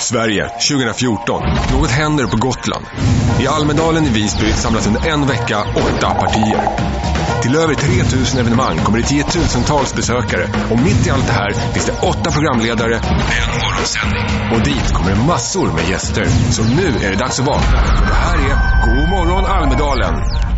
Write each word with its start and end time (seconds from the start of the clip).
Sverige 0.00 0.48
2014. 0.48 1.42
Något 1.72 1.90
händer 1.90 2.26
på 2.26 2.36
Gotland. 2.36 2.86
I 3.40 3.46
Almedalen 3.46 4.04
i 4.04 4.08
Visby 4.08 4.52
samlas 4.52 4.86
under 4.86 5.08
en 5.08 5.26
vecka 5.26 5.60
åtta 5.74 6.14
partier. 6.14 6.60
Till 7.42 7.56
över 7.56 7.74
3000 7.74 8.40
evenemang 8.40 8.78
kommer 8.78 8.98
det 8.98 9.04
tiotusentals 9.04 9.94
besökare 9.94 10.48
och 10.70 10.78
mitt 10.78 11.06
i 11.06 11.10
allt 11.10 11.26
det 11.26 11.32
här 11.32 11.52
finns 11.72 11.86
det 11.86 11.92
åtta 12.02 12.30
programledare 12.30 12.96
och 12.96 13.32
en 13.40 13.50
morgonsändning. 13.60 14.24
Och 14.54 14.64
dit 14.64 14.92
kommer 14.92 15.10
det 15.10 15.26
massor 15.26 15.72
med 15.72 15.88
gäster. 15.88 16.26
Så 16.50 16.62
nu 16.62 17.06
är 17.06 17.10
det 17.10 17.16
dags 17.16 17.40
att 17.40 17.46
vakna. 17.46 17.80
Det 18.08 18.14
här 18.14 18.38
är 18.38 18.86
God 18.86 19.08
morgon 19.08 19.46
Almedalen. 19.46 20.49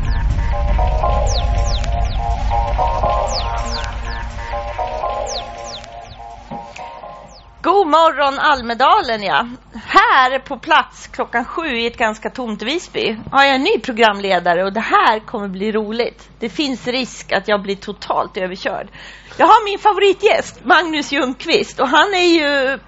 God 7.63 7.87
morgon 7.87 8.39
Almedalen 8.39 9.23
ja. 9.23 9.47
Här 9.87 10.39
på 10.39 10.59
plats 10.59 11.07
klockan 11.07 11.45
sju 11.45 11.67
i 11.67 11.87
ett 11.87 11.97
ganska 11.97 12.31
tomt 12.31 12.63
Visby 12.63 13.17
har 13.33 13.45
jag 13.45 13.55
en 13.55 13.63
ny 13.63 13.79
programledare 13.79 14.65
och 14.65 14.73
det 14.73 14.81
här 14.81 15.19
kommer 15.27 15.49
bli 15.49 15.73
roligt. 15.73 16.31
Det 16.39 16.49
finns 16.49 16.87
risk 16.89 17.33
att 17.33 17.49
jag 17.49 17.63
blir 17.63 17.77
totalt 17.77 18.37
överkörd. 18.37 18.89
Jag 19.37 19.47
har 19.47 19.65
min 19.65 19.79
favoritgäst 19.79 20.65
Magnus 20.65 21.13
Ljungqvist 21.13 21.81
och 21.81 21.89
han 21.89 22.15
är 22.15 22.41
ju 22.41 22.79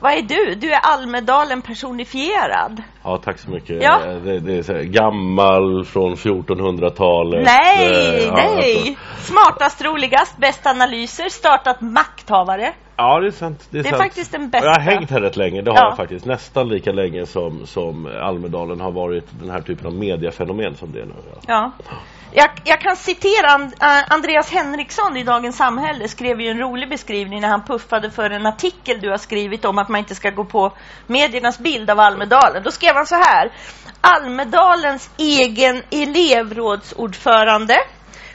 vad 0.00 0.12
är 0.12 0.22
du? 0.22 0.54
Du 0.54 0.72
är 0.72 0.80
Almedalen 0.82 1.62
personifierad. 1.62 2.82
Ja, 3.04 3.20
tack 3.24 3.38
så 3.38 3.50
mycket. 3.50 3.82
Ja. 3.82 3.98
Det, 4.24 4.40
det 4.40 4.58
är 4.58 4.62
så 4.62 4.72
gammal 4.82 5.84
från 5.84 6.14
1400-talet. 6.14 7.44
Nej, 7.44 7.86
Eh, 7.86 8.24
ja, 8.26 8.34
nej! 8.34 8.76
alltså. 8.76 9.32
Smartast, 9.32 9.84
roligast, 9.84 10.36
bäst 10.38 10.66
analyser, 10.66 11.28
startat 11.28 11.80
makthavare. 11.80 12.72
Ja, 13.02 13.20
det 13.20 13.26
är 13.26 13.30
sant. 13.30 13.66
Det 13.70 13.78
är, 13.78 13.82
Det 13.82 13.88
är 13.88 13.90
sant. 13.90 14.02
faktiskt 14.02 14.32
den 14.32 14.50
bästa. 14.50 14.66
Jag 14.66 14.74
har 14.74 14.80
hängt 14.80 15.10
här 15.10 15.20
rätt 15.20 15.36
länge, 15.36 15.62
det 15.62 15.70
har 15.70 15.78
Ja. 15.78 15.84
jag 15.84 15.96
faktiskt. 15.96 16.24
Nästan 16.24 16.68
lika 16.68 16.92
länge 16.92 17.26
som, 17.26 17.66
som 17.66 18.06
Almedalen 18.06 18.80
har 18.80 18.92
varit 18.92 19.26
den 19.40 19.50
här 19.50 19.60
typen 19.60 19.86
av 19.86 19.94
mediafenomen 19.94 20.76
som 20.76 20.92
det 20.92 21.00
är 21.00 21.06
nu. 21.06 21.14
Ja. 21.46 21.72
Ja. 21.88 21.96
Jag, 22.34 22.50
jag 22.64 22.80
kan 22.80 22.96
citera 22.96 23.50
And, 23.50 23.72
äh, 23.80 24.12
Andreas 24.12 24.50
Henriksson 24.50 25.16
i 25.16 25.24
Dagens 25.24 25.56
Samhälle 25.56 26.08
skrev 26.08 26.40
ju 26.40 26.48
en 26.48 26.58
rolig 26.58 26.88
beskrivning 26.88 27.40
när 27.40 27.48
han 27.48 27.64
puffade 27.64 28.10
för 28.10 28.30
en 28.30 28.46
artikel 28.46 29.00
du 29.00 29.10
har 29.10 29.16
skrivit 29.18 29.64
om 29.64 29.78
att 29.78 29.88
man 29.88 29.98
inte 29.98 30.14
ska 30.14 30.30
gå 30.30 30.44
på 30.44 30.72
mediernas 31.06 31.58
bild 31.58 31.90
av 31.90 32.00
Almedalen. 32.00 32.62
Då 32.62 32.70
skrev 32.70 32.94
han 32.94 33.06
så 33.06 33.14
här. 33.14 33.52
Almedalens 34.00 35.10
egen 35.18 35.82
elevrådsordförande, 35.90 37.76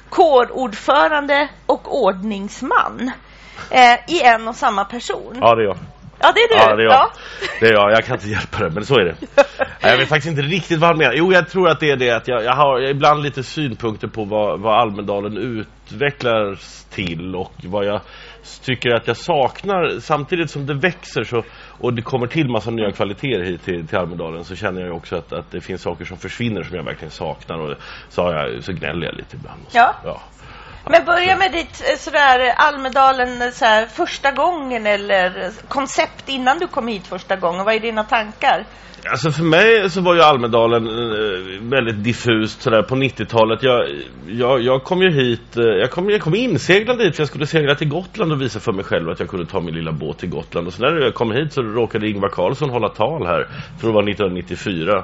kårordförande 0.09 1.49
och 1.65 2.03
ordningsman 2.03 3.11
eh, 3.71 4.15
i 4.15 4.21
en 4.23 4.47
och 4.47 4.55
samma 4.55 4.85
person. 4.85 5.37
ja, 5.41 5.55
det 5.55 5.61
är 5.61 5.65
jag. 5.65 5.77
Ja, 6.19 6.31
det 6.35 6.39
är 6.39 6.49
du. 6.49 6.55
Ja, 6.55 6.75
det 6.75 6.83
är 6.83 6.85
jag. 6.85 6.93
Ja. 6.93 7.11
Det 7.59 7.67
är 7.67 7.73
jag. 7.73 7.91
Jag 7.91 8.05
kan 8.05 8.15
inte 8.15 8.29
hjälpa 8.29 8.63
det, 8.63 8.69
men 8.69 8.85
så 8.85 8.95
är 8.95 9.05
det. 9.05 9.15
Jag 9.81 9.97
vet 9.97 10.09
faktiskt 10.09 10.29
inte 10.29 10.41
riktigt 10.41 10.79
vad 10.79 10.89
han 10.89 10.97
menar. 10.97 11.13
Jo, 11.13 11.33
jag 11.33 11.49
tror 11.49 11.69
att 11.69 11.79
det 11.79 11.91
är 11.91 11.97
det 11.97 12.11
att 12.11 12.27
jag, 12.27 12.43
jag 12.43 12.55
har 12.55 12.89
ibland 12.89 13.23
lite 13.23 13.43
synpunkter 13.43 14.07
på 14.07 14.23
vad, 14.23 14.59
vad 14.59 14.81
Almedalen 14.81 15.37
utvecklas 15.37 16.87
till 16.89 17.35
och 17.35 17.53
vad 17.63 17.85
jag 17.85 18.01
tycker 18.63 18.89
att 18.95 19.07
jag 19.07 19.17
saknar. 19.17 19.99
Samtidigt 19.99 20.49
som 20.49 20.65
det 20.65 20.73
växer 20.73 21.23
så, 21.23 21.43
och 21.79 21.93
det 21.93 22.01
kommer 22.01 22.27
till 22.27 22.49
massa 22.49 22.71
nya 22.71 22.91
kvaliteter 22.91 23.43
hit 23.43 23.63
till, 23.63 23.87
till 23.87 23.97
Almedalen 23.97 24.43
så 24.43 24.55
känner 24.55 24.81
jag 24.81 24.95
också 24.95 25.15
att, 25.15 25.33
att 25.33 25.51
det 25.51 25.61
finns 25.61 25.81
saker 25.81 26.05
som 26.05 26.17
försvinner 26.17 26.63
som 26.63 26.75
jag 26.75 26.83
verkligen 26.83 27.11
saknar 27.11 27.57
och 27.57 27.77
så, 28.09 28.21
har 28.21 28.33
jag, 28.33 28.63
så 28.63 28.73
gnäller 28.73 29.05
jag 29.05 29.15
lite 29.15 29.35
ibland. 29.35 29.61
Ja. 29.71 29.95
ja. 30.03 30.21
Men 30.89 31.05
börja 31.05 31.37
med 31.37 31.51
ditt 31.51 31.83
eh, 31.91 31.97
sådär 31.97 32.53
Almedalen 32.55 33.41
eh, 33.41 33.49
sådär, 33.51 33.85
första 33.85 34.31
gången 34.31 34.85
eller 34.85 35.51
koncept 35.67 36.29
innan 36.29 36.59
du 36.59 36.67
kom 36.67 36.87
hit 36.87 37.07
första 37.07 37.35
gången. 37.35 37.65
Vad 37.65 37.75
är 37.75 37.79
dina 37.79 38.03
tankar? 38.03 38.65
Alltså 39.11 39.31
för 39.31 39.43
mig 39.43 39.89
så 39.89 40.01
var 40.01 40.15
ju 40.15 40.21
Almedalen 40.21 40.87
eh, 40.87 41.61
väldigt 41.61 42.03
diffust 42.03 42.61
sådär 42.61 42.81
på 42.81 42.95
90-talet. 42.95 43.63
Jag, 43.63 43.83
jag, 44.27 44.61
jag 44.61 44.83
kom 44.83 45.01
ju 45.01 45.11
hit, 45.11 45.57
eh, 45.57 45.63
jag 45.63 45.91
kom, 45.91 46.09
jag 46.09 46.21
kom 46.21 46.35
inseglande 46.35 47.03
hit 47.03 47.15
för 47.15 47.21
jag 47.21 47.27
skulle 47.27 47.45
segla 47.45 47.75
till 47.75 47.89
Gotland 47.89 48.31
och 48.31 48.41
visa 48.41 48.59
för 48.59 48.71
mig 48.71 48.85
själv 48.85 49.09
att 49.09 49.19
jag 49.19 49.29
kunde 49.29 49.45
ta 49.45 49.59
min 49.59 49.75
lilla 49.75 49.91
båt 49.91 50.17
till 50.17 50.29
Gotland. 50.29 50.67
Och 50.67 50.73
så 50.73 50.81
när 50.81 51.01
jag 51.01 51.13
kom 51.13 51.31
hit 51.31 51.53
så 51.53 51.61
råkade 51.61 52.09
Ingvar 52.09 52.29
Carlsson 52.29 52.69
hålla 52.69 52.89
tal 52.89 53.27
här, 53.27 53.47
för 53.79 53.87
det 53.87 53.93
var 53.93 54.09
1994. 54.09 55.03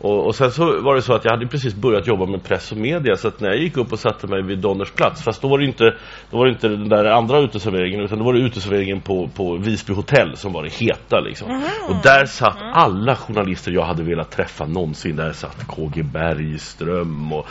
Och, 0.00 0.26
och 0.26 0.34
sen 0.34 0.50
så 0.50 0.80
var 0.82 0.94
det 0.94 1.02
så 1.02 1.12
att 1.12 1.24
jag 1.24 1.32
hade 1.32 1.46
precis 1.46 1.74
börjat 1.74 2.06
jobba 2.06 2.26
med 2.26 2.44
press 2.44 2.72
och 2.72 2.78
media 2.78 3.16
så 3.16 3.28
att 3.28 3.40
när 3.40 3.48
jag 3.48 3.58
gick 3.58 3.76
upp 3.76 3.92
och 3.92 3.98
satte 3.98 4.26
mig 4.26 4.42
vid 4.42 4.58
Donners 4.58 4.90
plats, 4.90 5.22
fast 5.22 5.42
då 5.42 5.48
var 5.48 5.58
det 5.58 5.64
inte, 5.64 5.84
då 6.30 6.38
var 6.38 6.46
det 6.46 6.52
inte 6.52 6.68
den 6.68 6.88
där 6.88 7.04
andra 7.04 7.38
uteserveringen 7.38 8.00
utan 8.00 8.18
då 8.18 8.24
var 8.24 8.32
det 8.32 8.40
uteserveringen 8.40 9.00
på, 9.00 9.28
på 9.36 9.56
Visby 9.56 9.94
hotell 9.94 10.36
som 10.36 10.52
var 10.52 10.62
det 10.62 10.72
heta 10.72 11.20
liksom. 11.20 11.62
Och 11.88 11.94
där 12.02 12.24
satt 12.24 12.58
alla 12.72 13.16
journalister 13.16 13.72
jag 13.72 13.84
hade 13.84 14.02
velat 14.02 14.30
träffa 14.30 14.66
någonsin. 14.66 15.16
Där 15.16 15.32
satt 15.32 15.66
KG 15.66 16.02
Bergström 16.02 17.32
och 17.32 17.46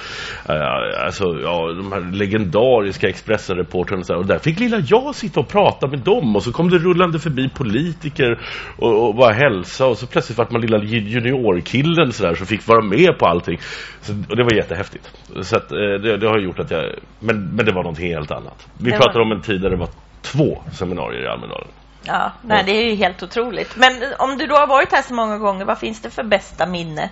eh, 0.49 1.05
alltså, 1.05 1.23
ja, 1.43 1.73
de 1.77 1.91
här 1.91 2.11
legendariska 2.13 3.09
Expressen-reportrarna 3.09 3.99
och, 3.99 4.05
så 4.05 4.13
här. 4.13 4.19
och 4.19 4.25
där 4.25 4.37
fick 4.37 4.59
lilla 4.59 4.77
jag 4.79 5.15
sitta 5.15 5.39
och 5.39 5.47
prata 5.47 5.87
med 5.87 5.99
dem 5.99 6.35
och 6.35 6.43
så 6.43 6.51
kom 6.51 6.69
det 6.69 6.77
rullande 6.77 7.19
förbi 7.19 7.49
politiker 7.49 8.39
och, 8.77 9.07
och 9.07 9.15
bara 9.15 9.33
hälsa 9.33 9.85
och 9.85 9.97
så 9.97 10.07
plötsligt 10.07 10.37
vart 10.37 10.51
man 10.51 10.61
lilla 10.61 10.83
juniorkillen 10.83 12.11
så 12.37 12.45
fick 12.45 12.67
vara 12.67 12.81
med 12.81 13.17
på 13.19 13.25
allting. 13.25 13.59
Så, 14.01 14.13
och 14.29 14.35
det 14.35 14.43
var 14.43 14.53
jättehäftigt. 14.53 15.11
Så 15.41 15.55
att, 15.57 15.71
eh, 15.71 15.77
det, 15.77 16.17
det 16.17 16.27
har 16.27 16.39
gjort 16.39 16.59
att 16.59 16.71
jag, 16.71 16.83
men, 17.19 17.55
men 17.55 17.65
det 17.65 17.71
var 17.71 17.83
något 17.83 17.99
helt 17.99 18.31
annat. 18.31 18.67
Vi 18.77 18.91
Det 18.91 18.97
pratar 18.97 19.13
var- 19.13 19.21
om 19.21 19.31
en 19.31 19.41
tid 19.41 19.61
där 19.61 19.69
det 19.69 19.77
var 19.77 19.89
två 20.21 20.63
seminarier 20.73 21.23
i 21.23 21.27
Almedalen. 21.27 21.67
Ja, 22.03 22.31
nej, 22.41 22.63
det 22.65 22.71
är 22.71 22.89
ju 22.89 22.95
helt 22.95 23.23
otroligt. 23.23 23.75
Men 23.75 24.03
eh, 24.03 24.09
om 24.19 24.37
du 24.37 24.45
då 24.47 24.55
har 24.55 24.67
varit 24.67 24.91
här 24.91 25.01
så 25.01 25.13
många 25.13 25.37
gånger, 25.37 25.65
vad 25.65 25.77
finns 25.79 26.01
det 26.01 26.09
för 26.09 26.23
bästa 26.23 26.65
minne? 26.67 27.09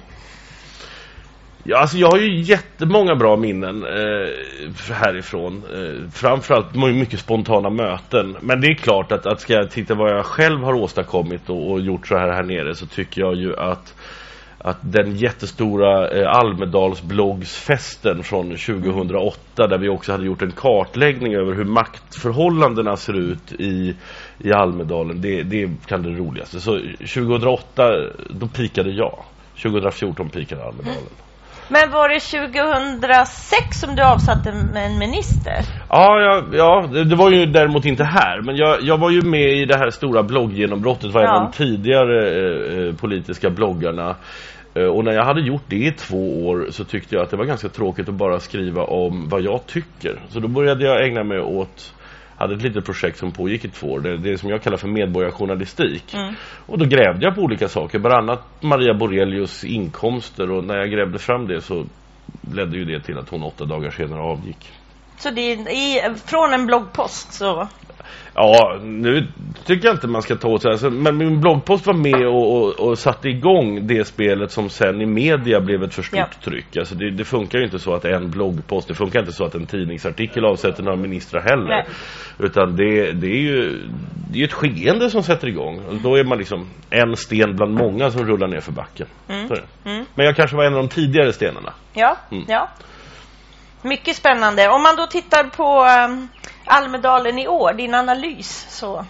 Ja, 1.68 1.78
alltså 1.78 1.98
jag 1.98 2.12
har 2.12 2.18
ju 2.18 2.42
jättemånga 2.42 3.16
bra 3.16 3.38
minnen 3.38 3.84
eh, 3.84 4.94
härifrån. 4.94 5.64
Eh, 5.74 6.10
framförallt 6.12 6.76
mycket 6.76 7.20
spontana 7.20 7.70
möten. 7.70 8.38
Men 8.42 8.62
det 8.62 8.68
är 8.68 8.74
klart 8.76 9.12
att, 9.12 9.26
att 9.26 9.40
ska 9.42 9.54
jag 9.54 9.72
titta 9.72 9.96
vad 9.96 10.12
jag 10.12 10.26
själv 10.26 10.64
har 10.64 10.74
åstadkommit 10.74 11.50
och, 11.50 11.72
och 11.72 11.80
gjort 11.82 12.08
så 12.08 12.18
här 12.18 12.32
här 12.34 12.44
nere 12.44 12.76
så 12.76 12.86
tycker 12.86 13.22
jag 13.22 13.36
ju 13.36 13.56
att 13.60 13.94
att 14.66 14.78
den 14.82 15.16
jättestora 15.16 16.10
eh, 16.10 16.28
Almedalsbloggsfesten 16.38 18.24
från 18.24 18.50
2008 18.50 19.68
där 19.68 19.78
vi 19.78 19.90
också 19.90 20.12
hade 20.12 20.26
gjort 20.26 20.42
en 20.42 20.52
kartläggning 20.52 21.34
över 21.36 21.54
hur 21.54 21.66
maktförhållandena 21.66 22.96
ser 22.98 23.14
ut 23.14 23.52
i, 23.52 23.96
i 24.38 24.54
Almedalen 24.54 25.22
det, 25.22 25.44
det 25.44 25.70
kan 25.86 26.04
det 26.04 26.10
roligaste. 26.10 26.60
Så 26.60 26.80
2008 27.00 27.84
då 28.30 28.48
pikade 28.48 28.90
jag. 28.90 29.24
2014 29.62 30.30
pikade 30.30 30.64
Almedalen. 30.64 31.10
Men 31.68 31.92
var 31.92 32.10
det 32.10 32.20
2006 32.20 33.80
som 33.80 33.96
du 33.96 34.04
avsatte 34.04 34.50
en 34.50 34.78
en 34.78 34.98
minister? 35.00 35.60
Ja, 35.90 36.20
ja, 36.22 36.44
ja 36.54 36.90
det, 36.94 37.04
det 37.04 37.16
var 37.16 37.32
ju 37.32 37.46
däremot 37.46 37.86
inte 37.86 38.04
här. 38.04 38.42
Men 38.42 38.56
jag, 38.56 38.82
jag 38.82 38.98
var 38.98 39.10
ju 39.10 39.22
med 39.22 39.50
i 39.54 39.66
det 39.66 39.78
här 39.78 39.90
stora 39.90 40.24
blogggenombrottet. 40.24 41.14
Var 41.14 41.22
en 41.22 41.28
Ja. 41.28 41.36
av 41.36 41.52
de 41.52 41.52
tidigare 41.58 42.30
eh, 42.30 42.88
eh, 42.88 42.96
politiska 42.96 43.50
bloggarna. 43.50 44.16
Eh, 44.76 44.86
och 44.86 45.04
när 45.04 45.12
jag 45.12 45.26
hade 45.26 45.42
gjort 45.42 45.64
det 45.68 45.76
i 45.76 45.92
två 45.92 46.48
år 46.48 46.68
så 46.70 46.84
tyckte 46.84 47.16
jag 47.16 47.24
att 47.24 47.30
det 47.30 47.38
var 47.38 47.46
ganska 47.46 47.70
tråkigt 47.70 48.10
att 48.10 48.16
bara 48.16 48.40
skriva 48.40 48.84
om 48.84 49.30
vad 49.30 49.42
jag 49.42 49.66
tycker. 49.68 50.20
Så 50.30 50.40
då 50.40 50.48
började 50.48 50.86
jag 50.86 51.06
ägna 51.06 51.24
mig 51.24 51.40
åt 51.40 51.94
hade 52.38 52.56
ett 52.56 52.62
litet 52.62 52.86
projekt 52.86 53.18
som 53.18 53.32
pågick 53.32 53.66
i 53.66 53.70
två 53.70 53.88
år. 53.88 54.00
Det, 54.00 54.18
det 54.18 54.38
som 54.38 54.50
jag 54.50 54.62
kallar 54.62 54.78
för 54.78 54.88
medborgarjournalistik. 54.88 56.14
Mm. 56.14 56.34
Och 56.66 56.78
då 56.78 56.86
grävde 56.86 57.26
jag 57.26 57.36
på 57.36 57.42
olika 57.42 57.68
saker. 57.68 58.00
Bland 58.00 58.30
annat 58.30 58.44
Maria 58.62 58.94
Borelius 58.94 59.64
inkomster. 59.64 60.52
Och 60.52 60.64
när 60.64 60.78
jag 60.78 60.92
grävde 60.92 61.20
fram 61.20 61.48
det 61.48 61.62
så 61.62 61.86
ledde 62.54 62.78
ju 62.78 62.86
det 62.86 63.00
till 63.00 63.18
att 63.18 63.30
hon 63.30 63.44
åtta 63.44 63.66
dagar 63.66 63.92
senare 63.92 64.22
avgick. 64.22 64.72
Så 65.18 65.30
det 65.32 65.42
är 65.42 65.70
i, 65.70 66.16
från 66.26 66.54
en 66.54 66.66
bloggpost 66.66 67.34
så... 67.34 67.68
Ja, 68.38 68.80
nu 68.84 69.28
tycker 69.66 69.88
jag 69.88 69.96
inte 69.96 70.08
man 70.08 70.22
ska 70.22 70.36
ta 70.36 70.48
åt 70.48 70.62
sig. 70.62 70.72
Alltså, 70.72 70.90
men 70.90 71.18
min 71.18 71.42
bloggpost 71.42 71.86
var 71.86 71.94
med 71.94 72.28
och, 72.28 72.58
och, 72.58 72.80
och 72.90 72.98
satte 73.00 73.30
igång 73.30 73.88
det 73.88 74.08
spelet 74.08 74.52
som 74.52 74.70
sen 74.70 75.02
i 75.02 75.06
media 75.06 75.60
blev 75.60 75.84
ett 75.84 75.94
för 75.94 76.02
stort 76.04 76.20
Ja. 76.20 76.28
tryck. 76.44 76.78
Alltså 76.78 76.96
det, 76.96 77.12
det 77.12 77.26
funkar 77.26 77.60
ju 77.60 77.66
inte 77.66 77.80
så 77.80 77.94
att 77.94 78.06
en 78.06 78.30
bloggpost, 78.32 78.88
det 78.88 78.94
funkar 78.94 79.20
inte 79.20 79.32
så 79.32 79.46
att 79.46 79.56
en 79.56 79.66
tidningsartikel 79.66 80.46
avsätter 80.46 80.84
några 80.84 80.98
ministrar 80.98 81.42
heller. 81.42 81.68
Nej. 81.68 81.86
Utan 82.40 82.76
det, 82.76 83.12
det 83.12 83.28
är 83.28 83.42
ju 83.42 83.82
det 84.32 84.40
är 84.40 84.44
ett 84.44 84.54
skeende 84.54 85.10
som 85.10 85.24
sätter 85.24 85.48
igång. 85.48 85.80
Och 85.90 85.96
då 85.96 86.16
är 86.16 86.24
man 86.24 86.38
liksom 86.38 86.68
en 86.90 87.18
sten 87.18 87.56
bland 87.56 87.74
många 87.74 88.12
som 88.12 88.26
rullar 88.26 88.48
ner 88.48 88.60
för 88.60 88.72
backen. 88.72 89.08
Det. 89.28 89.34
Mm. 89.90 90.06
Men 90.16 90.26
jag 90.26 90.36
kanske 90.36 90.58
var 90.58 90.64
en 90.64 90.74
av 90.74 90.80
de 90.80 90.90
tidigare 90.90 91.34
stenarna. 91.34 91.74
Ja, 91.94 92.18
Mm. 92.32 92.44
ja. 92.48 92.70
Mycket 93.82 94.16
spännande. 94.16 94.70
Om 94.70 94.84
man 94.84 94.96
då 94.96 95.06
tittar 95.08 95.44
på 95.44 95.86
um, 96.14 96.28
Almedalen 96.66 97.40
i 97.40 97.48
år, 97.48 97.74
din 97.74 97.94
analys 97.94 98.66
så... 98.70 99.06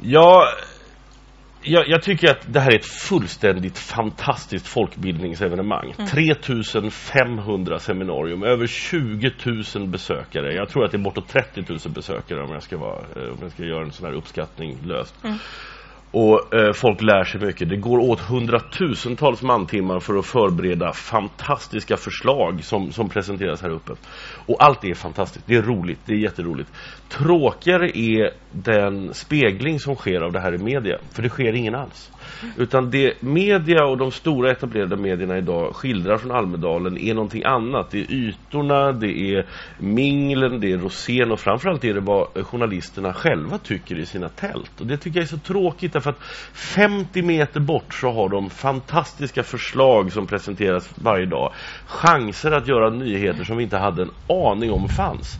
Ja, 0.00 0.48
jag, 1.66 1.88
jag 1.88 2.02
tycker 2.02 2.30
att 2.30 2.52
det 2.52 2.60
här 2.60 2.70
är 2.70 2.76
ett 2.76 2.86
fullständigt 2.86 3.78
fantastiskt 3.78 4.68
folkbildningsevenemang. 4.68 5.94
3500 6.10 7.78
seminarium, 7.78 8.42
över 8.42 8.66
20 8.66 9.32
000 9.74 9.88
besökare. 9.88 10.54
Jag 10.54 10.68
tror 10.68 10.84
att 10.84 10.90
det 10.90 10.96
är 10.96 11.02
bortåt 11.02 11.28
30 11.28 11.64
000 11.68 11.78
besökare 11.94 12.42
om 12.42 12.52
jag 12.52 12.62
ska, 12.62 12.76
vara, 12.78 12.98
eh, 13.16 13.32
om 13.32 13.38
jag 13.40 13.50
ska 13.50 13.64
göra 13.64 13.82
en 13.84 13.92
sån 13.92 14.06
här 14.06 14.14
uppskattning 14.14 14.78
löst. 14.84 15.14
Och 16.16 16.54
eh, 16.54 16.72
folk 16.72 17.02
lär 17.02 17.24
sig 17.24 17.40
mycket. 17.40 17.68
Det 17.68 17.76
går 17.76 17.98
åt 17.98 18.20
hundratusentals 18.20 19.42
mantimmar 19.42 20.00
för 20.00 20.18
att 20.18 20.26
förbereda 20.26 20.92
fantastiska 20.92 21.96
förslag 21.96 22.64
som, 22.64 22.92
som 22.92 23.08
presenteras 23.08 23.62
här 23.62 23.70
uppe. 23.70 23.92
Och 24.46 24.64
allt 24.64 24.84
är 24.84 24.94
fantastiskt. 24.94 25.46
Det 25.46 25.54
är 25.54 25.62
roligt. 25.62 25.98
Det 26.06 26.12
är 26.12 26.16
jätteroligt. 26.16 26.70
Tråkigare 27.08 27.98
är 27.98 28.30
den 28.50 29.14
spegling 29.14 29.80
som 29.80 29.94
sker 29.94 30.20
av 30.20 30.32
det 30.32 30.40
här 30.40 30.54
i 30.54 30.58
media. 30.58 30.98
För 31.10 31.22
det 31.22 31.28
sker 31.28 31.52
ingen 31.52 31.74
alls. 31.74 32.10
Utan 32.56 32.90
det 32.90 33.22
media 33.22 33.84
och 33.84 33.98
de 33.98 34.10
stora 34.10 34.50
etablerade 34.50 34.96
medierna 34.96 35.38
idag 35.38 35.74
skildrar 35.74 36.18
från 36.18 36.30
Almedalen 36.30 36.98
är 36.98 37.14
någonting 37.14 37.44
annat. 37.44 37.90
Det 37.90 37.98
är 37.98 38.12
ytorna, 38.12 38.92
det 38.92 39.34
är 39.34 39.46
minglen, 39.78 40.60
det 40.60 40.72
är 40.72 40.78
rosén 40.78 41.32
och 41.32 41.40
framförallt 41.40 41.84
är 41.84 41.94
det 41.94 42.00
vad 42.00 42.46
journalisterna 42.46 43.12
själva 43.12 43.58
tycker 43.58 43.98
i 43.98 44.06
sina 44.06 44.28
tält. 44.28 44.80
Och 44.80 44.86
det 44.86 44.96
tycker 44.96 45.18
jag 45.18 45.24
är 45.24 45.28
så 45.28 45.38
tråkigt 45.38 45.92
därför 45.92 46.10
att 46.10 46.22
50 46.54 47.22
meter 47.22 47.60
bort 47.60 47.94
så 47.94 48.10
har 48.10 48.28
de 48.28 48.50
fantastiska 48.50 49.42
förslag 49.42 50.12
som 50.12 50.26
presenteras 50.26 50.90
varje 50.94 51.26
dag. 51.26 51.52
Chanser 51.86 52.52
att 52.52 52.68
göra 52.68 52.90
nyheter 52.90 53.44
som 53.44 53.56
vi 53.56 53.62
inte 53.62 53.76
hade 53.78 54.02
en 54.02 54.10
aning 54.28 54.72
om 54.72 54.88
fanns. 54.88 55.38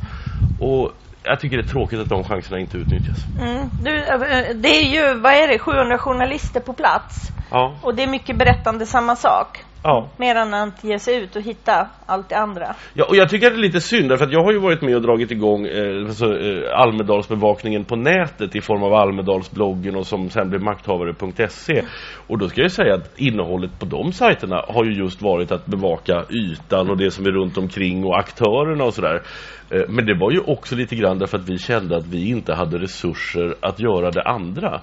Och 0.60 0.92
jag 1.25 1.41
tycker 1.41 1.56
det 1.56 1.62
är 1.62 1.69
tråkigt 1.69 2.00
att 2.00 2.09
de 2.09 2.25
chanserna 2.25 2.59
inte 2.61 2.79
utnyttjas. 2.79 3.26
Mm. 3.41 3.71
Du, 3.82 3.97
eh, 3.97 4.56
det 4.56 4.69
är 4.69 4.85
ju, 4.85 5.15
vad 5.15 5.32
är 5.32 5.49
det, 5.49 5.59
700 5.59 5.99
journalister 5.99 6.61
på 6.61 6.73
plats. 6.73 7.32
Ja. 7.50 7.75
Och 7.82 7.94
det 7.94 8.03
är 8.03 8.06
mycket 8.06 8.37
berättande 8.37 8.87
samma 8.87 9.17
sak. 9.17 9.65
Ja. 9.86 10.08
Mer 10.16 10.34
än 10.34 10.54
att 10.54 10.84
ge 10.84 10.98
sig 10.98 11.22
ut 11.22 11.36
och 11.36 11.42
hitta 11.42 11.88
allt 12.06 12.28
det 12.28 12.36
andra. 12.36 12.75
Ja, 12.94 13.04
och 13.08 13.16
jag 13.16 13.28
tycker 13.28 13.50
det 13.50 13.56
är 13.56 13.60
lite 13.60 13.81
synd 13.81 14.08
därför 14.08 14.25
att 14.25 14.32
jag 14.32 14.44
har 14.44 14.52
ju 14.52 14.58
varit 14.58 14.82
med 14.82 14.96
och 14.96 15.02
dragit 15.02 15.31
igång 15.31 15.66
eh, 15.66 16.06
alltså, 16.06 16.25
eh, 16.25 16.81
Almedalsbevakningen 16.81 17.84
på 17.84 17.96
nätet 17.96 18.56
i 18.56 18.60
form 18.60 18.82
av 18.82 18.94
Almedalsbloggen 18.94 19.96
och 19.96 20.06
som 20.06 20.31
sen 20.31 20.50
blev 20.50 20.62
makthavare.se. 20.62 21.82
Och 22.26 22.38
då 22.38 22.48
ska 22.48 22.60
jag 22.60 22.72
säga 22.72 22.94
att 22.94 23.19
innehållet 23.19 23.78
på 23.81 23.86
de 23.86 24.12
sajterna 24.12 24.64
har 24.69 24.84
ju 24.84 24.92
just 24.92 25.22
varit 25.22 25.52
att 25.52 25.66
bevaka 25.66 26.25
ytan 26.30 26.90
och 26.90 26.96
det 26.96 27.10
som 27.10 27.26
är 27.26 27.30
runt 27.30 27.58
omkring 27.58 28.04
och 28.04 28.19
aktörerna 28.19 28.84
och 28.84 28.94
sådär. 28.94 29.22
Eh, 29.70 29.82
men 29.88 30.06
det 30.06 30.14
var 30.14 30.32
ju 30.32 30.40
också 30.40 30.76
lite 30.76 30.96
grann 30.96 31.19
därför 31.19 31.38
att 31.38 31.48
vi 31.48 31.58
kände 31.58 31.96
att 31.96 32.06
vi 32.06 32.28
inte 32.28 32.54
hade 32.54 32.78
resurser 32.78 33.54
att 33.60 33.80
göra 33.80 34.10
det 34.10 34.22
andra. 34.22 34.80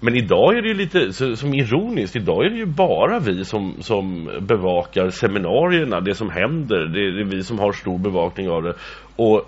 Men 0.00 0.16
idag 0.16 0.56
är 0.56 0.62
det 0.62 0.68
ju 0.68 0.74
lite 0.74 1.12
så, 1.12 1.36
som 1.36 1.54
ironiskt, 1.54 2.16
idag 2.16 2.46
är 2.46 2.50
det 2.50 2.56
ju 2.56 2.66
bara 2.66 3.18
vi 3.18 3.44
som, 3.44 3.74
som 3.80 4.30
bevakar 4.40 5.10
seminarierna, 5.10 6.00
det 6.00 6.14
som 6.14 6.30
händer, 6.30 6.78
det, 6.78 7.10
det 7.12 7.20
är 7.20 7.24
vi 7.24 7.44
som 7.44 7.58
har 7.58 7.72
stor 7.72 7.98
bevakning 7.98 8.48
av 8.48 8.62
det. 8.62 8.74
Och 9.16 9.44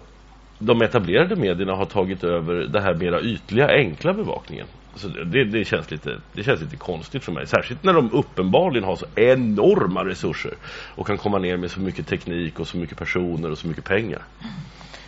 de 0.59 0.83
etablerade 0.83 1.37
medierna 1.37 1.75
har 1.75 1.85
tagit 1.85 2.25
över 2.25 2.55
det 2.55 2.81
här 2.81 2.95
mera 2.95 3.21
ytliga, 3.21 3.69
enkla 3.69 4.13
bevakningen. 4.13 4.67
Så 4.95 5.09
det, 5.09 5.45
det, 5.45 5.65
känns 5.65 5.91
lite, 5.91 6.21
det 6.33 6.43
känns 6.43 6.61
lite 6.61 6.77
konstigt 6.77 7.25
för 7.25 7.33
mig, 7.33 7.47
särskilt 7.47 7.85
när 7.85 7.93
de 7.93 8.13
uppenbarligen 8.13 8.85
har 8.85 8.97
så 8.97 9.07
enorma 9.15 10.05
resurser 10.05 10.53
och 10.97 11.07
kan 11.07 11.19
komma 11.19 11.39
ner 11.39 11.57
med 11.57 11.71
så 11.71 11.81
mycket 11.81 12.07
teknik 12.07 12.61
och 12.61 12.69
så 12.69 12.77
mycket 12.77 12.99
personer 12.99 13.51
och 13.51 13.59
så 13.59 13.69
mycket 13.69 13.85
pengar. 13.85 14.23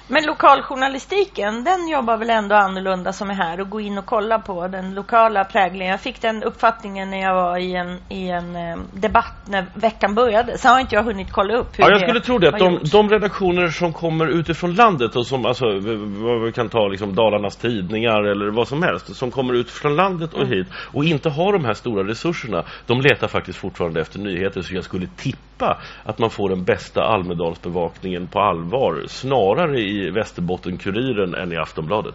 Men 0.09 0.27
lokaljournalistiken, 0.27 1.65
den 1.65 1.89
jobbar 1.89 2.17
väl 2.17 2.31
ändå 2.31 2.55
annorlunda 2.55 3.13
som 3.13 3.31
är 3.31 3.35
här 3.35 3.61
och 3.61 3.71
gå 3.71 3.81
in 3.81 3.99
och 3.99 4.07
kolla 4.07 4.39
på 4.39 4.69
den 4.69 4.95
lokala 4.95 5.45
präglingen. 5.45 5.91
Jag 5.91 6.01
fick 6.01 6.21
den 6.21 6.43
uppfattningen 6.43 7.11
när 7.11 7.21
jag 7.21 7.35
var 7.35 7.59
i 7.59 7.75
en, 7.75 7.99
i 8.09 8.29
en 8.29 8.57
eh, 8.57 8.77
debatt 8.93 9.35
när 9.49 9.67
veckan 9.75 10.15
började. 10.15 10.59
Sen 10.59 10.73
har 10.73 10.81
inte 10.81 10.95
jag 10.95 11.03
hunnit 11.03 11.33
kolla 11.33 11.57
upp 11.57 11.79
hur 11.79 11.85
Ja, 11.85 11.91
jag 11.91 12.01
skulle 12.01 12.21
tro 12.21 12.39
det. 12.39 12.49
Att 12.49 12.59
de, 12.59 12.79
de 12.93 13.09
redaktioner 13.09 13.69
som 13.69 13.93
kommer 13.93 14.27
utifrån 14.27 14.75
landet 14.75 15.17
och 15.17 15.27
som, 15.27 15.47
alltså, 15.47 15.67
vi 16.45 16.53
kan 16.55 16.69
ta 16.69 16.89
liksom 16.89 17.15
Dalarnas 17.15 17.57
tidningar 17.57 18.23
eller 18.23 18.51
vad 18.51 18.69
som 18.69 18.83
helst, 18.83 19.17
som 19.17 19.31
kommer 19.31 19.55
utifrån 19.55 19.97
landet 19.97 20.35
och 20.35 20.47
hit 20.47 20.67
och 20.93 21.05
inte 21.05 21.31
har 21.31 21.53
de 21.53 21.65
här 21.65 21.75
stora 21.75 22.09
resurserna, 22.09 22.65
de 22.87 23.01
letar 23.01 23.29
faktiskt 23.29 23.59
fortfarande 23.59 24.01
efter 24.01 24.19
nyheter. 24.19 24.63
Så 24.63 24.75
jag 24.75 24.85
skulle 24.85 25.07
tippa 25.07 25.79
att 26.05 26.19
man 26.19 26.31
får 26.31 26.49
den 26.49 26.65
bästa 26.65 27.03
Almedalsbevakningen 27.03 28.27
på 28.27 28.41
allvar, 28.41 29.03
snarare 29.07 29.81
i 29.81 29.94
Västerbotten-Kuriren 30.11 31.35
än 31.35 31.53
i 31.53 31.57
Aftonbladet. 31.57 32.15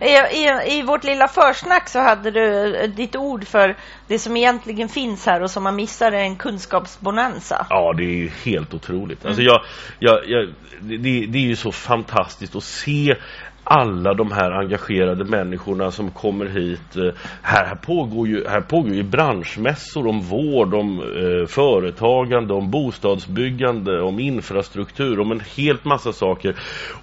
I, 0.00 0.04
i, 0.06 0.78
I 0.78 0.82
vårt 0.82 1.04
lilla 1.04 1.28
försnack 1.28 1.88
så 1.88 1.98
hade 1.98 2.30
du 2.30 2.76
eh, 2.76 2.90
ditt 2.90 3.16
ord 3.16 3.46
för 3.46 3.76
det 4.08 4.18
som 4.18 4.36
egentligen 4.36 4.88
finns 4.88 5.26
här 5.26 5.42
och 5.42 5.50
som 5.50 5.62
man 5.62 5.76
missar 5.76 6.12
är 6.12 6.22
en 6.22 6.36
kunskapsbonanza. 6.36 7.66
Ja, 7.70 7.92
det 7.96 8.04
är 8.04 8.16
ju 8.16 8.28
helt 8.44 8.74
otroligt. 8.74 9.26
Alltså 9.26 9.42
jag, 9.42 9.62
jag, 9.98 10.28
jag, 10.28 10.48
det, 10.80 11.26
det 11.26 11.38
är 11.38 11.42
ju 11.42 11.56
så 11.56 11.72
fantastiskt 11.72 12.56
att 12.56 12.64
se 12.64 13.16
alla 13.64 14.14
de 14.14 14.32
här 14.32 14.50
engagerade 14.50 15.24
människorna 15.24 15.90
som 15.90 16.10
kommer 16.10 16.46
hit. 16.46 16.96
Eh, 16.96 17.14
här, 17.42 17.64
här, 17.64 17.74
pågår, 17.74 18.28
ju, 18.28 18.48
här 18.48 18.60
pågår 18.60 18.94
ju 18.94 19.02
branschmässor 19.02 20.06
om 20.06 20.20
vård, 20.20 20.74
om 20.74 21.00
eh, 21.00 21.46
företagande, 21.46 22.54
om 22.54 22.70
bostadsbyggande, 22.70 24.02
om 24.02 24.18
infrastruktur, 24.18 25.20
om 25.20 25.32
en 25.32 25.42
helt 25.56 25.84
massa 25.84 26.12
saker. 26.12 26.56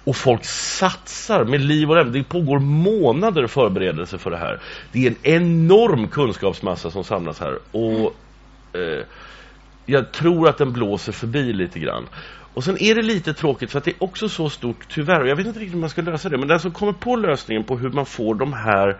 Och 0.04 0.16
folk 0.16 0.44
satsar 0.44 1.44
med 1.44 1.60
liv 1.60 1.90
och 1.90 1.96
lem. 1.96 2.12
Det 2.12 2.22
pågår 2.22 2.58
månader 2.58 3.46
förberedelse 3.46 4.18
för 4.18 4.30
det 4.30 4.38
här. 4.38 4.60
Det 4.92 5.06
är 5.06 5.10
en 5.10 5.16
enorm 5.22 6.08
kunskapsmassa 6.08 6.90
som 6.90 7.04
samlas 7.04 7.40
här. 7.40 7.58
Och 7.72 8.14
eh, 8.80 9.04
jag 9.86 10.12
tror 10.12 10.48
att 10.48 10.58
den 10.58 10.72
blåser 10.72 11.12
förbi 11.12 11.52
lite 11.52 11.78
grann. 11.78 12.06
Och 12.60 12.64
sen 12.64 12.82
är 12.82 12.94
det 12.94 13.02
lite 13.02 13.34
tråkigt 13.34 13.70
för 13.70 13.78
att 13.78 13.84
det 13.84 13.90
är 13.90 14.04
också 14.04 14.28
så 14.28 14.48
stort 14.50 14.86
tyvärr, 14.88 15.20
och 15.20 15.28
jag 15.28 15.36
vet 15.36 15.46
inte 15.46 15.58
riktigt 15.60 15.74
hur 15.74 15.80
man 15.80 15.90
ska 15.90 16.02
lösa 16.02 16.28
det, 16.28 16.38
men 16.38 16.48
den 16.48 16.60
som 16.60 16.70
kommer 16.70 16.92
på 16.92 17.16
lösningen 17.16 17.64
på 17.64 17.76
hur 17.78 17.90
man 17.90 18.06
får 18.06 18.34
de 18.34 18.52
här 18.52 18.96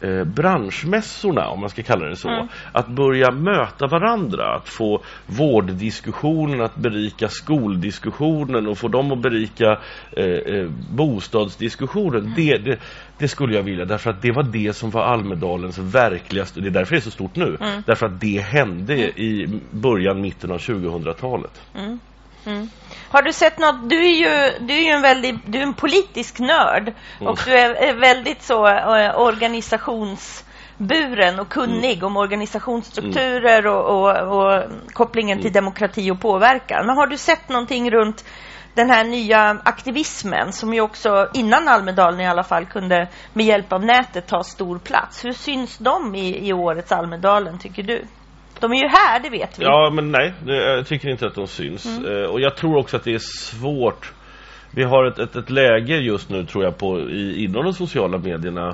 eh, 0.00 0.24
branschmässorna, 0.24 1.48
om 1.48 1.60
man 1.60 1.70
ska 1.70 1.82
kalla 1.82 2.06
det 2.06 2.16
så, 2.16 2.28
Mm. 2.28 2.46
att 2.72 2.88
börja 2.88 3.30
möta 3.30 3.86
varandra, 3.86 4.54
att 4.56 4.68
få 4.68 5.02
vårddiskussionen 5.26 6.60
att 6.60 6.76
berika 6.76 7.28
skoldiskussionen 7.28 8.66
och 8.66 8.78
få 8.78 8.88
dem 8.88 9.12
att 9.12 9.22
berika 9.22 9.78
eh, 10.16 10.24
eh, 10.24 10.68
bostadsdiskussionen, 10.90 12.32
det, 12.36 12.58
det, 12.58 12.78
det 13.18 13.28
skulle 13.28 13.54
jag 13.56 13.62
vilja, 13.62 13.84
därför 13.84 14.10
att 14.10 14.22
det 14.22 14.32
var 14.32 14.42
det 14.42 14.72
som 14.72 14.90
var 14.90 15.02
Almedalens 15.02 15.78
verkligaste, 15.78 16.60
det 16.60 16.68
är 16.68 16.70
därför 16.70 16.94
det 16.94 16.98
är 16.98 17.00
så 17.00 17.10
stort 17.10 17.36
nu, 17.36 17.56
därför 17.86 18.06
att 18.06 18.20
det 18.20 18.40
hände 18.40 18.94
i 19.20 19.60
början, 19.70 20.20
mitten 20.20 20.50
av 20.52 20.58
2000-talet. 20.58 21.62
Har 23.08 23.22
du 23.22 23.32
sett 23.32 23.58
något? 23.58 23.90
Du 23.90 24.06
är 24.06 24.14
ju, 24.14 24.52
du 24.66 24.74
är 24.74 24.82
ju 24.82 24.90
en 24.90 25.02
väldigt, 25.02 25.36
du 25.46 25.58
är 25.58 25.62
en 25.62 25.74
politisk 25.74 26.38
nörd 26.38 26.92
och 27.20 27.40
du 27.44 27.52
är, 27.52 27.74
är 27.74 27.94
väldigt 27.94 28.42
så 28.42 28.68
eh, 28.68 29.20
organisationsburen 29.20 31.40
och 31.40 31.48
kunnig 31.48 32.04
om 32.04 32.16
organisationsstrukturer 32.16 33.66
och, 33.66 33.84
och, 33.84 34.10
och 34.36 34.62
kopplingen 34.92 35.42
till 35.42 35.52
demokrati 35.52 36.10
och 36.10 36.20
påverkan. 36.20 36.86
Men 36.86 36.96
har 36.96 37.06
du 37.06 37.16
sett 37.16 37.48
någonting 37.48 37.90
runt 37.90 38.24
den 38.74 38.90
här 38.90 39.04
nya 39.04 39.60
aktivismen 39.64 40.52
som 40.52 40.74
ju 40.74 40.80
också 40.80 41.28
innan 41.34 41.68
Almedalen 41.68 42.20
i 42.20 42.26
alla 42.26 42.44
fall 42.44 42.66
kunde 42.66 43.08
med 43.32 43.46
hjälp 43.46 43.72
av 43.72 43.84
nätet 43.84 44.26
ta 44.26 44.44
stor 44.44 44.78
plats. 44.78 45.24
Hur 45.24 45.32
syns 45.32 45.78
de 45.78 46.14
i, 46.14 46.48
i 46.48 46.52
årets 46.52 46.92
Almedalen 46.92 47.58
tycker 47.58 47.82
du? 47.82 48.04
De 48.64 48.72
är 48.72 48.82
ju 48.82 48.88
här, 48.88 49.20
det 49.20 49.30
vet 49.30 49.58
vi. 49.58 49.64
Ja, 49.64 49.90
men 49.94 50.12
nej, 50.12 50.32
jag 50.46 50.86
tycker 50.86 51.08
inte 51.08 51.26
att 51.26 51.34
de 51.34 51.46
syns. 51.46 51.86
Eh, 51.98 52.30
och 52.30 52.40
jag 52.40 52.56
tror 52.56 52.76
också 52.76 52.96
att 52.96 53.04
det 53.04 53.14
är 53.14 53.18
svårt. 53.18 54.12
Vi 54.70 54.82
har 54.82 55.04
ett, 55.04 55.18
ett, 55.18 55.36
ett 55.36 55.50
läge 55.50 55.96
just 55.96 56.30
nu, 56.30 56.44
tror 56.44 56.64
jag, 56.64 56.78
på, 56.78 57.00
i, 57.00 57.44
inom 57.44 57.64
de 57.64 57.72
sociala 57.72 58.18
medierna 58.18 58.68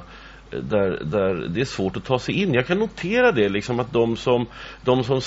eh, 0.50 0.58
där, 0.58 0.98
där 1.04 1.34
det 1.48 1.60
är 1.60 1.64
svårt 1.64 1.96
att 1.96 2.04
ta 2.04 2.18
sig 2.18 2.42
in. 2.42 2.54
Jag 2.54 2.66
kan 2.66 2.78
notera 2.78 3.32
det, 3.32 3.48
liksom 3.48 3.80
att 3.80 3.92
de 3.92 4.16
som, 4.16 4.46
de 4.84 5.04
som 5.04 5.20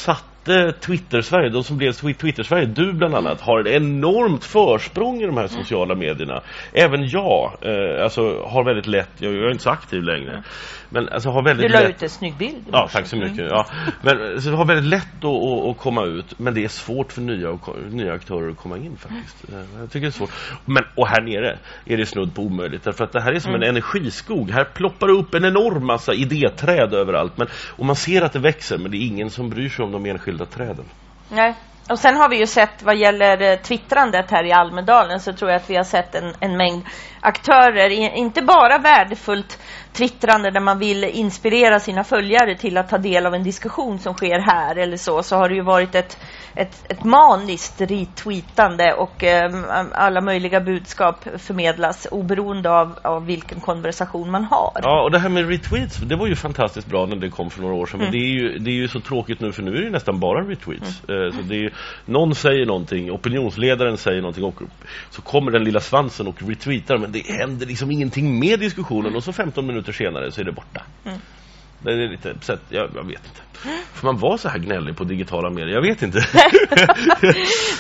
satte 0.44 0.74
Twitter-Sverige, 0.80 1.50
de 1.50 1.64
som 1.64 1.78
blev 1.78 1.92
Twi- 1.92 2.14
Twitter-Sverige, 2.14 2.66
du 2.66 2.94
bland 2.94 3.16
annat, 3.16 3.42
har 3.42 3.60
ett 3.60 3.68
enormt 3.68 4.44
försprång 4.46 5.22
i 5.22 5.26
de 5.26 5.38
här 5.38 5.48
sociala 5.48 5.96
medierna. 5.96 6.42
Även 6.74 7.08
jag, 7.08 7.52
eh, 7.62 8.04
alltså, 8.04 8.22
har 8.46 8.64
väldigt 8.66 8.88
lätt, 8.88 9.10
jag, 9.18 9.34
jag 9.34 9.44
är 9.44 9.52
inte 9.52 9.64
så 9.64 9.70
aktiv 9.70 10.04
längre, 10.04 10.44
men 10.90 11.10
alltså 11.10 11.30
har 11.30 11.44
väldigt 11.44 11.68
Du 11.68 11.74
la 11.74 11.80
lätt 11.80 11.90
ut 11.90 12.04
en 12.04 12.10
snygg 12.10 12.38
bild. 12.38 12.66
Ja, 12.72 12.90
tack 12.92 13.06
så 13.06 13.16
mycket. 13.18 13.46
Ja. 13.50 13.66
Men, 14.02 14.42
så 14.42 14.52
har 14.52 14.66
väldigt 14.66 14.86
lätt 14.90 15.18
att, 15.18 15.26
att, 15.26 15.66
att 15.70 15.78
komma 15.78 16.06
ut, 16.06 16.40
men 16.40 16.54
det 16.54 16.64
är 16.64 16.68
svårt 16.68 17.12
för 17.12 17.22
nya, 17.22 17.50
och 17.50 17.70
nya 17.92 18.14
aktörer 18.14 18.50
att 18.52 18.58
komma 18.58 18.78
in 18.78 18.98
faktiskt. 18.98 19.50
Eh, 19.50 19.80
Jag 19.80 19.92
tycker 19.92 20.00
det 20.02 20.08
är 20.08 20.12
svårt. 20.12 20.32
Men, 20.66 20.84
och 20.96 21.08
här 21.08 21.22
nere 21.22 21.58
är 21.86 21.98
det 21.98 22.06
snudd 22.06 22.36
på 22.36 22.42
omöjligt, 22.42 22.84
därför 22.84 23.04
att 23.04 23.12
det 23.12 23.22
här 23.22 23.34
är 23.34 23.40
som 23.40 23.56
en 23.56 23.64
energiskog. 23.64 24.52
Här 24.52 24.64
ploppar 24.64 25.08
det 25.08 25.14
upp 25.14 25.34
en 25.34 25.46
enorm 25.46 25.86
massa 25.86 26.14
idéträd 26.14 26.94
överallt, 26.94 27.38
men, 27.38 27.48
och 27.78 27.86
man 27.86 27.96
ser 27.96 28.22
att 28.22 28.34
det 28.34 28.40
växer, 28.40 28.78
men 28.78 28.92
det 28.92 28.98
är 28.98 29.08
ingen 29.08 29.30
som 29.30 29.50
bryr 29.50 29.70
sig 29.70 29.86
om 29.86 29.92
de 29.92 30.06
enskilda 30.06 30.33
träden. 30.46 30.86
Nej, 31.30 31.56
och 31.90 32.00
sen 32.00 32.16
har 32.16 32.30
vi 32.30 32.38
ju 32.38 32.48
sett 32.48 32.84
vad 32.84 32.96
gäller 32.96 33.42
eh, 33.42 33.60
twittrandet 33.60 34.32
här 34.32 34.44
i 34.44 34.52
Almedalen 34.52 35.20
så 35.20 35.34
tror 35.34 35.52
jag 35.52 35.62
att 35.62 35.70
vi 35.70 35.76
har 35.76 35.84
sett 35.84 36.16
en, 36.16 36.34
en 36.40 36.58
mängd 36.58 36.84
aktörer, 37.22 37.90
inte 38.18 38.42
bara 38.42 38.78
värdefullt 38.78 39.60
twittrande 39.94 40.52
där 40.52 40.60
man 40.60 40.80
vill 40.80 41.04
inspirera 41.04 41.80
sina 41.80 42.04
följare 42.04 42.56
till 42.56 42.78
att 42.78 42.90
ta 42.90 42.98
del 42.98 43.26
av 43.26 43.34
en 43.36 43.44
diskussion 43.44 44.00
som 44.00 44.14
sker 44.14 44.40
här 44.40 44.76
eller 44.76 44.98
så, 44.98 45.24
så 45.24 45.36
har 45.36 45.50
det 45.50 45.56
ju 45.56 45.62
varit 45.62 45.96
ett, 45.96 46.18
ett, 46.56 46.92
ett 46.92 47.04
maniskt 47.04 47.82
retweetande 47.82 48.94
och 48.94 49.24
eh, 49.24 49.52
alla 49.92 50.22
möjliga 50.22 50.62
budskap 50.62 51.26
förmedlas 51.38 52.08
oberoende 52.12 52.70
av, 52.70 53.00
av 53.02 53.26
vilken 53.26 53.60
konversation 53.60 54.32
man 54.32 54.44
har. 54.44 54.72
Ja, 54.82 55.04
och 55.04 55.12
det 55.12 55.20
här 55.20 55.30
med 55.30 55.50
retweets, 55.50 55.98
det 55.98 56.16
var 56.16 56.28
ju 56.28 56.36
fantastiskt 56.36 56.88
bra 56.88 57.06
när 57.06 57.16
det 57.16 57.30
kom 57.30 57.50
för 57.50 57.62
några 57.62 57.76
år 57.76 57.86
sedan, 57.86 58.00
mm. 58.00 58.12
men 58.12 58.20
det 58.20 58.26
är, 58.26 58.30
ju, 58.30 58.60
det 58.60 58.70
är 58.70 58.76
ju 58.76 58.88
så 58.88 59.00
tråkigt 59.00 59.40
nu 59.40 59.52
för 59.52 59.64
nu 59.64 59.72
är 59.76 59.82
det 59.82 59.90
nästan 59.90 60.20
bara 60.20 60.42
retweets. 60.42 61.02
Mm. 61.08 61.24
Eh, 61.24 61.32
så 61.32 61.42
det 61.42 61.56
är, 61.56 61.73
någon 62.06 62.36
säger 62.36 62.66
någonting, 62.66 63.12
opinionsledaren 63.12 63.98
säger 63.98 64.22
någonting 64.22 64.44
och 64.44 64.62
så 65.10 65.22
kommer 65.22 65.52
den 65.52 65.64
lilla 65.64 65.80
svansen 65.80 66.28
och 66.28 66.42
retweetar, 66.42 66.98
men 66.98 67.12
det 67.12 67.28
händer 67.28 67.66
liksom 67.66 67.92
ingenting 67.92 68.40
med 68.40 68.60
diskussionen 68.60 69.16
och 69.16 69.24
så 69.24 69.34
15 69.34 69.68
minuter 69.68 69.92
senare 69.92 70.32
så 70.32 70.42
är 70.42 70.46
det 70.46 70.52
borta. 70.52 70.82
Mm. 71.06 71.18
Det 71.84 71.92
är 71.92 72.10
lite, 72.10 72.36
så 72.42 72.54
att, 72.54 72.62
jag, 72.70 72.92
jag 72.96 73.08
vet 73.08 73.26
inte. 73.26 73.42
Får 73.94 74.08
man 74.08 74.18
vara 74.18 74.38
så 74.38 74.50
här 74.50 74.60
gnällig 74.60 74.98
på 74.98 75.04
digitala 75.04 75.50
medier? 75.50 75.76
Jag 75.76 75.82
vet 75.82 76.02
inte. 76.02 76.18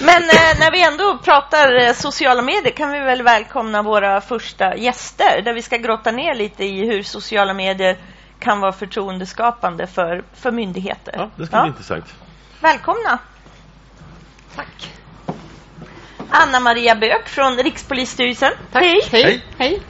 Men 0.01 0.23
eh, 0.23 0.59
när 0.59 0.71
vi 0.71 0.83
ändå 0.83 1.17
pratar 1.23 1.87
eh, 1.87 1.93
sociala 1.93 2.41
medier 2.41 2.71
kan 2.71 2.91
vi 2.91 2.99
väl 2.99 3.23
välkomna 3.23 3.81
våra 3.81 4.21
första 4.21 4.75
gäster 4.75 5.41
där 5.41 5.53
vi 5.53 5.61
ska 5.61 5.77
grotta 5.77 6.11
ner 6.11 6.35
lite 6.35 6.65
i 6.65 6.87
hur 6.87 7.03
sociala 7.03 7.53
medier 7.53 7.97
kan 8.39 8.59
vara 8.59 8.71
förtroendeskapande 8.71 9.87
för, 9.87 10.23
för 10.33 10.51
myndigheter. 10.51 11.13
Ja, 11.17 11.29
det 11.35 11.45
ska 11.45 11.55
ja. 11.55 11.61
bli 11.61 11.69
intressant. 11.69 12.15
Välkomna. 12.59 13.19
Tack. 14.55 14.93
Anna 16.29 16.59
Maria 16.59 16.95
Bök 16.95 17.27
från 17.29 17.57
Rikspolisstyrelsen. 17.57 18.51
Tack. 18.71 18.83
Hej. 18.83 19.01
Hej. 19.11 19.45
Hej. 19.57 19.81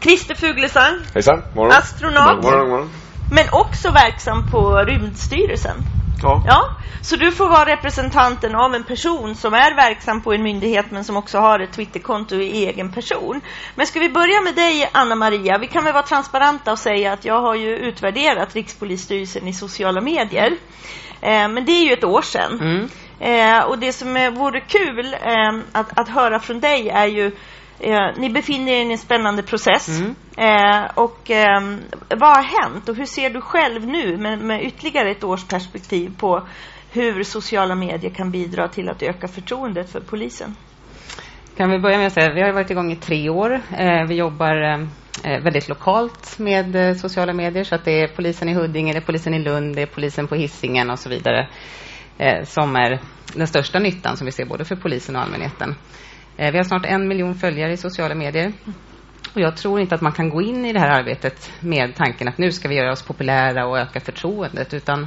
Christer 0.00 0.34
Fuglesang. 0.34 0.98
Hejsan. 1.14 1.42
Morgon. 1.54 1.72
Astronaut. 1.72 2.42
Morgon, 2.42 2.68
morgon. 2.68 2.90
Men 3.32 3.44
också 3.52 3.90
verksam 3.90 4.50
på 4.50 4.76
Rymdstyrelsen. 4.76 5.76
Ja. 6.22 6.44
ja. 6.46 6.76
Så 7.02 7.16
du 7.16 7.32
får 7.32 7.48
vara 7.48 7.64
representanten 7.64 8.54
av 8.54 8.74
en 8.74 8.84
person 8.84 9.34
som 9.34 9.54
är 9.54 9.74
verksam 9.74 10.20
på 10.20 10.32
en 10.32 10.42
myndighet 10.42 10.90
men 10.90 11.04
som 11.04 11.16
också 11.16 11.38
har 11.38 11.60
ett 11.60 11.72
Twitterkonto 11.72 12.34
i 12.34 12.66
egen 12.66 12.92
person. 12.92 13.40
Men 13.74 13.86
ska 13.86 14.00
vi 14.00 14.08
börja 14.08 14.40
med 14.40 14.54
dig, 14.54 14.90
Anna 14.92 15.14
Maria? 15.14 15.58
Vi 15.58 15.66
kan 15.66 15.84
väl 15.84 15.92
vara 15.92 16.02
transparenta 16.02 16.72
och 16.72 16.78
säga 16.78 17.12
att 17.12 17.24
jag 17.24 17.40
har 17.40 17.54
ju 17.54 17.76
utvärderat 17.76 18.54
Rikspolisstyrelsen 18.54 19.48
i 19.48 19.52
sociala 19.52 20.00
medier. 20.00 20.56
Eh, 21.20 21.48
men 21.48 21.64
det 21.64 21.72
är 21.72 21.84
ju 21.84 21.92
ett 21.92 22.04
år 22.04 22.22
sedan. 22.22 22.60
Mm. 22.60 22.88
Eh, 23.22 23.64
och 23.64 23.78
det 23.78 23.92
som 23.92 24.34
vore 24.34 24.60
kul 24.60 25.14
eh, 25.14 25.60
att, 25.72 25.98
att 25.98 26.08
höra 26.08 26.40
från 26.40 26.60
dig 26.60 26.88
är 26.88 27.06
ju 27.06 27.32
Eh, 27.82 28.10
ni 28.16 28.30
befinner 28.30 28.72
er 28.72 28.84
i 28.84 28.92
en 28.92 28.98
spännande 28.98 29.42
process. 29.42 29.88
Mm. 29.88 30.14
Eh, 30.36 30.90
och 30.94 31.30
eh, 31.30 31.60
vad 32.08 32.36
har 32.36 32.62
hänt 32.62 32.88
och 32.88 32.96
hur 32.96 33.06
ser 33.06 33.30
du 33.30 33.40
själv 33.40 33.86
nu 33.86 34.16
med, 34.16 34.38
med 34.38 34.64
ytterligare 34.64 35.10
ett 35.10 35.24
års 35.24 35.44
perspektiv 35.44 36.12
på 36.18 36.46
hur 36.92 37.22
sociala 37.22 37.74
medier 37.74 38.10
kan 38.10 38.30
bidra 38.30 38.68
till 38.68 38.88
att 38.88 39.02
öka 39.02 39.28
förtroendet 39.28 39.92
för 39.92 40.00
polisen? 40.00 40.56
Kan 41.56 41.70
vi 41.70 41.78
börja 41.78 41.98
med 41.98 42.06
att 42.06 42.12
säga 42.12 42.34
vi 42.34 42.42
har 42.42 42.52
varit 42.52 42.70
igång 42.70 42.92
i 42.92 42.96
tre 42.96 43.28
år. 43.28 43.60
Eh, 43.78 44.04
vi 44.08 44.14
jobbar 44.14 44.62
eh, 45.24 45.42
väldigt 45.42 45.68
lokalt 45.68 46.38
med 46.38 46.76
eh, 46.76 46.94
sociala 46.94 47.32
medier 47.32 47.64
så 47.64 47.74
att 47.74 47.84
det 47.84 48.00
är 48.00 48.08
polisen 48.08 48.48
i 48.48 48.54
Huddinge, 48.54 48.92
det 48.92 48.98
är 48.98 49.06
polisen 49.06 49.34
i 49.34 49.38
Lund, 49.38 49.76
det 49.76 49.82
är 49.82 49.86
polisen 49.86 50.28
på 50.28 50.34
Hisingen 50.34 50.90
och 50.90 50.98
så 50.98 51.08
vidare 51.08 51.48
Eh, 52.18 52.44
som 52.44 52.76
är 52.76 53.00
den 53.34 53.46
största 53.46 53.78
nyttan 53.78 54.16
som 54.16 54.24
vi 54.24 54.32
ser 54.32 54.44
både 54.44 54.64
för 54.64 54.76
polisen 54.76 55.16
och 55.16 55.22
allmänheten. 55.22 55.74
Eh, 56.36 56.50
vi 56.50 56.56
har 56.56 56.64
snart 56.64 56.86
en 56.86 57.08
miljon 57.08 57.34
följare 57.34 57.72
i 57.72 57.76
sociala 57.76 58.14
medier. 58.14 58.52
Och 59.34 59.40
jag 59.40 59.56
tror 59.56 59.80
inte 59.80 59.94
att 59.94 60.00
man 60.00 60.12
kan 60.12 60.28
gå 60.28 60.42
in 60.42 60.64
i 60.64 60.72
det 60.72 60.80
här 60.80 61.00
arbetet 61.00 61.52
med 61.60 61.94
tanken 61.94 62.28
att 62.28 62.38
nu 62.38 62.52
ska 62.52 62.68
vi 62.68 62.74
göra 62.74 62.92
oss 62.92 63.02
populära 63.02 63.66
och 63.66 63.78
öka 63.78 64.00
förtroendet, 64.00 64.74
utan 64.74 65.06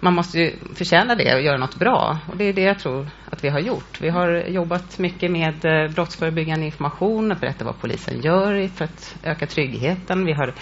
man 0.00 0.14
måste 0.14 0.38
ju 0.38 0.56
förtjäna 0.74 1.14
det 1.14 1.34
och 1.34 1.42
göra 1.42 1.56
något 1.56 1.78
bra. 1.78 2.18
Och 2.28 2.36
det 2.36 2.44
är 2.44 2.52
det 2.52 2.62
jag 2.62 2.78
tror 2.78 3.08
att 3.30 3.44
vi 3.44 3.48
har 3.48 3.60
gjort. 3.60 4.00
Vi 4.00 4.08
har 4.08 4.48
jobbat 4.48 4.98
mycket 4.98 5.30
med 5.30 5.64
eh, 5.64 5.94
brottsförebyggande 5.94 6.66
information, 6.66 7.32
att 7.32 7.40
berätta 7.40 7.64
vad 7.64 7.80
polisen 7.80 8.20
gör 8.20 8.68
för 8.68 8.84
att 8.84 9.16
öka 9.22 9.46
tryggheten. 9.46 10.24
Vi, 10.24 10.32
har, 10.32 10.54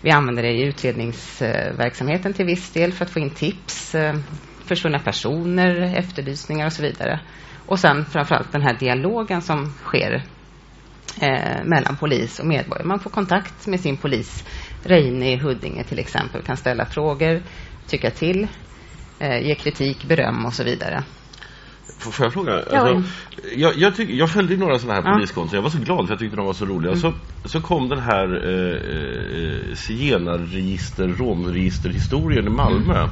vi 0.00 0.10
använder 0.10 0.42
det 0.42 0.52
i 0.52 0.62
utredningsverksamheten 0.62 2.32
till 2.34 2.46
viss 2.46 2.72
del 2.72 2.92
för 2.92 3.04
att 3.04 3.10
få 3.10 3.18
in 3.18 3.30
tips, 3.30 3.94
eh, 3.94 4.14
försvunna 4.66 4.98
personer, 4.98 5.94
efterlysningar 5.96 6.66
och 6.66 6.72
så 6.72 6.82
vidare. 6.82 7.20
Och 7.66 7.78
sen 7.78 8.04
framförallt 8.04 8.52
den 8.52 8.62
här 8.62 8.78
dialogen 8.78 9.42
som 9.42 9.66
sker 9.66 10.24
eh, 11.20 11.64
mellan 11.64 11.96
polis 11.96 12.38
och 12.38 12.46
medborgare. 12.46 12.86
Man 12.86 13.00
får 13.00 13.10
kontakt 13.10 13.66
med 13.66 13.80
sin 13.80 13.96
polis. 13.96 14.44
Reine 14.82 15.32
i 15.32 15.36
Huddinge 15.36 15.84
till 15.84 15.98
exempel 15.98 16.42
kan 16.42 16.56
ställa 16.56 16.84
frågor, 16.86 17.42
tycka 17.86 18.10
till, 18.10 18.48
eh, 19.18 19.46
ge 19.46 19.54
kritik, 19.54 20.04
beröm 20.04 20.46
och 20.46 20.54
så 20.54 20.64
vidare. 20.64 21.04
Får 21.98 22.26
jag 22.26 22.32
fråga? 22.32 22.54
Alltså, 22.54 23.02
jag, 23.56 23.76
jag, 23.76 23.96
tyck, 23.96 24.10
jag 24.10 24.30
följde 24.30 24.56
några 24.56 24.78
sådana 24.78 25.00
här 25.00 25.08
ja. 25.08 25.14
poliskonton. 25.14 25.54
Jag 25.54 25.62
var 25.62 25.70
så 25.70 25.78
glad 25.78 26.06
för 26.06 26.12
jag 26.12 26.18
tyckte 26.18 26.36
de 26.36 26.46
var 26.46 26.52
så 26.52 26.64
roliga. 26.64 26.92
Mm. 26.92 27.00
Så, 27.00 27.12
så 27.44 27.60
kom 27.60 27.88
den 27.88 27.98
här 27.98 28.48
eh, 28.48 29.70
eh 29.70 29.74
zigenarregister, 29.74 31.08
romregisterhistorien 31.08 32.46
i 32.46 32.50
Malmö. 32.50 32.98
Mm. 32.98 33.10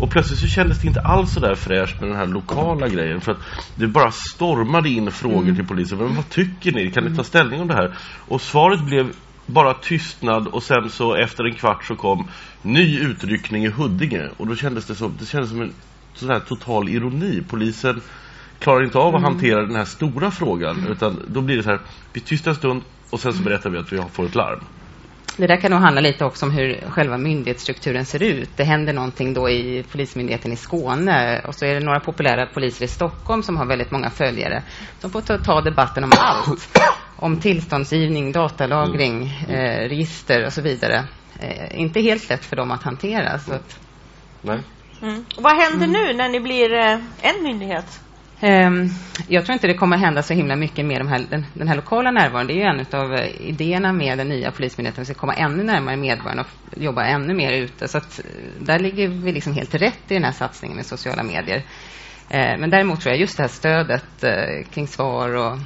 Och 0.00 0.10
plötsligt 0.10 0.38
så 0.38 0.46
kändes 0.46 0.80
det 0.80 0.88
inte 0.88 1.00
alls 1.00 1.34
så 1.34 1.40
där 1.40 1.54
fräscht 1.54 2.00
med 2.00 2.08
den 2.08 2.16
här 2.16 2.26
lokala 2.26 2.88
grejen. 2.88 3.20
För 3.20 3.32
att 3.32 3.38
det 3.74 3.86
bara 3.86 4.10
stormade 4.10 4.88
in 4.88 5.10
frågor 5.10 5.42
mm. 5.42 5.56
till 5.56 5.66
polisen. 5.66 5.98
Men 5.98 6.16
vad 6.16 6.28
tycker 6.28 6.72
ni? 6.72 6.90
Kan 6.90 7.04
ni 7.04 7.10
ta 7.10 7.14
mm. 7.14 7.24
ställning 7.24 7.60
om 7.60 7.68
det 7.68 7.74
här? 7.74 7.96
Och 8.28 8.40
svaret 8.40 8.80
blev 8.80 9.12
bara 9.46 9.74
tystnad 9.74 10.46
och 10.46 10.62
sen 10.62 10.90
så 10.90 11.14
efter 11.14 11.44
en 11.44 11.54
kvart 11.54 11.84
så 11.84 11.96
kom 11.96 12.28
ny 12.62 12.98
utryckning 12.98 13.64
i 13.64 13.68
Huddinge. 13.68 14.28
Och 14.36 14.46
då 14.46 14.56
kändes 14.56 14.86
det, 14.86 14.94
så, 14.94 15.10
det 15.18 15.26
kändes 15.26 15.50
som 15.50 15.60
en 15.60 15.72
sån 16.14 16.30
här 16.30 16.40
total 16.40 16.88
ironi. 16.88 17.42
Polisen 17.48 18.00
klarar 18.58 18.84
inte 18.84 18.98
av 18.98 19.14
att 19.14 19.20
mm. 19.20 19.24
hantera 19.24 19.60
den 19.60 19.76
här 19.76 19.84
stora 19.84 20.30
frågan 20.30 20.78
mm. 20.78 20.92
utan 20.92 21.22
då 21.28 21.40
blir 21.40 21.56
det 21.56 21.62
så 21.62 21.70
här, 21.70 21.80
vi 22.12 22.20
tystar 22.20 22.50
en 22.50 22.56
stund 22.56 22.82
och 23.10 23.20
sen 23.20 23.32
så 23.32 23.42
berättar 23.42 23.70
vi 23.70 23.78
att 23.78 23.92
vi 23.92 24.02
får 24.12 24.26
ett 24.26 24.34
larm. 24.34 24.64
Det 25.36 25.46
där 25.46 25.56
kan 25.56 25.70
nog 25.70 25.80
handla 25.80 26.00
lite 26.00 26.24
också 26.24 26.46
om 26.46 26.52
hur 26.52 26.80
själva 26.88 27.18
myndighetsstrukturen 27.18 28.04
ser 28.04 28.22
ut. 28.22 28.50
Det 28.56 28.64
händer 28.64 28.92
någonting 28.92 29.34
då 29.34 29.50
i 29.50 29.84
Polismyndigheten 29.92 30.52
i 30.52 30.56
Skåne 30.56 31.40
och 31.46 31.54
så 31.54 31.64
är 31.64 31.74
det 31.74 31.80
några 31.80 32.00
populära 32.00 32.46
poliser 32.46 32.84
i 32.84 32.88
Stockholm 32.88 33.42
som 33.42 33.56
har 33.56 33.66
väldigt 33.66 33.90
många 33.90 34.10
följare. 34.10 34.62
De 35.00 35.10
får 35.10 35.20
ta, 35.20 35.38
ta 35.38 35.60
debatten 35.60 36.04
om 36.04 36.10
allt. 36.18 36.78
Om 37.16 37.40
tillståndsgivning, 37.40 38.32
datalagring, 38.32 39.44
mm. 39.48 39.60
eh, 39.60 39.88
register 39.88 40.46
och 40.46 40.52
så 40.52 40.62
vidare. 40.62 41.04
Eh, 41.38 41.80
inte 41.80 42.00
helt 42.00 42.28
lätt 42.28 42.44
för 42.44 42.56
dem 42.56 42.70
att 42.70 42.82
hantera. 42.82 43.38
Så 43.38 43.52
att... 43.52 43.78
Nej. 44.42 44.58
Mm. 45.02 45.24
Vad 45.36 45.56
händer 45.56 45.86
mm. 45.86 45.92
nu 45.92 46.12
när 46.12 46.28
ni 46.28 46.40
blir 46.40 46.74
eh, 46.74 46.98
en 47.20 47.42
myndighet? 47.42 48.00
Um, 48.42 48.90
jag 49.28 49.44
tror 49.44 49.54
inte 49.54 49.66
det 49.66 49.74
kommer 49.74 49.96
hända 49.96 50.22
så 50.22 50.34
himla 50.34 50.56
mycket 50.56 50.86
med 50.86 51.00
de 51.00 51.08
här, 51.08 51.26
den, 51.30 51.46
den, 51.54 51.68
här 51.68 51.76
lokala 51.76 52.10
närvaron. 52.10 52.46
Det 52.46 52.52
är 52.52 52.56
ju 52.56 52.62
en 52.62 53.00
av 53.00 53.12
uh, 53.12 53.48
idéerna 53.48 53.92
med 53.92 54.18
den 54.18 54.28
nya 54.28 54.50
polismyndigheten. 54.50 55.02
Vi 55.02 55.04
ska 55.04 55.14
komma 55.14 55.34
ännu 55.34 55.62
närmare 55.62 55.96
medborgarna 55.96 56.42
och 56.42 56.82
jobba 56.82 57.04
ännu 57.04 57.34
mer 57.34 57.52
ute. 57.52 57.88
Så 57.88 57.98
att, 57.98 58.20
uh, 58.24 58.64
där 58.64 58.78
ligger 58.78 59.08
vi 59.08 59.32
liksom 59.32 59.52
helt 59.52 59.74
rätt 59.74 60.10
i 60.10 60.14
den 60.14 60.24
här 60.24 60.32
satsningen 60.32 60.76
med 60.76 60.86
sociala 60.86 61.22
medier. 61.22 61.58
Uh, 61.58 62.58
men 62.58 62.70
däremot 62.70 63.00
tror 63.00 63.12
jag 63.12 63.20
just 63.20 63.36
det 63.36 63.42
här 63.42 63.48
stödet 63.48 64.24
kring 64.70 64.86
svar 64.86 65.36
och, 65.36 65.58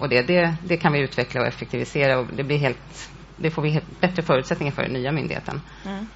och 0.00 0.08
det, 0.08 0.22
det, 0.22 0.54
det, 0.66 0.76
kan 0.76 0.92
vi 0.92 1.00
utveckla 1.00 1.40
och 1.40 1.46
effektivisera. 1.46 2.18
Och 2.18 2.26
det, 2.36 2.44
blir 2.44 2.58
helt, 2.58 3.10
det 3.36 3.50
får 3.50 3.62
vi 3.62 3.70
helt 3.70 4.00
bättre 4.00 4.22
förutsättningar 4.22 4.72
för 4.72 4.82
den 4.82 4.92
nya 4.92 5.12
myndigheten. 5.12 5.60
Mm 5.84 6.06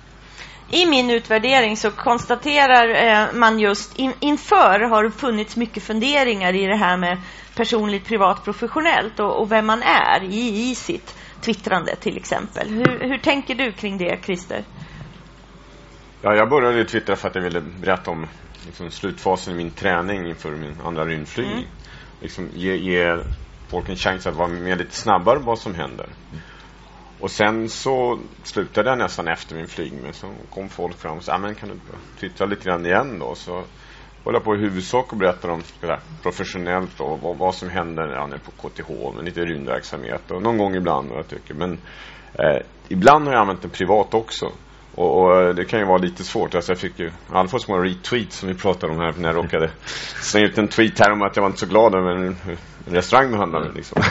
i 0.71 0.87
min 0.87 1.11
utvärdering 1.11 1.77
så 1.77 1.91
konstaterar 1.91 3.07
eh, 3.07 3.33
man 3.35 3.59
just 3.59 3.99
in, 3.99 4.13
inför 4.21 4.81
har 4.81 5.05
det 5.05 5.11
funnits 5.11 5.57
mycket 5.57 5.83
funderingar 5.83 6.55
i 6.55 6.67
det 6.67 6.77
här 6.77 6.97
med 6.97 7.19
personligt, 7.57 8.05
privat, 8.05 8.45
professionellt 8.45 9.21
och, 9.21 9.41
och 9.41 9.53
vem 9.53 9.67
man 9.67 9.83
är 9.83 10.25
i, 10.25 10.71
i 10.71 10.75
sitt 10.75 11.15
twittrande 11.41 11.97
till 11.97 12.17
exempel. 12.17 12.69
Hur, 12.69 13.09
hur 13.09 13.19
tänker 13.19 13.55
du 13.55 13.73
kring 13.73 13.99
det, 13.99 14.19
Christer? 14.25 14.65
Ja, 16.23 16.35
jag 16.35 16.51
började 16.51 16.85
twittra 16.85 17.17
för 17.17 17.29
att 17.29 17.35
jag 17.35 17.43
ville 17.43 17.61
berätta 17.61 18.11
om 18.11 18.27
liksom, 18.67 18.91
slutfasen 18.91 19.55
i 19.55 19.57
min 19.57 19.71
träning 19.71 20.29
inför 20.29 20.51
min 20.51 20.77
andra 20.85 21.05
rymdflygning. 21.05 21.55
Mm. 21.57 21.69
Liksom, 22.21 22.49
ge, 22.55 22.77
ge 22.77 23.19
folk 23.69 23.89
en 23.89 23.97
chans 23.97 24.27
att 24.27 24.37
vara 24.37 24.49
med 24.49 24.79
lite 24.79 24.95
snabbare 24.95 25.39
vad 25.39 25.59
som 25.59 25.75
händer. 25.75 26.07
Och 27.21 27.31
sen 27.31 27.69
så 27.69 28.19
slutade 28.43 28.89
jag 28.89 28.99
nästan 28.99 29.29
efter 29.29 29.57
min 29.57 29.67
flygning. 29.67 30.13
Så 30.13 30.27
kom 30.51 30.69
folk 30.69 30.99
fram 30.99 31.17
och 31.17 31.25
sa, 31.25 31.39
men 31.39 31.55
kan 31.55 31.69
du 31.69 31.75
twittra 32.21 32.47
lite 32.47 32.65
grann 32.65 32.87
igen 32.87 33.19
då? 33.19 33.35
Så 33.35 33.65
höll 34.25 34.35
jag 34.35 34.45
på 34.45 34.55
i 34.55 34.59
huvudsak 34.59 35.13
och 35.13 35.19
berättade 35.19 35.53
om 35.53 35.63
där, 35.81 36.01
professionellt 36.23 36.99
då, 36.99 37.19
vad, 37.23 37.37
vad, 37.37 37.55
som 37.55 37.69
händer 37.69 38.09
ja, 38.09 38.29
på 38.45 38.69
KTH 38.69 39.17
med 39.17 39.25
lite 39.25 39.45
rymdverksamhet 39.45 40.31
och 40.31 40.43
någon 40.43 40.59
gång 40.59 40.75
ibland 40.75 41.11
jag 41.13 41.29
tycker. 41.29 41.55
Men 41.55 41.73
eh, 42.35 42.63
ibland 42.89 43.27
har 43.27 43.33
jag 43.33 43.41
använt 43.41 43.63
den 43.63 43.71
privat 43.71 44.15
också. 44.15 44.53
Och, 44.95 45.23
och, 45.23 45.43
eh, 45.43 45.55
det 45.55 45.65
kan 45.65 45.79
ju 45.79 45.87
vara 45.87 45.99
lite 45.99 46.25
svårt. 46.25 46.55
Alltså 46.55 46.73
jag 46.73 46.79
fick 46.79 46.99
ju 46.99 47.11
alla 47.33 47.49
får 47.49 47.59
små 47.59 47.79
retweets 47.79 48.39
som 48.39 48.49
vi 48.49 48.55
pratade 48.55 48.93
om 48.93 48.99
här 48.99 49.15
när 49.19 49.29
jag 49.29 49.37
råkade 49.37 49.71
slänga 50.23 50.47
ut 50.47 50.59
en 50.59 50.69
tweet 50.69 50.99
här 50.99 51.13
om 51.13 51.23
att 51.23 51.37
jag 51.37 51.43
var 51.43 51.49
inte 51.49 51.61
så 51.61 51.67
glad 51.67 51.95
över 51.95 52.11
en, 52.11 52.37
en 52.87 52.95
restaurang 52.95 53.31
med 53.31 53.39
handlade 53.39 53.73
liksom. 53.73 54.03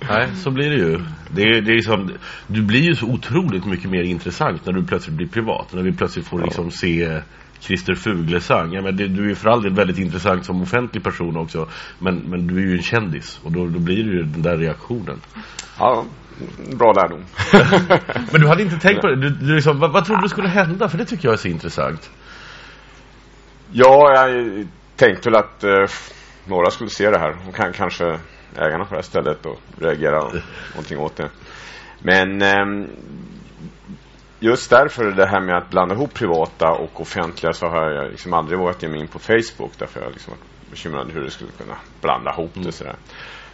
Nej, 0.00 0.28
så 0.34 0.50
blir 0.50 0.70
det 0.70 0.76
ju. 0.76 1.00
Det 1.30 1.42
är, 1.42 1.60
det 1.60 1.72
är 1.72 1.80
som, 1.80 2.10
du 2.46 2.62
blir 2.62 2.80
ju 2.80 2.94
så 2.94 3.06
otroligt 3.06 3.66
mycket 3.66 3.90
mer 3.90 4.02
intressant 4.02 4.66
när 4.66 4.72
du 4.72 4.84
plötsligt 4.84 5.16
blir 5.16 5.28
privat. 5.28 5.72
När 5.72 5.82
vi 5.82 5.92
plötsligt 5.92 6.26
får 6.26 6.40
liksom 6.42 6.70
se 6.70 7.20
Christer 7.60 7.94
Fuglesang. 7.94 8.72
Ja, 8.72 8.82
men 8.82 8.96
det, 8.96 9.08
du 9.08 9.24
är 9.24 9.28
ju 9.28 9.34
för 9.34 9.48
all 9.48 9.62
del 9.62 9.74
väldigt 9.74 9.98
intressant 9.98 10.44
som 10.44 10.62
offentlig 10.62 11.04
person 11.04 11.36
också. 11.36 11.68
Men, 11.98 12.16
men 12.16 12.46
du 12.46 12.56
är 12.56 12.60
ju 12.60 12.76
en 12.76 12.82
kändis. 12.82 13.40
Och 13.44 13.52
då, 13.52 13.66
då 13.66 13.78
blir 13.78 14.04
det 14.04 14.10
ju 14.10 14.22
den 14.22 14.42
där 14.42 14.56
reaktionen. 14.56 15.20
Ja, 15.78 16.04
bra 16.78 16.92
lärdom. 16.92 17.24
men 18.32 18.40
du 18.40 18.48
hade 18.48 18.62
inte 18.62 18.78
tänkt 18.78 19.00
på 19.00 19.06
det? 19.06 19.16
Du, 19.16 19.30
du 19.30 19.54
liksom, 19.54 19.78
vad, 19.80 19.92
vad 19.92 20.04
trodde 20.04 20.22
du 20.22 20.28
skulle 20.28 20.48
hända? 20.48 20.88
För 20.88 20.98
det 20.98 21.04
tycker 21.04 21.28
jag 21.28 21.32
är 21.32 21.38
så 21.38 21.48
intressant. 21.48 22.10
Ja, 23.72 24.12
jag 24.14 24.66
tänkte 24.96 25.30
väl 25.30 25.38
att 25.38 25.64
eh, 25.64 25.86
några 26.46 26.70
skulle 26.70 26.90
se 26.90 27.10
det 27.10 27.18
här. 27.18 27.36
Och 27.48 27.54
kan, 27.54 27.72
kanske 27.72 28.18
ägarna 28.56 28.84
på 28.84 28.90
det 28.90 28.96
här 28.96 29.02
stället 29.02 29.46
och 29.46 29.58
reagera 29.78 30.22
och 30.22 30.34
någonting 30.74 30.98
åt 30.98 31.16
det. 31.16 31.30
Men 31.98 32.42
eh, 32.42 32.88
just 34.40 34.70
därför 34.70 35.04
det 35.04 35.26
här 35.26 35.40
med 35.40 35.56
att 35.56 35.70
blanda 35.70 35.94
ihop 35.94 36.14
privata 36.14 36.70
och 36.70 37.00
offentliga 37.00 37.52
så 37.52 37.66
har 37.66 37.90
jag 37.90 38.10
liksom 38.10 38.32
aldrig 38.32 38.58
vågat 38.58 38.82
ge 38.82 38.88
mig 38.88 39.00
in 39.00 39.08
på 39.08 39.18
Facebook 39.18 39.72
därför 39.78 40.00
jag 40.00 40.12
liksom 40.12 40.30
varit 40.30 40.70
bekymrad 40.70 41.10
hur 41.12 41.20
det 41.20 41.30
skulle 41.30 41.50
kunna 41.50 41.76
blanda 42.00 42.32
ihop 42.32 42.50
det 42.54 42.72
sådär. 42.72 42.96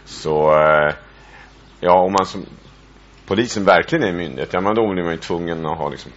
Så 0.05 0.51
eh, 0.51 0.93
ja, 1.79 1.93
om 1.93 2.11
man 2.11 2.25
som 2.25 2.45
polisen 3.27 3.65
verkligen 3.65 4.03
är 4.03 4.09
en 4.09 4.17
myndighet, 4.17 4.53
ja 4.53 4.61
men 4.61 4.75
då 4.75 4.93
blir 4.93 5.03
man 5.03 5.11
ju 5.11 5.17
tvungen 5.17 5.65
att 5.65 5.77
ha 5.77 5.89
liksom 5.89 6.11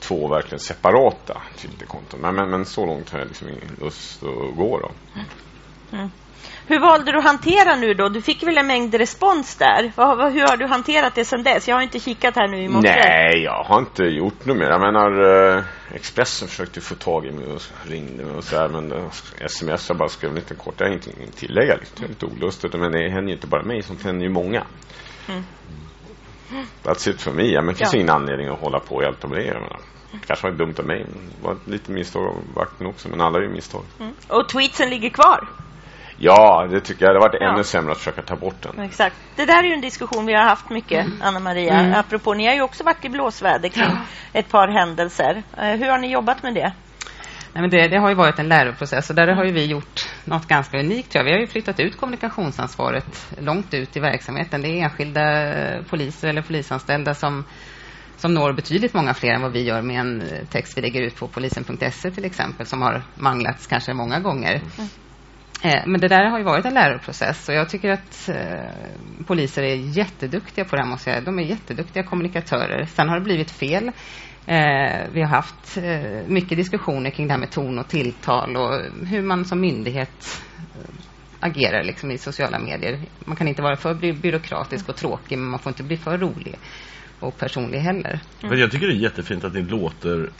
två 0.00 0.28
verkligen 0.28 0.60
separata 0.60 1.42
Twitterkonton. 1.56 2.20
Men, 2.20 2.34
men, 2.34 2.50
men 2.50 2.64
så 2.64 2.86
långt 2.86 3.10
har 3.10 3.18
jag 3.18 3.28
liksom 3.28 3.48
ingen 3.48 3.76
lust 3.80 4.22
att 4.22 4.56
gå 4.56 4.78
då. 4.78 4.90
Mm. 5.92 6.10
Hur 6.70 6.80
valde 6.80 7.12
du 7.12 7.18
att 7.18 7.24
hantera 7.24 7.76
nu 7.76 7.94
då? 7.94 8.08
Du 8.08 8.22
fick 8.22 8.42
väl 8.42 8.58
en 8.58 8.66
mängd 8.66 8.94
respons 8.94 9.56
där? 9.56 9.82
Hur 10.30 10.48
har 10.48 10.56
du 10.56 10.66
hanterat 10.66 11.14
det 11.14 11.24
sedan 11.24 11.42
dess? 11.42 11.68
Jag 11.68 11.76
har 11.76 11.82
inte 11.82 12.00
kikat 12.00 12.36
här 12.36 12.48
nu 12.48 12.62
i 12.62 12.68
morse. 12.68 12.88
Nej, 12.88 13.42
jag 13.42 13.64
har 13.64 13.78
inte 13.78 14.04
gjort 14.04 14.46
något 14.46 14.56
mer. 14.56 14.70
Jag 14.70 14.80
menar, 14.80 15.10
eh, 15.56 15.64
Expressen 15.94 16.48
försökte 16.48 16.80
få 16.80 16.94
tag 16.94 17.26
i 17.26 17.30
mig 17.30 17.46
och 17.46 17.62
ringde 17.90 18.24
mig 18.24 18.34
och 18.34 18.44
så 18.44 18.56
här, 18.56 18.68
men 18.68 19.10
sms 19.40 19.88
jag 19.88 19.98
bara 19.98 20.08
skrev 20.08 20.34
lite 20.34 20.54
kort. 20.54 20.74
Jag 20.78 20.86
har 20.86 20.90
ingenting 20.90 21.14
tillägga. 21.34 21.76
Det 21.96 22.04
är 22.04 22.08
lite 22.08 22.26
olustigt, 22.26 22.72
men 22.72 22.92
det 22.92 23.10
händer 23.10 23.28
ju 23.28 23.34
inte 23.34 23.46
bara 23.46 23.62
mig, 23.62 23.82
sånt 23.82 24.04
händer 24.04 24.24
ju 24.24 24.30
många. 24.30 24.66
Mm. 25.28 25.42
That's 26.82 27.10
it 27.10 27.20
för 27.20 27.32
mig. 27.32 27.54
Men 27.54 27.66
det 27.66 27.74
finns 27.74 27.92
ja. 27.92 27.98
ingen 27.98 28.10
anledning 28.10 28.48
att 28.48 28.60
hålla 28.60 28.80
på 28.80 28.94
och 28.94 29.02
hjälpa 29.02 29.28
med 29.28 29.38
det. 29.38 29.76
Kanske 30.26 30.50
var 30.50 30.56
dumt 30.56 30.74
av 30.78 30.86
mig. 30.86 31.06
Det 31.38 31.46
var 31.46 31.52
ett 31.52 31.66
litet 31.66 31.88
misstag 31.88 32.26
av 32.26 32.36
vakten 32.54 32.86
också, 32.86 33.08
men 33.08 33.20
alla 33.20 33.38
är 33.38 33.42
ju 33.42 33.48
misstag. 33.48 33.82
Mm. 34.00 34.12
Och 34.28 34.48
tweetsen 34.48 34.90
ligger 34.90 35.10
kvar? 35.10 35.48
Ja, 36.22 36.66
det 36.70 36.80
tycker 36.80 37.04
jag. 37.04 37.14
Det 37.14 37.18
har 37.18 37.28
varit 37.28 37.40
ja. 37.40 37.52
ännu 37.52 37.64
sämre 37.64 37.92
att 37.92 37.98
försöka 37.98 38.22
ta 38.22 38.36
bort 38.36 38.62
den. 38.62 38.80
Exakt. 38.80 39.16
Det 39.36 39.44
där 39.44 39.62
är 39.62 39.68
ju 39.68 39.74
en 39.74 39.80
diskussion 39.80 40.26
vi 40.26 40.34
har 40.34 40.42
haft 40.42 40.70
mycket, 40.70 41.06
mm. 41.06 41.22
Anna-Maria. 41.22 41.74
Mm. 41.74 41.94
Apropå, 41.94 42.34
ni 42.34 42.46
har 42.46 42.54
ju 42.54 42.62
också 42.62 42.84
varit 42.84 43.04
i 43.04 43.08
blåsväder 43.08 43.68
kring 43.68 43.84
ja. 43.84 43.98
ett 44.32 44.48
par 44.48 44.68
händelser. 44.68 45.42
Eh, 45.56 45.64
hur 45.64 45.90
har 45.90 45.98
ni 45.98 46.12
jobbat 46.12 46.42
med 46.42 46.54
det? 46.54 46.72
Nej, 47.52 47.62
men 47.62 47.70
det, 47.70 47.88
det, 47.88 47.98
har 47.98 48.08
ju 48.08 48.14
varit 48.14 48.38
en 48.38 48.48
läroprocess 48.48 49.10
och 49.10 49.16
där 49.16 49.28
har 49.28 49.44
ju 49.44 49.52
vi 49.52 49.66
gjort 49.66 50.08
något 50.24 50.46
ganska 50.46 50.78
unikt. 50.78 51.14
Ja. 51.14 51.22
Vi 51.22 51.32
har 51.32 51.38
ju 51.38 51.46
flyttat 51.46 51.80
ut 51.80 51.96
kommunikationsansvaret 51.96 53.26
långt 53.38 53.74
ut 53.74 53.96
i 53.96 54.00
verksamheten. 54.00 54.62
Det 54.62 54.68
är 54.68 54.82
enskilda 54.82 55.22
poliser 55.90 56.28
eller 56.28 56.42
polisanställda 56.42 57.14
som, 57.14 57.44
som 58.16 58.34
når 58.34 58.52
betydligt 58.52 58.94
många 58.94 59.14
fler 59.14 59.32
än 59.32 59.42
vad 59.42 59.52
vi 59.52 59.62
gör 59.62 59.82
med 59.82 60.00
en 60.00 60.22
text 60.50 60.78
vi 60.78 60.82
lägger 60.82 61.02
ut 61.02 61.16
på 61.16 61.28
polisen.se 61.28 62.10
till 62.10 62.24
exempel 62.24 62.66
som 62.66 62.82
har 62.82 63.02
manglats 63.14 63.66
kanske 63.66 63.94
många 63.94 64.20
gånger. 64.20 64.54
Mm. 64.54 64.88
Eh, 65.62 65.82
men 65.86 66.00
det 66.00 66.08
där 66.08 66.24
har 66.24 66.38
ju 66.38 66.44
varit 66.44 66.64
en 66.64 66.74
läroprocess 66.74 67.48
och 67.48 67.54
jag 67.54 67.68
tycker 67.68 67.90
att 67.90 68.28
eh, 68.28 69.24
poliser 69.26 69.62
är 69.62 69.74
jätteduktiga 69.74 70.64
på 70.64 70.76
det 70.76 70.82
här 70.82 70.88
måste 70.88 71.10
jag 71.10 71.24
De 71.24 71.38
är 71.38 71.42
jätteduktiga 71.42 72.02
kommunikatörer. 72.02 72.84
Sen 72.84 73.08
har 73.08 73.18
det 73.18 73.24
blivit 73.24 73.50
fel. 73.50 73.90
Eh, 74.46 75.08
vi 75.12 75.20
har 75.20 75.28
haft 75.28 75.76
eh, 75.76 76.26
mycket 76.26 76.58
diskussioner 76.58 77.10
kring 77.10 77.26
det 77.26 77.32
här 77.32 77.40
med 77.40 77.50
ton 77.50 77.78
och 77.78 77.88
tilltal 77.88 78.56
och 78.56 78.80
hur 79.06 79.22
man 79.22 79.44
som 79.44 79.60
myndighet 79.60 80.42
eh, 80.58 80.94
agerar 81.40 81.84
liksom, 81.84 82.10
i 82.10 82.18
sociala 82.18 82.58
medier. 82.58 83.00
Man 83.24 83.36
kan 83.36 83.48
inte 83.48 83.62
vara 83.62 83.76
för 83.76 83.94
by 83.94 84.12
byråkratisk 84.12 84.88
och 84.88 84.96
tråkig 84.96 85.38
men 85.38 85.48
man 85.48 85.58
får 85.58 85.70
inte 85.70 85.82
bli 85.82 85.96
för 85.96 86.18
rolig 86.18 86.58
och 87.20 87.38
personlig 87.38 87.78
heller. 87.78 88.20
Mm. 88.42 88.58
Jag 88.58 88.70
tycker 88.70 88.86
det 88.86 88.92
är 88.92 88.96
jättefint 88.96 89.44
att 89.44 89.54
ni 89.54 89.62
låter 89.62 90.30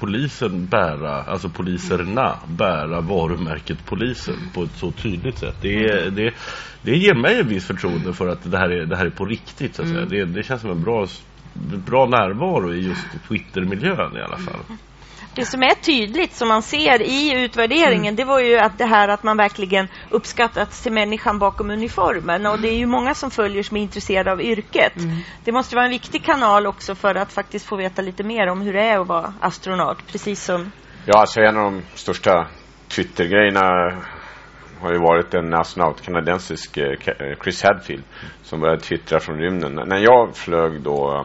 polisen 0.00 0.66
bära, 0.66 1.22
alltså 1.22 1.48
poliserna 1.48 2.38
bära 2.46 3.00
varumärket 3.00 3.78
polisen 3.84 4.34
på 4.54 4.62
ett 4.62 4.76
så 4.76 4.90
tydligt 4.90 5.38
sätt. 5.38 5.56
Det, 5.60 6.10
det, 6.10 6.34
det 6.82 6.96
ger 6.96 7.14
mig 7.14 7.40
en 7.40 7.48
viss 7.48 7.66
förtroende 7.66 8.12
för 8.12 8.28
att 8.28 8.50
det 8.50 8.58
här 8.58 8.70
är, 8.70 8.86
det 8.86 8.96
här 8.96 9.06
är 9.06 9.10
på 9.10 9.24
riktigt. 9.24 9.74
Så 9.74 9.82
att 9.82 9.88
säga. 9.88 10.00
Mm. 10.02 10.10
Det, 10.10 10.24
det 10.24 10.42
känns 10.42 10.60
som 10.60 10.70
en 10.70 10.82
bra, 10.82 11.06
bra 11.86 12.06
närvaro 12.06 12.74
i 12.74 12.80
just 12.80 13.06
Twitter-miljön 13.28 14.16
i 14.16 14.20
alla 14.20 14.38
fall. 14.38 14.60
Det 15.34 15.44
som 15.44 15.62
är 15.62 15.74
tydligt 15.74 16.32
som 16.32 16.48
man 16.48 16.62
ser 16.62 17.02
i 17.02 17.44
utvärderingen 17.44 18.14
mm. 18.14 18.16
det 18.16 18.24
var 18.24 18.40
ju 18.40 18.58
att 18.58 18.78
det 18.78 18.84
här 18.84 19.08
att 19.08 19.22
man 19.22 19.36
verkligen 19.36 19.88
uppskattat 20.10 20.70
till 20.70 20.92
människan 20.92 21.38
bakom 21.38 21.70
uniformen 21.70 22.46
och 22.46 22.60
det 22.60 22.68
är 22.68 22.78
ju 22.78 22.86
många 22.86 23.14
som 23.14 23.30
följer 23.30 23.62
som 23.62 23.76
är 23.76 23.80
intresserade 23.80 24.32
av 24.32 24.42
yrket. 24.42 24.96
Mm. 24.96 25.16
Det 25.44 25.52
måste 25.52 25.76
vara 25.76 25.84
en 25.84 25.90
viktig 25.90 26.24
kanal 26.24 26.66
också 26.66 26.94
för 26.94 27.14
att 27.14 27.32
faktiskt 27.32 27.66
få 27.66 27.76
veta 27.76 28.02
lite 28.02 28.22
mer 28.22 28.46
om 28.46 28.60
hur 28.60 28.72
det 28.72 28.82
är 28.82 29.00
att 29.00 29.08
vara 29.08 29.34
astronaut, 29.40 29.98
precis 30.12 30.44
som... 30.44 30.72
Ja, 31.06 31.20
alltså 31.20 31.40
en 31.40 31.56
av 31.56 31.72
de 31.72 31.82
största 31.94 32.46
Twitter-grejerna 32.88 33.60
har 34.80 34.92
ju 34.92 34.98
varit 34.98 35.34
en 35.34 35.54
astronaut, 35.54 36.02
kanadensisk 36.02 36.76
eh, 36.76 36.94
Chris 37.42 37.62
Hadfield, 37.62 38.02
som 38.42 38.60
började 38.60 38.80
twittra 38.80 39.20
från 39.20 39.38
rymden. 39.38 39.74
När 39.86 39.98
jag 39.98 40.36
flög 40.36 40.82
då, 40.82 41.24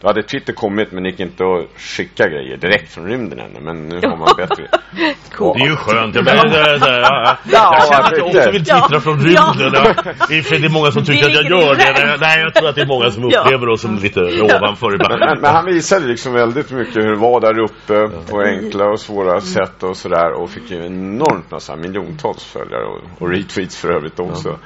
då 0.00 0.08
hade 0.08 0.22
Twitter 0.22 0.52
kommit 0.52 0.92
men 0.92 1.02
det 1.02 1.10
gick 1.10 1.20
inte 1.20 1.44
att 1.44 1.80
skicka 1.80 2.28
grejer 2.28 2.56
direkt 2.56 2.94
från 2.94 3.06
rymden 3.06 3.38
ännu. 3.38 3.60
Men 3.60 3.88
nu 3.88 3.96
har 4.08 4.16
man 4.16 4.28
bättre. 4.36 4.68
cool. 5.32 5.58
Det 5.58 5.64
är 5.64 5.68
ju 5.68 5.76
skönt. 5.76 6.14
Jag, 6.14 6.24
menar, 6.24 6.48
det 6.48 6.58
är 6.58 6.78
så 6.78 6.84
här, 6.84 7.00
jag, 7.00 7.36
jag 7.44 7.88
känner 7.88 8.04
att 8.04 8.18
jag 8.18 8.26
också 8.26 8.50
vill 8.50 8.64
twittra 8.64 8.88
ja. 8.90 9.00
från 9.00 9.20
rymden. 9.20 9.72
Ja. 9.74 9.94
Det 10.28 10.34
är 10.36 10.68
många 10.68 10.92
som 10.92 11.04
tycker 11.08 11.26
att 11.26 11.34
jag 11.34 11.44
gör 11.44 11.74
det. 11.74 12.16
Nej, 12.20 12.40
jag 12.40 12.54
tror 12.54 12.68
att 12.68 12.74
det 12.74 12.82
är 12.82 12.86
många 12.86 13.10
som 13.10 13.24
upplever 13.24 13.68
oss 13.68 13.80
som 13.80 13.98
lite 13.98 14.20
ovanför 14.20 14.94
ibland. 14.94 15.20
Men, 15.20 15.40
men, 15.40 15.54
han 15.54 15.66
visade 15.66 16.06
liksom 16.06 16.32
väldigt 16.32 16.70
mycket 16.70 16.96
hur 16.96 17.10
det 17.10 17.20
var 17.20 17.40
där 17.40 17.58
uppe 17.58 18.08
på 18.30 18.40
enkla 18.40 18.84
och 18.84 19.00
svåra 19.00 19.40
sätt 19.40 19.82
och 19.82 19.96
sådär. 19.96 20.32
Och 20.32 20.50
fick 20.50 20.70
ju 20.70 20.86
enormt 20.86 21.50
massa 21.50 21.76
miljontals 21.76 22.44
följare 22.44 22.84
och, 22.84 23.22
och 23.22 23.30
retweets 23.30 23.76
för 23.76 23.88
övrigt 23.96 24.20
också. 24.20 24.58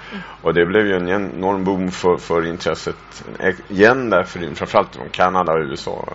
Och 0.43 0.55
det 0.55 0.67
blev 0.67 0.87
ju 0.87 0.93
en 0.93 1.09
enorm 1.09 1.65
boom 1.65 1.91
för, 1.91 2.17
för 2.17 2.47
intresset 2.47 3.25
igen 3.69 4.11
där 4.11 4.23
för 4.23 4.55
framförallt 4.55 4.97
från 4.97 5.09
Kanada 5.21 5.53
och 5.53 5.59
USA. 5.71 6.09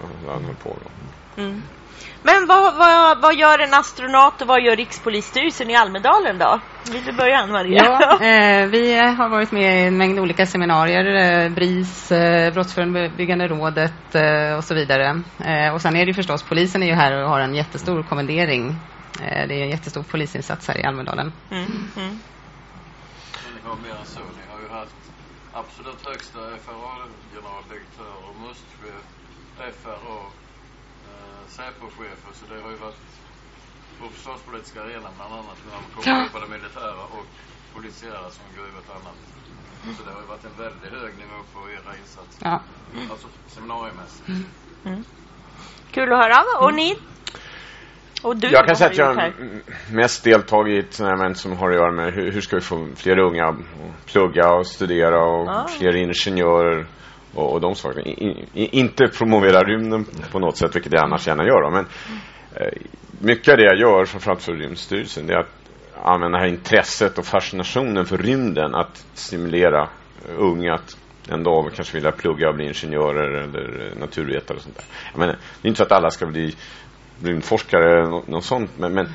På 0.64 0.78
mm. 1.38 1.62
Men 2.24 2.48
vad, 2.48 2.78
vad, 2.78 3.22
vad, 3.22 3.36
gör 3.36 3.60
en 3.60 3.74
astronaut 3.74 4.42
och 4.42 4.48
vad 4.48 4.62
gör 4.62 4.76
Rikspolisstyrelsen 4.76 5.70
i 5.70 5.76
Almedalen 5.76 6.38
då? 6.38 6.60
Vill 6.92 7.06
du 7.06 7.12
börja 7.14 7.48
Maria? 7.48 7.84
Ja, 7.84 8.14
eh, 8.26 8.68
vi 8.68 8.98
har 8.98 9.30
varit 9.30 9.52
med 9.52 9.84
i 9.84 9.88
en 9.88 9.98
mängd 9.98 10.20
olika 10.20 10.46
seminarier, 10.46 11.06
eh, 11.06 11.50
BRIS, 11.50 12.12
eh, 12.12 12.54
Brottsförebyggande 12.54 13.48
rådet 13.48 14.16
eh, 14.16 14.58
och 14.58 14.64
så 14.64 14.76
vidare. 14.76 15.22
Eh, 15.46 15.74
och 15.74 15.82
sen 15.82 15.96
är 15.96 16.06
det 16.06 16.14
förstås, 16.14 16.44
polisen 16.44 16.84
är 16.84 16.88
ju 16.88 16.94
här 16.94 17.24
och 17.24 17.30
har 17.30 17.40
en 17.40 17.56
jättestor 17.56 18.04
kommendering. 18.04 18.76
Eh, 19.22 19.48
det 19.48 19.56
är 19.56 19.64
en 19.64 19.70
jättestor 19.70 20.04
polisinsats 20.04 20.68
här 20.68 20.78
i 20.78 20.84
Almedalen. 20.84 21.32
Mm. 21.52 21.66
Mm 21.98 22.20
har 23.76 23.76
mer 23.76 23.96
än 24.00 24.06
så. 24.06 24.20
Ni 24.20 24.44
har 24.52 24.60
ju 24.62 24.70
haft 24.70 24.96
absolut 25.62 26.06
högsta 26.06 26.40
FRA-generaldirektör 26.66 28.16
och 28.28 28.36
MUST-chef, 28.42 29.06
FRA, 29.82 30.20
eh, 31.10 31.42
Säpo-chefer. 31.48 32.32
Så 32.34 32.44
det 32.54 32.62
har 32.62 32.72
ju 32.72 32.78
varit 32.78 33.06
på 34.00 34.10
försvarspolitiska 34.10 34.84
arenan 34.84 35.14
bland 35.18 35.34
annat 35.34 35.58
när 35.66 35.74
man 35.82 36.04
kommer 36.04 36.30
på 36.30 36.40
det 36.40 36.48
militära 36.58 37.04
och 37.04 37.26
polisiära 37.76 38.32
som 38.32 38.44
ett 38.80 38.90
annat. 38.90 39.20
Så 39.98 40.04
det 40.04 40.12
har 40.12 40.22
ju 40.22 40.28
varit 40.28 40.46
en 40.46 40.58
väldigt 40.58 40.92
hög 40.92 41.18
nivå 41.18 41.40
på 41.54 41.60
era 41.70 41.98
insatser. 42.02 42.40
Ja. 42.40 42.60
Alltså 43.12 43.28
seminariemässigt. 43.48 44.28
Mm. 44.28 44.46
Mm. 44.86 45.04
Kul 45.92 46.14
att 46.14 46.20
höra. 46.20 46.66
Och 46.66 46.74
ni 46.74 46.98
och 48.24 48.38
du, 48.38 48.48
jag 48.48 48.68
kan 48.68 48.76
säga 48.76 48.90
att 48.90 48.98
jag 48.98 49.14
har 49.14 49.34
mest 49.92 50.24
deltagit 50.24 50.76
i 50.76 50.80
ett 50.88 51.00
event 51.00 51.38
som 51.38 51.58
har 51.58 51.70
att 51.70 51.76
göra 51.76 51.92
med 51.92 52.14
hur, 52.14 52.32
hur 52.32 52.42
ska 52.42 52.56
vi 52.56 52.62
få 52.62 52.88
fler 52.96 53.20
unga 53.20 53.46
att 53.46 53.56
plugga 54.06 54.54
och 54.54 54.68
studera 54.68 55.26
och 55.26 55.50
ah. 55.50 55.68
fler 55.68 55.96
ingenjörer 55.96 56.86
och, 57.34 57.54
och 57.54 57.62
de 57.62 57.76
sakerna. 57.76 58.06
In, 58.06 58.48
in, 58.54 58.70
inte 58.72 59.08
promovera 59.08 59.64
rymden 59.64 60.06
på 60.32 60.40
något 60.40 60.58
sätt, 60.58 60.76
vilket 60.76 60.94
jag 60.94 61.04
annars 61.04 61.28
gärna 61.28 61.44
gör. 61.44 61.72
Men 61.72 61.86
eh, 62.56 62.74
mycket 63.20 63.52
av 63.52 63.58
det 63.58 63.64
jag 63.64 63.78
gör, 63.78 64.06
framförallt 64.06 64.42
för 64.42 64.54
Rymdstyrelsen, 64.54 65.28
det 65.28 65.34
är 65.34 65.40
att 65.40 65.56
använda 66.04 66.38
det 66.38 66.44
här 66.44 66.50
intresset 66.50 67.18
och 67.18 67.26
fascinationen 67.26 68.06
för 68.06 68.18
rymden 68.18 68.76
att 68.76 69.06
stimulera 69.14 69.90
unga 70.38 70.74
att 70.74 70.98
en 71.30 71.44
dag 71.44 71.72
kanske 71.76 71.94
vilja 71.94 72.12
plugga 72.12 72.50
och 72.50 72.56
bli 72.56 72.68
ingenjörer 72.68 73.44
eller 73.44 73.96
naturvetare 74.00 74.58
och 74.58 74.64
sånt 74.64 74.76
där. 74.76 74.86
Jag 75.12 75.20
menar, 75.20 75.34
det 75.62 75.68
är 75.68 75.70
inte 75.70 75.78
så 75.78 75.84
att 75.84 75.92
alla 75.92 76.10
ska 76.10 76.26
bli 76.26 76.56
rymdforskare 77.24 78.00
eller 78.00 78.10
något, 78.10 78.28
något 78.28 78.46
sånt, 78.46 78.72
men, 78.78 78.94
men 78.94 79.08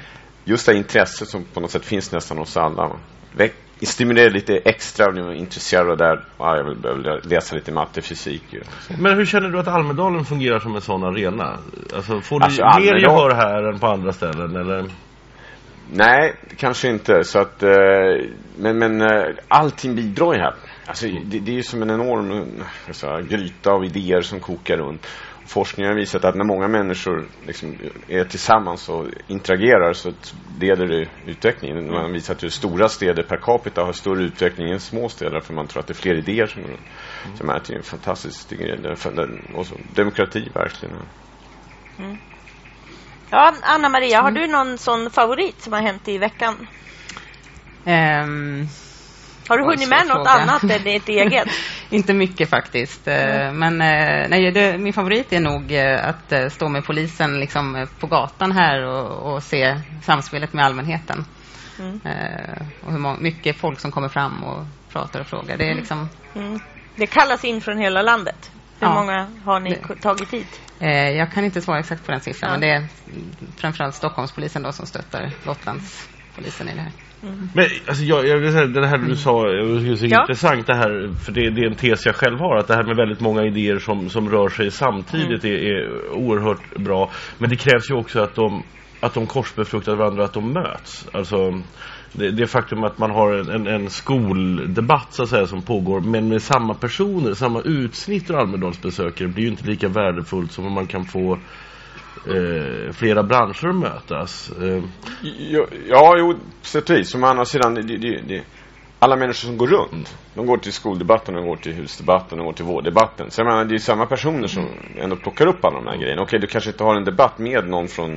just 0.45 0.67
det 0.67 0.75
intresset 0.77 1.29
som 1.29 1.45
på 1.45 1.61
något 1.61 1.71
sätt 1.71 1.85
finns 1.85 2.13
nästan 2.13 2.39
hos 2.39 2.57
alla. 2.57 2.91
Väck, 3.37 3.55
stimulera 3.83 4.29
lite 4.29 4.57
extra 4.57 5.07
och 5.07 5.13
bli 5.13 5.37
intresserad 5.39 5.91
av 5.91 5.97
det 5.97 6.05
där. 6.05 6.25
Ja, 6.39 6.57
jag 6.57 6.65
vill 6.65 7.21
läsa 7.31 7.55
lite 7.55 7.73
matte, 7.73 8.03
fysik. 8.03 8.43
så. 8.81 8.93
Men 8.99 9.17
hur 9.17 9.27
känner 9.27 9.49
du 9.51 9.59
att 9.59 9.69
Almedalen 9.69 10.25
fungerar 10.25 10.59
som 10.59 10.75
en 10.75 10.81
sån 10.81 11.05
arena? 11.05 11.59
Alltså, 11.95 12.21
får 12.21 12.41
du 12.41 12.45
Alltså, 12.45 12.63
mer 12.63 12.71
Almedal- 12.71 13.01
gehör 13.01 13.31
här 13.35 13.63
än 13.73 13.79
på 13.79 13.87
andra 13.87 14.13
ställen? 14.13 14.57
Eller? 14.57 14.85
Nej, 15.93 16.35
kanske 16.57 16.89
inte. 16.89 17.25
Så 17.25 17.39
att, 17.39 17.63
eh, 17.63 17.71
men 18.57 18.79
men 18.79 19.01
eh, 19.01 19.25
allting 19.49 19.95
bidrar 19.95 20.33
ju 20.35 20.39
här. 20.41 20.55
Alltså, 20.87 21.07
det, 21.07 21.39
det 21.39 21.51
är 21.53 21.55
ju 21.57 21.63
som 21.63 21.83
en 21.83 21.91
enorm 21.91 22.31
eh, 22.87 22.93
säga, 22.93 23.21
gryta 23.21 23.71
av 23.71 23.85
idéer 23.85 24.21
som 24.21 24.41
kokar 24.41 24.77
runt. 24.77 25.07
Forskningen 25.51 25.93
har 25.93 25.99
visat 25.99 26.25
att 26.25 26.35
när 26.35 26.45
många 26.45 26.69
människor 26.69 27.25
liksom 27.47 27.79
är 28.09 28.25
tillsammans 28.25 28.89
och 28.89 29.07
interagerar 29.27 29.93
så 29.93 30.13
leder 30.61 30.87
det 30.87 31.09
utvecklingen. 31.27 31.87
Man 31.87 32.03
har 32.03 32.13
visat 32.13 32.43
hur 32.43 32.49
stora 32.49 32.89
städer 32.89 33.23
per 33.23 33.37
capita 33.37 33.83
har 33.83 33.93
större 33.93 34.23
utveckling 34.23 34.71
än 34.71 34.81
små 34.81 35.09
städer 35.09 35.41
för 35.41 35.55
man 35.55 35.67
tror 35.67 35.81
att 35.81 35.87
det 35.87 35.93
är 35.93 36.03
fler 36.03 36.15
idéer 36.15 36.47
som 36.47 36.63
går 36.63 36.69
runt. 36.69 36.81
Så 37.39 37.45
menar 37.45 37.57
att 37.59 37.65
det 37.65 37.73
är 37.73 37.77
en 37.77 37.83
fantastisk 37.83 38.51
grej. 38.51 38.79
Och 39.55 39.67
så, 39.67 39.75
demokrati 39.95 40.49
verkligen. 40.55 40.97
Ja, 43.31 43.55
Anna-Maria, 43.63 44.23
har 44.23 44.31
du 44.31 44.47
någon 44.47 44.79
sån 44.79 45.11
favorit 45.11 45.63
som 45.63 45.73
har 45.73 45.81
hänt 45.81 46.09
i 46.09 46.19
veckan? 46.19 46.67
Ehm, 47.85 48.67
Har 49.49 49.59
du 49.59 49.65
hunnit 49.65 49.89
med 49.89 50.07
något 50.07 50.17
fråga. 50.17 50.31
annat 50.31 50.63
än 50.63 50.85
ditt 50.85 51.09
eget? 51.09 51.49
Inte 51.90 52.14
mycket 52.14 52.48
faktiskt. 52.50 53.09
Eh, 53.09 53.53
Men 53.53 53.81
eh, 53.81 54.29
nej, 54.29 54.50
det, 54.53 54.79
min 54.79 54.92
favorit 54.92 55.33
är 55.33 55.40
nog 55.40 55.72
eh, 55.72 56.09
att 56.09 56.53
stå 56.53 56.68
med 56.68 56.85
polisen 56.85 57.40
liksom 57.40 57.87
på 58.00 58.07
gatan 58.07 58.53
här 58.53 58.83
och, 58.87 59.33
och 59.35 59.42
se 59.42 59.81
samspelet 60.03 60.53
med 60.53 60.64
allmänheten. 60.64 61.24
Mm. 61.79 62.00
Och 62.81 62.92
hur 62.92 63.20
mycket 63.22 63.57
folk 63.57 63.81
som 63.81 63.90
kommer 63.92 64.09
fram 64.09 64.44
och 64.44 64.66
pratar 64.92 65.20
och 65.20 65.26
frågar. 65.26 65.57
Det 65.59 65.70
är 65.70 65.74
liksom, 65.74 66.09
Mm. 66.35 66.61
Det 66.96 67.07
kallas 67.07 67.44
in 67.44 67.61
från 67.61 67.79
hela 67.79 68.03
landet. 68.03 68.50
Hur 68.81 68.87
Ja. 68.87 68.94
många 68.94 69.29
har 69.44 69.61
ni 69.61 69.76
tagit 70.00 70.31
hit? 70.33 70.61
jag 71.16 71.33
kan 71.33 71.44
inte 71.44 71.61
svara 71.62 71.79
exakt 71.79 72.07
på 72.07 72.12
den 72.12 72.20
siffran, 72.20 72.50
Ja. 72.50 72.59
men 72.59 72.61
det 72.61 72.70
är 72.74 72.87
framförallt 73.61 73.94
Stockholmspolisen 73.94 74.62
då 74.62 74.72
som 74.72 74.87
stöttar 74.87 75.33
Gotlandspolisen 76.37 76.69
i 76.69 76.75
det 76.75 76.81
här. 76.81 76.93
Men 77.55 77.64
alltså, 77.88 78.05
jag, 78.05 78.27
jag 78.29 78.38
vill 78.38 78.53
säga, 78.53 78.66
det 78.66 78.87
här 78.87 78.99
du 78.99 79.16
sa, 79.16 79.49
jag 79.49 79.79
tycker 79.81 79.97
det 79.97 80.07
är 80.07 80.12
Ja. 80.12 80.21
intressant 80.21 80.66
det 80.66 80.75
här, 80.75 81.14
för 81.25 81.33
det, 81.33 81.51
det 81.51 81.61
är 81.61 81.66
en 81.66 81.75
tes 81.75 82.07
jag 82.07 82.14
själv 82.14 82.38
har, 82.38 82.57
att 82.57 82.66
det 82.69 82.75
här 82.75 82.83
med 82.85 82.97
väldigt 82.97 83.21
många 83.21 83.45
idéer 83.45 83.79
som, 83.79 84.11
som 84.11 84.31
rör 84.31 84.49
sig 84.49 84.71
samtidigt 84.71 85.45
är, 85.45 85.53
är 85.53 86.11
oerhört 86.12 86.77
bra. 86.77 87.11
Men 87.38 87.51
det 87.51 87.57
krävs 87.57 87.90
ju 87.90 87.95
också 87.95 88.21
att 88.21 88.35
de, 88.35 88.62
att 89.01 89.14
de 89.14 89.27
korsbefruktar 89.27 89.95
varandra, 89.97 90.25
att 90.25 90.33
de 90.33 90.53
möts. 90.53 91.09
Alltså, 91.12 91.61
det, 92.12 92.31
det 92.31 92.47
faktum 92.47 92.85
att 92.85 92.99
man 92.99 93.11
har 93.11 93.33
en, 93.33 93.49
en, 93.51 93.66
en 93.66 93.90
skoldebatt 93.90 95.07
så 95.11 95.23
att 95.23 95.29
säga 95.29 95.47
som 95.47 95.62
pågår, 95.62 96.01
men 96.01 96.29
med 96.29 96.43
samma 96.43 96.75
personer, 96.75 97.35
samma 97.35 97.61
utsnitt 97.61 98.31
ur 98.31 98.35
Almedalsbesökare 98.40 99.29
blir 99.29 99.45
ju 99.45 99.51
inte 99.51 99.66
lika 99.66 99.88
värdefullt 99.88 100.53
som 100.53 100.66
om 100.66 100.73
man 100.73 100.87
kan 100.87 101.05
få 101.05 101.38
eh, 102.27 102.93
flera 102.93 103.23
branscher 103.23 103.73
mötas. 103.73 104.51
Eh, 104.51 104.83
Ja, 105.23 105.67
ja 105.89 106.19
jo, 106.19 106.35
vis. 106.89 107.11
Som 107.11 107.25
å 107.25 107.27
andra 107.27 107.45
sidan, 107.45 107.75
det, 107.75 107.83
det, 107.83 108.21
det, 108.29 108.43
alla 108.99 109.17
människor 109.17 109.47
som 109.47 109.57
går 109.57 109.67
runt, 109.67 110.17
de 110.35 110.47
går 110.47 110.57
till 110.57 110.73
skoldebatten, 110.73 111.35
de 111.35 111.47
går 111.47 111.57
till 111.57 111.73
husdebatten, 111.73 112.39
de 112.39 112.45
går 112.47 112.53
till 112.53 112.65
vårddebatten. 112.65 113.31
Så 113.31 113.41
jag 113.41 113.47
menar, 113.47 113.65
det 113.65 113.75
är 113.75 113.79
samma 113.79 114.07
personer 114.07 114.47
som 114.47 114.67
ändå 114.99 115.17
plockar 115.17 115.47
upp 115.47 115.65
alla 115.65 115.77
de 115.77 115.87
här 115.87 115.97
grejerna. 115.97 116.23
Okej, 116.23 116.39
du 116.39 116.47
kanske 116.47 116.71
inte 116.71 116.85
har 116.85 116.97
en 116.97 117.05
debatt 117.05 117.39
med 117.39 117.69
någon 117.69 117.89
från 117.89 118.11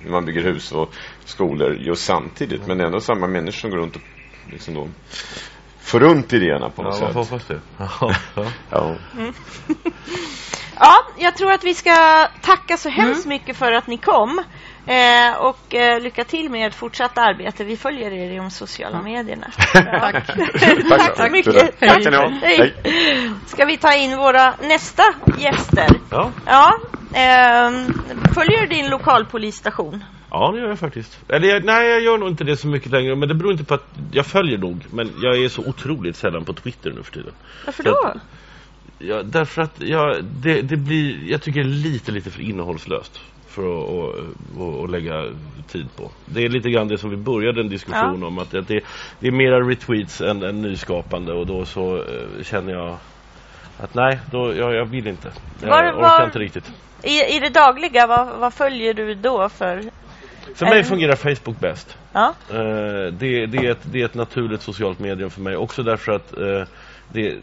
hur 0.00 0.10
man 0.10 0.24
bygger 0.24 0.42
hus 0.42 0.72
och 0.72 0.94
skolor 1.24 1.74
just 1.74 2.04
samtidigt, 2.04 2.66
men 2.66 2.78
det 2.78 2.84
är 2.84 2.86
ändå 2.86 3.00
samma 3.00 3.26
människor 3.26 3.52
som 3.60 3.70
går 3.70 3.78
runt 3.78 3.96
och 3.96 4.02
liksom 4.52 4.74
då 4.74 4.88
får 5.80 6.00
runt 6.00 6.32
idéerna 6.32 6.70
på 6.70 6.82
ja, 6.82 6.88
något 6.88 6.98
får 6.98 7.06
sätt. 7.06 7.14
hoppas 7.14 7.46
det. 7.46 7.60
Ja, 7.78 8.14
ja. 8.34 8.46
Ja. 8.70 8.94
Ja, 10.80 10.96
jag 11.18 11.36
tror 11.36 11.52
att 11.52 11.64
vi 11.64 11.74
ska 11.74 12.26
tacka 12.42 12.76
så 12.76 12.88
hemskt 12.88 13.26
mycket 13.26 13.56
för 13.56 13.72
att 13.72 13.86
ni 13.86 13.96
kom. 13.98 14.42
Eh, 14.86 15.36
och 15.38 15.74
eh, 15.74 16.00
lycka 16.00 16.24
till 16.24 16.50
med 16.50 16.66
ert 16.66 16.74
fortsatta 16.74 17.20
arbete. 17.22 17.64
Vi 17.64 17.76
följer 17.76 18.10
er 18.12 18.32
i 18.32 18.36
de 18.36 18.50
sociala 18.50 19.02
medierna. 19.02 19.46
Ja. 19.74 20.12
Tack 20.88 21.16
så 21.16 21.28
mycket. 21.30 21.80
Tack 21.80 22.04
ha. 22.14 22.28
Hej. 22.42 22.74
Ska 23.46 23.64
vi 23.64 23.76
ta 23.76 23.94
in 23.94 24.16
våra 24.16 24.54
nästa 24.62 25.02
gäster? 25.38 25.86
Ja. 26.10 26.30
Ja, 26.46 26.78
ehm, 27.14 27.86
följer 28.34 28.60
du 28.60 28.66
din 28.66 28.90
lokalpolisstation? 28.90 30.04
Ja, 30.30 30.50
det 30.52 30.60
gör 30.60 30.68
jag 30.68 30.78
faktiskt. 30.78 31.18
Eller 31.28 31.48
jag, 31.48 31.64
nej, 31.64 31.88
jag 31.88 32.00
gör 32.00 32.18
nog 32.18 32.28
inte 32.28 32.44
det 32.44 32.56
så 32.56 32.66
mycket 32.66 32.90
längre. 32.92 33.16
Men 33.16 33.28
det 33.28 33.34
beror 33.34 33.52
inte 33.52 33.64
på 33.64 33.74
att 33.74 33.86
jag 34.12 34.26
följer 34.26 34.58
nog. 34.58 34.84
Men 34.90 35.12
jag 35.22 35.36
är 35.44 35.48
så 35.48 35.62
otroligt 35.66 36.16
sällan 36.16 36.44
på 36.44 36.52
Twitter 36.52 36.90
nu 36.90 37.02
för 37.02 37.12
tiden. 37.12 37.32
Varför 37.66 37.82
Så 37.82 37.88
då? 37.90 38.08
att- 38.08 38.16
Ja, 38.98 39.22
därför 39.22 39.62
att 39.62 39.80
jag, 39.80 40.24
det, 40.24 40.62
det 40.62 40.76
blir, 40.76 41.30
jag 41.30 41.42
tycker 41.42 41.64
lite, 41.64 42.12
lite 42.12 42.30
för 42.30 42.40
innehållslöst 42.42 43.20
för 43.48 43.62
att, 43.62 43.90
att, 43.90 44.60
att, 44.60 44.84
att 44.84 44.90
lägga 44.90 45.24
tid 45.68 45.86
på. 45.96 46.10
Det 46.24 46.44
är 46.44 46.48
lite 46.48 46.70
grann 46.70 46.88
det 46.88 46.98
som 46.98 47.10
vi 47.10 47.16
började 47.16 47.60
en 47.60 47.68
diskussion 47.68 48.22
om. 48.22 48.38
Att, 48.38 48.50
det, 48.50 48.60
det 49.20 49.26
är 49.26 49.30
mera 49.30 49.60
retweets 49.60 50.20
än, 50.20 50.42
än 50.42 50.62
nyskapande. 50.62 51.32
Och 51.32 51.46
då 51.46 51.64
så 51.64 51.96
eh, 51.96 52.42
känner 52.42 52.72
jag 52.72 52.96
att 53.78 53.94
nej, 53.94 54.18
då, 54.32 54.54
jag, 54.54 54.74
jag 54.74 54.84
vill 54.84 55.06
inte. 55.06 55.32
Jag 55.62 55.68
Var- 55.68 55.92
orkar 55.92 56.00
var- 56.00 56.24
inte 56.24 56.38
riktigt. 56.38 56.72
I, 57.02 57.36
I 57.36 57.40
det 57.40 57.48
dagliga, 57.48 58.06
vad, 58.06 58.38
vad 58.38 58.54
följer 58.54 58.94
du 58.94 59.14
då 59.14 59.48
för? 59.48 59.82
För 60.54 60.66
mig 60.66 60.84
fungerar 60.84 61.16
Facebook 61.16 61.60
bäst. 61.60 61.96
Ja, 62.12 62.34
Eh, 62.50 62.56
det, 63.12 63.46
det, 63.46 63.56
är 63.58 63.70
ett, 63.70 63.80
det 63.82 64.00
är 64.00 64.04
ett 64.04 64.14
naturligt 64.14 64.62
socialt 64.62 64.98
medium 64.98 65.30
för 65.30 65.40
mig 65.40 65.56
också 65.56 65.82
därför 65.82 66.12
att 66.12 66.38
eh, 66.38 66.62
det, 67.12 67.34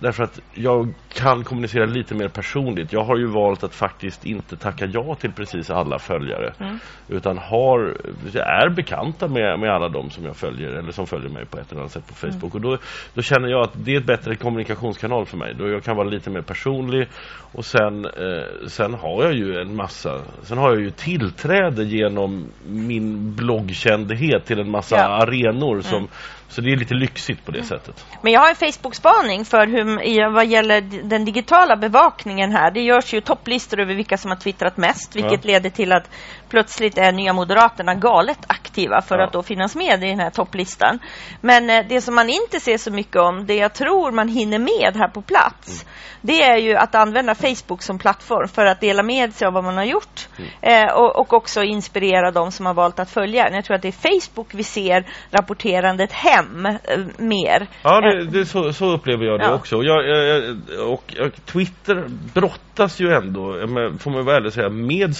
Därför 0.00 0.24
att 0.24 0.40
jag 0.54 0.94
kan 1.14 1.44
kommunicera 1.44 1.84
lite 1.84 2.14
mer 2.14 2.28
personligt. 2.28 2.92
Jag 2.92 3.04
har 3.04 3.16
ju 3.16 3.26
valt 3.26 3.64
att 3.64 3.74
faktiskt 3.74 4.26
inte 4.26 4.56
tacka 4.56 4.86
ja 4.86 5.14
till 5.14 5.32
precis 5.32 5.70
alla 5.70 5.98
följare. 5.98 6.52
Mm. 6.60 6.78
Utan 7.08 7.38
har, 7.38 7.96
är 8.34 8.70
bekanta 8.70 9.28
med, 9.28 9.60
med 9.60 9.70
alla 9.70 9.88
de 9.88 10.10
som 10.10 10.24
jag 10.24 10.36
följer 10.36 10.68
eller 10.68 10.92
som 10.92 11.06
följer 11.06 11.30
mig 11.30 11.44
på 11.46 11.58
ett 11.58 11.72
eller 11.72 11.80
annat 11.80 11.92
sätt 11.92 12.06
på 12.06 12.26
Mm. 12.26 12.40
Facebook. 12.40 12.54
Och 12.54 12.60
då, 12.60 12.78
då 13.14 13.22
känner 13.22 13.48
jag 13.48 13.62
att 13.62 13.72
det 13.84 13.94
är 13.94 13.98
ett 14.00 14.06
bättre 14.06 14.34
kommunikationskanal 14.34 15.26
för 15.26 15.36
mig. 15.36 15.54
Då 15.58 15.68
jag 15.68 15.84
kan 15.84 15.96
vara 15.96 16.08
lite 16.08 16.30
mer 16.30 16.42
personlig. 16.42 17.08
Och 17.52 17.64
sen, 17.64 18.04
eh, 18.04 18.66
sen 18.66 18.94
har 18.94 19.24
jag 19.24 19.32
ju 19.34 19.60
en 19.60 19.76
massa, 19.76 20.20
sen 20.42 20.58
har 20.58 20.70
jag 20.70 20.80
ju 20.80 20.90
tillträde 20.90 21.84
genom 21.84 22.46
min 22.66 23.34
bloggkändhet 23.36 24.44
till 24.46 24.60
en 24.60 24.70
massa 24.70 24.96
Ja. 24.96 25.04
Mm. 25.04 25.12
arenor 25.20 25.80
som, 25.80 26.08
så 26.48 26.60
det 26.60 26.72
är 26.72 26.76
lite 26.76 26.94
lyxigt 26.94 27.44
på 27.44 27.52
det 27.52 27.62
sättet. 27.62 28.06
men 28.22 28.32
jag 28.32 28.40
har 28.40 28.48
en 28.48 28.56
Facebook-spaning 28.56 29.44
för 29.44 29.66
hur, 29.66 30.34
vad 30.34 30.46
gäller 30.46 30.80
den 31.08 31.24
digitala 31.24 31.76
bevakningen 31.76 32.52
här. 32.52 32.70
Det 32.70 32.80
görs 32.80 33.14
ju 33.14 33.20
topplistor 33.20 33.80
över 33.80 33.94
vilka 33.94 34.16
som 34.16 34.30
har 34.30 34.38
twittrat 34.38 34.76
mest, 34.76 35.16
vilket 35.16 35.44
leder 35.44 35.70
till 35.70 35.92
att 35.92 36.10
plötsligt 36.48 36.98
är 36.98 37.12
Nya 37.12 37.32
Moderaterna 37.32 37.94
galet 37.94 38.38
aktiva 38.46 39.00
för 39.02 39.18
Ja. 39.18 39.24
att 39.26 39.32
då 39.32 39.42
finnas 39.42 39.76
med 39.76 40.04
i 40.04 40.06
den 40.10 40.20
här 40.20 40.30
topplistan. 40.30 40.98
Men 41.40 41.70
eh, 41.70 41.84
det 41.88 42.00
som 42.00 42.14
man 42.14 42.28
inte 42.28 42.60
ser 42.60 42.78
så 42.78 42.90
mycket 42.92 43.16
om, 43.16 43.46
det 43.46 43.54
jag 43.56 43.74
tror 43.74 44.12
man 44.12 44.28
hinner 44.28 44.58
med 44.58 44.96
här 44.96 45.08
på 45.08 45.22
plats, 45.22 45.86
det 46.20 46.42
är 46.42 46.56
ju 46.56 46.74
att 46.76 46.94
använda 46.94 47.34
Facebook 47.34 47.82
som 47.82 47.98
plattform 47.98 48.48
för 48.48 48.66
att 48.66 48.80
dela 48.80 49.02
med 49.02 49.32
sig 49.34 49.46
av 49.46 49.52
vad 49.52 49.64
man 49.64 49.76
har 49.76 49.84
gjort 49.84 50.28
eh, 50.60 50.92
och, 50.92 51.16
och 51.20 51.32
också 51.32 51.62
inspirera 51.62 52.30
de 52.30 52.52
som 52.52 52.66
har 52.66 52.74
valt 52.74 52.98
att 52.98 53.10
följa. 53.10 53.50
Jag 53.52 53.64
tror 53.64 53.74
att 53.76 53.82
det 53.82 53.88
är 53.88 54.20
Facebook 54.20 54.54
vi 54.54 54.62
ser 54.62 55.06
rapporterandet 55.30 56.12
hem 56.12 56.66
eh, 56.66 56.78
mer. 57.18 57.66
Ja, 57.82 57.98
Eh, 57.98 58.18
det, 58.18 58.24
det, 58.38 58.46
så, 58.46 58.72
så 58.72 58.90
upplever 58.92 59.24
jag 59.24 59.40
det 59.40 59.44
Ja. 59.46 59.54
också. 59.54 59.76
Och, 59.76 59.84
jag, 59.84 60.08
jag, 60.08 60.56
och, 60.92 61.14
och 61.26 61.46
Twitter 61.46 62.04
brottas 62.34 63.00
ju 63.00 63.12
ändå, 63.12 63.40
men- 63.68 63.98
får 63.98 64.10
man 64.10 64.24
väl 64.24 64.52
säga, 64.52 64.68
med 64.68 65.16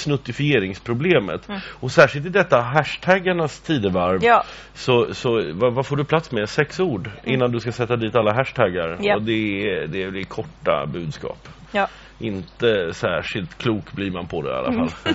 snuttifieringsproblemet. 1.18 1.48
Och 1.80 1.90
särskilt 1.90 2.26
i 2.26 2.28
detta 2.28 2.60
hashtaggarnas 2.60 3.60
tidevarv 3.60 4.24
Ja. 4.24 4.44
så, 4.74 5.14
så 5.14 5.52
vad, 5.54 5.74
vad 5.74 5.86
får 5.86 5.96
du 5.96 6.04
plats 6.04 6.32
med? 6.32 6.48
Sex 6.48 6.80
ord 6.80 7.10
innan 7.24 7.52
du 7.52 7.60
ska 7.60 7.72
sätta 7.72 7.96
dit 7.96 8.16
alla 8.16 8.32
hashtaggar. 8.32 8.96
Ja. 9.00 9.16
Och 9.16 9.22
det 9.22 9.62
är, 9.62 9.86
det 9.86 10.02
är 10.02 10.24
korta 10.24 10.86
budskap. 10.86 11.48
Ja. 11.72 11.88
Inte 12.18 12.92
särskilt 12.92 13.58
klok 13.58 13.92
blir 13.92 14.10
man 14.10 14.26
på 14.26 14.42
det 14.42 14.50
i 14.50 14.54
alla 14.54 14.72
fall. 14.72 15.14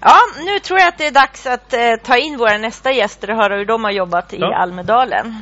ja, 0.00 0.16
nu 0.46 0.58
tror 0.58 0.78
jag 0.78 0.88
att 0.88 0.98
det 0.98 1.06
är 1.06 1.12
dags 1.12 1.46
att 1.46 1.72
eh, 1.72 1.80
ta 2.04 2.16
in 2.16 2.36
våra 2.38 2.58
nästa 2.58 2.92
gäster 2.92 3.30
och 3.30 3.36
höra 3.36 3.56
hur 3.56 3.64
de 3.64 3.84
har 3.84 3.90
jobbat 3.90 4.32
i. 4.34 4.42
Almedalen. 4.42 5.34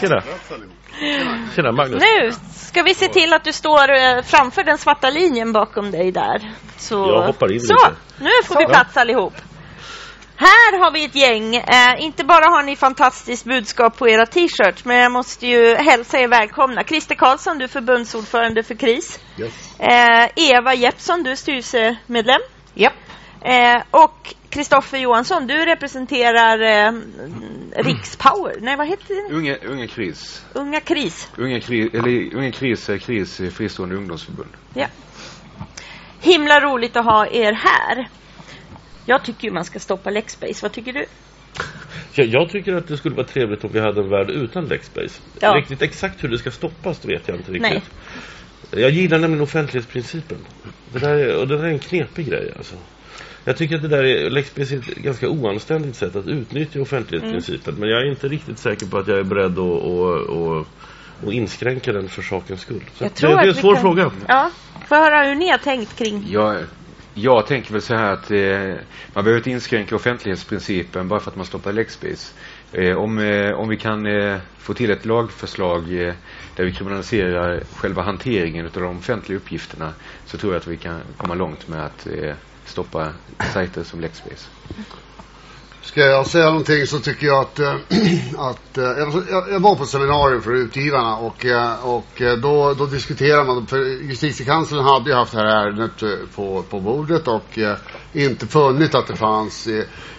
Tjena! 0.00 0.22
Tjena 1.54 1.72
Magnus! 1.72 2.02
Nu 2.02 2.32
ska 2.56 2.82
vi 2.82 2.94
se 2.94 3.08
till 3.08 3.32
att 3.32 3.44
du 3.44 3.52
står 3.52 3.92
eh, 3.94 4.22
framför 4.22 4.64
den 4.64 4.78
svarta 4.78 5.10
linjen 5.10 5.52
bakom 5.52 5.90
dig 5.90 6.12
där? 6.12 6.52
Så, 6.76 6.94
Jag 6.94 7.22
hoppar 7.26 7.52
in 7.52 7.60
Så, 7.60 7.74
lite. 7.74 7.94
nu 8.20 8.30
får 8.44 8.58
vi 8.58 8.66
plats 8.66 8.96
allihop. 8.96 9.34
Här 10.36 10.78
har 10.78 10.90
vi 10.92 11.04
ett 11.04 11.14
gäng. 11.14 11.56
Eh, 11.56 11.94
inte 12.04 12.24
bara 12.24 12.44
har 12.44 12.62
ni 12.62 12.76
fantastiskt 12.76 13.44
budskap 13.44 13.96
på 13.98 14.08
era 14.08 14.26
t-shirts, 14.26 14.84
men 14.84 14.96
jag 14.96 15.12
måste 15.12 15.46
ju 15.46 15.74
hälsa 15.74 16.18
er 16.18 16.28
välkomna. 16.28 16.84
Christer 16.84 17.14
Karlsson, 17.14 17.58
du 17.58 17.64
är 17.64 17.68
förbundsordförande 17.68 18.62
för 18.62 18.74
KRIS. 18.74 19.20
Eh, 19.78 20.28
Eva 20.36 20.74
Jeppsson, 20.74 21.22
du 21.22 21.30
är 21.30 21.36
styrelsemedlem. 21.36 22.40
Japp. 22.74 22.92
Eh, 23.40 23.82
och 23.90 24.34
Kristoffer 24.48 24.98
Johansson, 24.98 25.46
du 25.46 25.54
representerar 25.54 26.60
eh, 26.60 26.92
Rikspower. 27.76 28.56
Nej, 28.60 28.76
vad 28.76 28.88
heter 28.88 29.14
det? 29.14 29.34
Unga, 29.36 29.56
unga 29.56 29.86
KRIS. 29.86 30.46
Unga 30.52 30.80
KRIS. 30.80 31.30
Unga, 31.36 31.60
kri, 31.60 31.90
eller, 31.92 32.36
unga 32.36 32.52
KRIS 32.52 32.88
är 32.88 32.98
KRIS 32.98 33.40
är 33.40 33.50
fristående 33.50 33.96
ungdomsförbund. 33.96 34.50
Ja. 34.74 34.86
Himla 36.20 36.60
roligt 36.60 36.96
att 36.96 37.04
ha 37.04 37.26
er 37.26 37.52
här. 37.52 38.08
Jag 39.06 39.24
tycker 39.24 39.48
ju 39.48 39.54
man 39.54 39.64
ska 39.64 39.78
stoppa 39.78 40.10
Lexbase. 40.10 40.58
Vad 40.62 40.72
tycker 40.72 40.92
du? 40.92 41.06
Jag, 42.14 42.26
jag 42.26 42.50
tycker 42.50 42.74
att 42.74 42.88
det 42.88 42.96
skulle 42.96 43.14
vara 43.14 43.26
trevligt 43.26 43.64
om 43.64 43.70
vi 43.72 43.80
hade 43.80 44.00
en 44.00 44.10
värld 44.10 44.30
utan 44.30 44.64
Lexbase. 44.64 45.20
Ja. 45.40 45.54
Riktigt 45.54 45.82
exakt 45.82 46.24
hur 46.24 46.28
det 46.28 46.38
ska 46.38 46.50
stoppas 46.50 46.98
det 46.98 47.08
vet 47.08 47.28
jag 47.28 47.36
inte 47.36 47.52
riktigt. 47.52 47.82
Nej. 48.70 48.82
Jag 48.82 48.90
gillar 48.90 49.18
nämligen 49.18 49.42
offentlighetsprincipen. 49.42 50.38
Det 50.92 50.98
där 50.98 51.14
är, 51.14 51.36
och 51.36 51.48
det 51.48 51.56
där 51.56 51.64
är 51.64 51.68
en 51.68 51.78
knepig 51.78 52.28
grej 52.28 52.52
alltså. 52.56 52.76
Jag 53.44 53.56
tycker 53.56 53.76
att 53.76 53.82
det 53.82 53.88
där 53.88 54.04
är, 54.04 54.30
Lexbase 54.30 54.74
är 54.74 54.78
ett 54.78 54.86
ganska 54.96 55.28
oanständigt 55.28 55.96
sätt 55.96 56.16
att 56.16 56.26
utnyttja 56.26 56.80
offentlighetsprincipen. 56.80 57.74
Mm. 57.74 57.80
Men 57.80 57.88
jag 57.88 58.02
är 58.02 58.10
inte 58.10 58.28
riktigt 58.28 58.58
säker 58.58 58.86
på 58.86 58.98
att 58.98 59.08
jag 59.08 59.18
är 59.18 59.24
beredd 59.24 59.58
att, 59.58 59.82
att, 59.82 60.30
att, 60.30 60.66
att 61.28 61.32
inskränka 61.32 61.92
den 61.92 62.08
för 62.08 62.22
sakens 62.22 62.60
skull. 62.60 62.82
Så 62.94 63.04
Jag 63.04 63.10
det, 63.10 63.14
tror 63.16 63.30
det 63.36 63.42
är 63.42 63.48
en 63.48 63.54
svår 63.54 63.74
kan- 63.74 63.82
fråga. 63.82 64.10
Ja, 64.28 64.50
får 64.88 64.96
jag 64.98 65.04
höra 65.04 65.28
hur 65.28 65.34
ni 65.34 65.50
har 65.50 65.58
tänkt 65.58 65.98
kring... 65.98 66.24
Jag, 66.30 66.56
jag 67.14 67.46
tänker 67.46 67.72
väl 67.72 67.82
så 67.82 67.94
här 67.94 68.12
att 68.12 68.30
eh, 68.30 68.82
man 69.14 69.24
behöver 69.24 69.36
inte 69.36 69.50
inskränka 69.50 69.96
offentlighetsprincipen 69.96 71.08
bara 71.08 71.20
för 71.20 71.30
att 71.30 71.36
man 71.36 71.46
stoppar 71.46 71.72
Lexbase. 71.72 72.34
Eh, 72.72 72.96
om, 72.96 73.18
eh, 73.18 73.52
om 73.52 73.68
vi 73.68 73.76
kan 73.76 74.06
eh, 74.06 74.36
få 74.58 74.74
till 74.74 74.90
ett 74.90 75.04
lagförslag 75.04 75.82
eh, 75.82 76.14
där 76.56 76.64
vi 76.64 76.72
kriminaliserar 76.72 77.62
själva 77.76 78.02
hanteringen 78.02 78.66
av 78.66 78.72
de 78.72 78.98
offentliga 78.98 79.38
uppgifterna 79.38 79.92
så 80.24 80.38
tror 80.38 80.52
jag 80.52 80.60
att 80.60 80.66
vi 80.66 80.76
kan 80.76 81.00
komma 81.16 81.34
långt 81.34 81.68
med 81.68 81.84
att 81.84 82.06
eh, 82.06 82.34
stoppa 82.68 83.12
sajter 83.52 83.84
som 83.84 84.00
Lexbase. 84.00 84.46
Ska 85.82 86.00
jag 86.00 86.26
säga 86.26 86.46
någonting 86.46 86.86
så 86.86 86.98
tycker 86.98 87.26
jag 87.26 87.40
att, 87.40 87.58
eh, 87.58 87.74
att 88.38 88.78
eh, 88.78 88.84
jag, 88.84 89.24
jag- 89.50 89.60
var 89.60 89.74
på 89.74 89.82
ett 89.82 89.88
seminarium 89.88 90.42
för 90.42 90.52
utgivarna 90.54 91.16
och, 91.16 91.44
eh, 91.46 91.86
och 91.86 92.22
då, 92.42 92.74
då 92.74 92.86
diskuterade 92.86 93.44
man, 93.44 93.66
för 93.66 93.78
justitiekanslern 94.02 94.84
hade 94.84 95.10
ju 95.10 95.16
haft 95.16 95.32
det 95.32 95.38
här 95.38 95.46
ärendet 95.46 96.02
på, 96.34 96.62
på 96.70 96.80
bordet 96.80 97.28
och 97.28 97.58
inte 98.12 98.46
funnit 98.46 98.94
att 98.94 99.06
det 99.06 99.16
fanns 99.16 99.66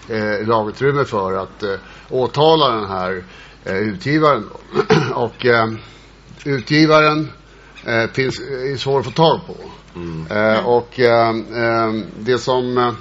eh, 0.08 0.46
lagutrymme 0.46 1.04
för 1.04 1.32
att 1.42 1.62
eh, 1.62 1.74
åtala 2.08 2.68
den 2.68 2.88
här 2.88 3.24
eh, 3.64 3.76
utgivaren. 3.78 4.48
och 5.14 5.46
eh, 5.46 5.68
utgivaren 6.44 7.30
eh, 7.84 8.10
finns, 8.12 8.40
är 8.40 8.76
svår 8.76 8.98
att 8.98 9.04
få 9.04 9.10
tag 9.10 9.40
på. 9.46 9.54
Eh, 10.30 10.66
och 10.66 11.00
eh, 11.00 11.28
eh, 11.30 11.92
det 12.18 12.38
som 12.38 12.78
eh, 12.78 12.92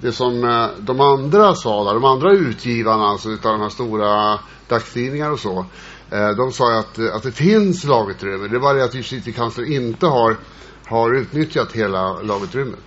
det 0.00 0.12
som 0.12 0.44
eh, 0.44 0.68
de 0.80 1.00
andra 1.00 1.54
sa 1.54 1.84
där, 1.84 1.94
de 1.94 2.04
andra 2.04 2.32
utgivarna 2.32 3.04
alltså 3.04 3.30
utav 3.30 3.52
de 3.52 3.60
här 3.60 3.68
stora 3.68 4.38
dagstidningar 4.68 5.30
och 5.30 5.40
så, 5.40 5.66
eh, 6.10 6.30
de 6.30 6.52
sa 6.52 6.72
ju 6.72 6.78
att, 6.78 6.98
att 7.16 7.22
det 7.22 7.32
finns 7.32 7.84
lagutrymme. 7.84 8.48
Det 8.48 8.56
är 8.56 8.60
bara 8.60 8.72
det 8.72 8.84
att 8.84 8.94
justitiekanslern 8.94 9.72
inte 9.72 10.06
har, 10.06 10.36
har 10.86 11.14
utnyttjat 11.14 11.72
hela 11.72 12.20
lagutrymmet. 12.22 12.80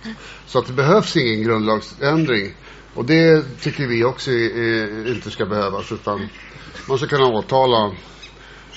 Så 0.46 0.58
att 0.58 0.66
det 0.66 0.72
behövs 0.72 1.16
ingen 1.16 1.42
grundlagsändring. 1.42 2.54
Och 2.94 3.04
det 3.04 3.44
tycker 3.60 3.86
vi 3.86 4.04
också 4.04 4.30
är, 4.30 5.12
inte 5.12 5.30
ska 5.30 5.46
behövas 5.46 5.92
utan 5.92 6.28
man 6.88 6.98
ska 6.98 7.06
kunna 7.06 7.26
åtala 7.26 7.92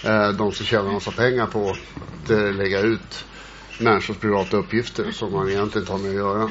eh, 0.03 0.29
de 0.29 0.51
som 0.51 0.65
tjänar 0.65 0.91
massa 0.91 1.11
pengar 1.11 1.45
på 1.45 1.69
att 1.69 2.29
eh, 2.29 2.53
lägga 2.53 2.79
ut 2.79 3.25
människors 3.81 4.17
privata 4.17 4.57
uppgifter 4.57 5.11
som 5.11 5.31
man 5.31 5.49
egentligen 5.49 5.83
inte 5.83 5.91
har 5.91 5.99
med 5.99 6.09
att 6.09 6.15
göra. 6.15 6.49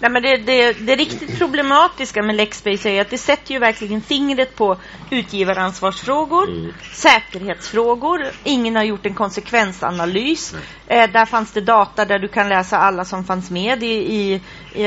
Nej, 0.00 0.10
men 0.10 0.22
det, 0.22 0.36
det, 0.36 0.72
det 0.72 0.96
riktigt 0.96 1.38
problematiska 1.38 2.22
med 2.22 2.36
Lexbase 2.36 2.90
är 2.90 3.00
att 3.00 3.10
det 3.10 3.18
sätter 3.18 3.52
ju 3.52 3.58
verkligen 3.58 4.00
fingret 4.00 4.56
på 4.56 4.76
utgivaransvarsfrågor, 5.10 6.72
säkerhetsfrågor. 6.94 8.26
Ingen 8.44 8.76
har 8.76 8.82
gjort 8.84 9.06
en 9.06 9.14
konsekvensanalys. 9.14 10.54
Eh, 10.86 11.10
där 11.10 11.26
fanns 11.26 11.52
det 11.52 11.60
data 11.60 12.04
där 12.04 12.18
du 12.18 12.28
kan 12.28 12.48
läsa 12.48 12.78
alla 12.78 13.04
som 13.04 13.24
fanns 13.24 13.50
med 13.50 13.82
i, 13.82 13.86
i, 13.86 14.40
i, 14.74 14.84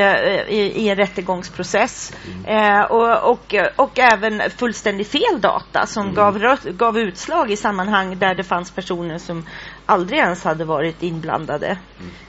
i, 0.57 0.89
en 0.89 0.95
rättegångsprocess. 0.95 2.13
Eh, 2.47 2.81
och, 2.81 3.31
och, 3.31 3.55
och 3.75 3.99
även 3.99 4.41
fullständigt 4.57 5.07
fel 5.07 5.41
data 5.41 5.85
som 5.85 6.13
gav, 6.13 6.37
rö- 6.39 6.71
gav 6.71 6.99
utslag 6.99 7.51
i 7.51 7.55
sammanhang 7.57 8.19
där 8.19 8.35
det 8.35 8.43
fanns 8.43 8.71
personer 8.71 9.17
som 9.17 9.45
aldrig 9.85 10.19
ens 10.19 10.43
hade 10.43 10.65
varit 10.65 11.03
inblandade. 11.03 11.77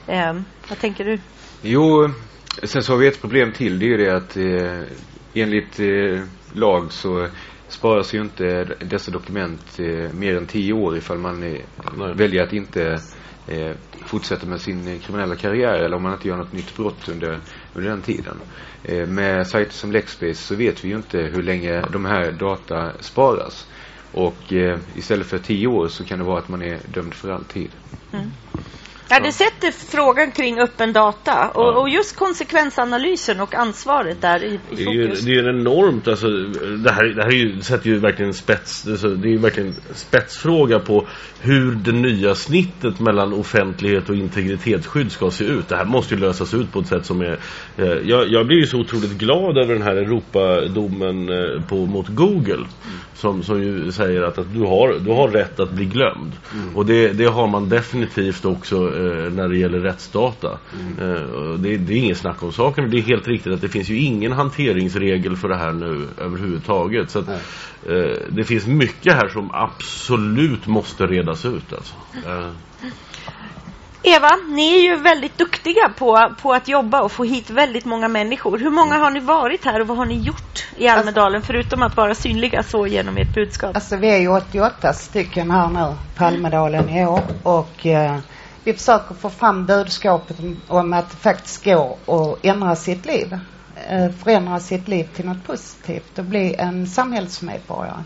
Eh, 0.07 0.33
vad 0.69 0.79
tänker 0.79 1.05
du? 1.05 1.19
Jo, 1.61 2.09
sen 2.63 2.83
så 2.83 2.93
har 2.93 2.97
vi 2.97 3.07
ett 3.07 3.21
problem 3.21 3.51
till. 3.51 3.79
Det 3.79 3.85
är 3.85 3.87
ju 3.87 3.97
det 3.97 4.15
att 4.15 4.37
eh, 4.37 4.97
enligt 5.33 5.79
eh, 5.79 6.23
lag 6.53 6.91
så 6.91 7.27
sparas 7.67 8.13
ju 8.13 8.21
inte 8.21 8.63
dessa 8.63 9.11
dokument 9.11 9.79
eh, 9.79 10.13
mer 10.13 10.37
än 10.37 10.45
tio 10.45 10.73
år 10.73 10.97
ifall 10.97 11.17
man 11.17 11.43
eh, 11.43 11.61
väljer 12.15 12.43
att 12.43 12.53
inte 12.53 13.01
eh, 13.47 13.71
fortsätta 14.05 14.47
med 14.47 14.61
sin 14.61 14.87
eh, 14.87 14.99
kriminella 14.99 15.35
karriär 15.35 15.73
eller 15.73 15.95
om 15.97 16.03
man 16.03 16.13
inte 16.13 16.27
gör 16.27 16.37
något 16.37 16.53
nytt 16.53 16.77
brott 16.77 17.09
under, 17.09 17.39
under 17.73 17.89
den 17.89 18.01
tiden. 18.01 18.37
Eh, 18.83 19.07
med 19.07 19.47
sajter 19.47 19.73
som 19.73 19.91
Lexbase 19.91 20.33
så 20.35 20.55
vet 20.55 20.85
vi 20.85 20.89
ju 20.89 20.95
inte 20.95 21.17
hur 21.17 21.43
länge 21.43 21.81
de 21.81 22.05
här 22.05 22.31
data 22.31 22.91
sparas. 22.99 23.67
Och 24.11 24.53
eh, 24.53 24.79
istället 24.95 25.27
för 25.27 25.37
tio 25.37 25.67
år 25.67 25.87
så 25.87 26.05
kan 26.05 26.19
det 26.19 26.25
vara 26.25 26.39
att 26.39 26.49
man 26.49 26.61
är 26.61 26.79
dömd 26.93 27.13
för 27.13 27.29
alltid. 27.29 27.71
Ja, 29.13 29.19
det 29.19 29.31
sätter 29.31 29.71
frågan 29.71 30.31
kring 30.31 30.59
öppen 30.59 30.93
data 30.93 31.49
och, 31.49 31.63
Ja. 31.63 31.79
och 31.79 31.89
just 31.89 32.15
konsekvensanalysen 32.15 33.41
och 33.41 33.55
ansvaret 33.55 34.21
där 34.21 34.43
i, 34.43 34.53
i 34.53 34.59
Det 34.75 34.83
är 34.83 34.93
ju 34.93 35.07
fokus. 35.07 35.21
det 35.21 35.31
är 35.31 35.33
ju 35.33 35.49
en 35.49 35.59
enormt, 35.59 36.07
alltså, 36.07 36.27
det 36.83 36.91
här, 36.91 37.03
det 37.15 37.23
här 37.23 37.29
är 37.29 37.35
ju, 37.35 37.61
sätter 37.61 37.89
ju 37.89 37.99
verkligen 37.99 38.33
spets, 38.33 38.87
alltså, 38.87 39.09
det 39.09 39.27
är 39.27 39.31
ju 39.31 39.37
verkligen 39.37 39.69
en 39.69 39.95
spetsfråga 39.95 40.79
på 40.79 41.07
hur 41.41 41.71
det 41.71 41.91
nya 41.91 42.35
snittet 42.35 42.99
mellan 42.99 43.33
offentlighet 43.33 44.09
och 44.09 44.15
integritetsskydd 44.15 45.11
ska 45.11 45.31
se 45.31 45.43
ut. 45.43 45.67
Det 45.67 45.75
här 45.75 45.85
måste 45.85 46.13
ju 46.15 46.19
lösas 46.19 46.53
ut 46.53 46.71
på 46.71 46.79
ett 46.79 46.87
sätt 46.87 47.05
som 47.05 47.21
är, 47.21 47.39
eh, 47.77 47.85
jag, 47.85 48.27
jag 48.31 48.47
blir 48.47 48.57
ju 48.57 48.65
så 48.65 48.79
otroligt 48.79 49.17
glad 49.17 49.57
över 49.57 49.73
den 49.73 49.83
här 49.83 49.95
Europadomen 49.95 51.29
eh, 51.29 51.61
på, 51.69 51.75
mot 51.75 52.07
Google 52.07 52.65
som, 53.15 53.43
som 53.43 53.63
ju 53.63 53.91
säger 53.91 54.21
att, 54.21 54.37
att 54.37 54.53
du, 54.53 54.59
har, 54.59 54.99
du 54.99 55.11
har 55.11 55.27
rätt 55.27 55.59
att 55.59 55.71
bli 55.71 55.85
glömd. 55.85 56.31
Och 56.75 56.85
det, 56.85 57.07
det 57.13 57.25
har 57.25 57.47
man 57.47 57.69
definitivt 57.69 58.45
också 58.45 58.75
eh, 58.75 59.02
när 59.29 59.47
det 59.47 59.57
gäller 59.57 59.79
rättsdata. 59.79 60.57
Eh, 61.01 61.23
och 61.23 61.59
det, 61.59 61.77
det 61.77 61.93
är 61.93 61.97
inget 61.97 62.17
snack 62.17 62.43
om 62.43 62.51
saken. 62.51 62.89
Det 62.89 62.97
är 62.97 63.01
helt 63.01 63.27
riktigt 63.27 63.53
att 63.53 63.61
det 63.61 63.69
finns 63.69 63.89
ju 63.89 63.97
ingen 63.97 64.31
hanteringsregel 64.31 65.35
för 65.35 65.49
det 65.49 65.57
här 65.57 65.71
nu 65.71 66.07
överhuvudtaget. 66.17 67.09
Så 67.09 67.19
att, 67.19 67.29
eh, 67.29 67.37
det 68.29 68.43
finns 68.43 68.67
mycket 68.67 69.13
här 69.13 69.29
som 69.29 69.51
absolut 69.53 70.67
måste 70.67 71.05
redas 71.05 71.45
ut. 71.45 71.73
Alltså. 71.73 71.93
Eh, 72.25 72.49
Eva, 74.05 74.29
ni 74.47 74.75
är 74.75 74.81
ju 74.81 74.95
väldigt 74.95 75.37
duktiga 75.37 75.89
på, 75.97 76.31
på 76.41 76.53
att 76.53 76.67
jobba 76.67 77.01
och 77.01 77.11
få 77.11 77.23
hit 77.23 77.49
väldigt 77.49 77.85
många 77.85 78.07
människor. 78.07 78.57
Hur 78.57 78.69
många 78.69 78.97
har 78.97 79.11
ni 79.11 79.19
varit 79.19 79.65
här 79.65 79.81
och 79.81 79.87
vad 79.87 79.97
har 79.97 80.05
ni 80.05 80.17
gjort 80.17 80.65
i 80.77 80.87
Almedalen 80.87 81.41
förutom 81.41 81.83
att 81.83 81.97
vara 81.97 82.15
synliga 82.15 82.63
så 82.63 82.87
genom 82.87 83.17
ert 83.17 83.33
budskap? 83.33 83.75
Alltså 83.75 83.97
vi 83.97 84.09
är 84.09 84.17
ju 84.17 84.27
88 84.27 84.93
stycken 84.93 85.51
här 85.51 85.69
nu 85.69 85.95
på 86.15 86.25
Almedalen 86.25 86.89
i 86.89 87.05
år 87.05 87.21
och 87.43 87.85
eh, 87.85 88.17
vi 88.63 88.73
försöker 88.73 89.15
få 89.15 89.29
fram 89.29 89.65
budskapet 89.65 90.39
om, 90.39 90.61
om 90.67 90.93
att 90.93 91.09
det 91.11 91.17
faktiskt 91.17 91.63
går 91.63 91.97
att 92.07 92.45
ändra 92.45 92.75
sitt 92.75 93.05
liv. 93.05 93.39
Eh, 93.87 94.11
förändra 94.11 94.59
sitt 94.59 94.87
liv 94.87 95.09
till 95.15 95.25
något 95.25 95.43
positivt 95.43 96.19
och 96.19 96.25
bli 96.25 96.55
en 96.55 96.87
samhällsmedborgare. 96.87 98.03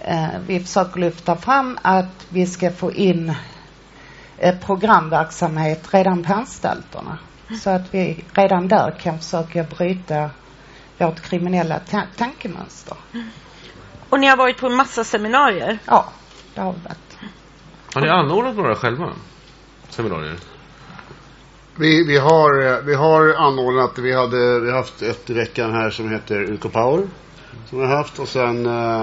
Eh, 0.00 0.28
vi 0.46 0.60
försöker 0.60 1.00
lyfta 1.00 1.36
fram 1.36 1.78
att 1.82 2.26
vi 2.28 2.46
ska 2.46 2.70
få 2.70 2.92
in 2.92 3.34
eh, 4.38 4.54
programverksamhet 4.58 5.94
redan 5.94 6.22
på 6.24 6.32
anstalterna. 6.32 7.18
Så 7.62 7.70
att 7.70 7.94
vi 7.94 8.24
redan 8.32 8.68
där 8.68 8.90
kan 8.90 9.18
försöka 9.18 9.62
bryta 9.62 10.30
vårt 10.98 11.20
kriminella 11.20 11.78
ta- 11.78 12.06
tankemönster. 12.16 12.96
Och 14.08 14.20
ni 14.20 14.26
har 14.26 14.36
varit 14.36 14.58
på 14.60 14.66
en 14.66 14.74
massa 14.76 15.04
seminarier. 15.04 15.78
Ja, 15.86 16.04
det 16.54 16.60
har 16.60 16.72
vi 16.72 16.78
varit. 16.84 17.18
har 17.94 18.00
ni 18.00 18.08
anordnat 18.08 18.56
några 18.56 18.74
själva? 18.74 19.12
Seminarier? 19.90 20.36
Vi, 21.76 22.04
vi, 22.04 22.18
har, 22.18 22.82
vi 22.82 22.94
har 22.94 23.34
anordnat, 23.34 23.98
vi, 23.98 24.12
hade, 24.12 24.60
vi 24.60 24.70
haft 24.70 25.02
ett 25.02 25.30
i 25.30 25.34
veckan 25.34 25.72
här 25.72 25.90
som 25.90 26.10
heter 26.10 26.52
UK 26.52 26.72
Power. 26.72 27.08
Som 27.68 27.78
vi 27.78 27.86
har 27.86 27.96
haft 27.96 28.18
och 28.18 28.28
sen 28.28 28.66
eh, 28.66 29.00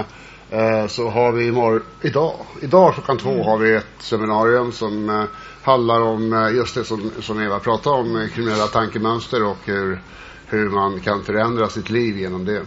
eh, 0.50 0.86
så 0.86 1.08
har 1.08 1.32
vi 1.32 1.46
imorgon, 1.46 1.82
idag, 2.02 2.34
idag 2.62 2.94
klockan 2.94 3.18
två 3.18 3.42
har 3.42 3.58
vi 3.58 3.74
ett 3.74 3.86
seminarium 3.98 4.72
som 4.72 5.10
eh, 5.10 5.24
handlar 5.62 6.00
om 6.00 6.32
eh, 6.32 6.56
just 6.56 6.74
det 6.74 6.84
som, 6.84 7.10
som 7.20 7.42
Eva 7.42 7.58
pratade 7.58 7.96
om, 7.96 8.16
eh, 8.16 8.28
kriminella 8.28 8.66
tankemönster 8.66 9.44
och 9.44 9.58
hur, 9.64 10.02
hur 10.46 10.70
man 10.70 11.00
kan 11.00 11.24
förändra 11.24 11.68
sitt 11.68 11.90
liv 11.90 12.18
genom 12.18 12.44
det. 12.44 12.62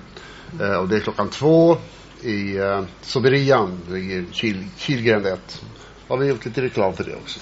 Eh, 0.60 0.76
och 0.76 0.88
det 0.88 0.96
är 0.96 1.00
klockan 1.00 1.30
två 1.30 1.78
i 2.22 2.58
eh, 2.58 2.84
Soberian, 3.02 3.80
ligger 3.90 4.26
Kil, 4.32 4.68
Kilgränd 4.78 5.26
1. 5.26 5.62
Har 6.12 6.18
vi 6.18 6.28
gjort 6.28 6.46
lite 6.46 6.62
reklam 6.62 6.94
för 6.94 7.04
det 7.04 7.16
också. 7.16 7.40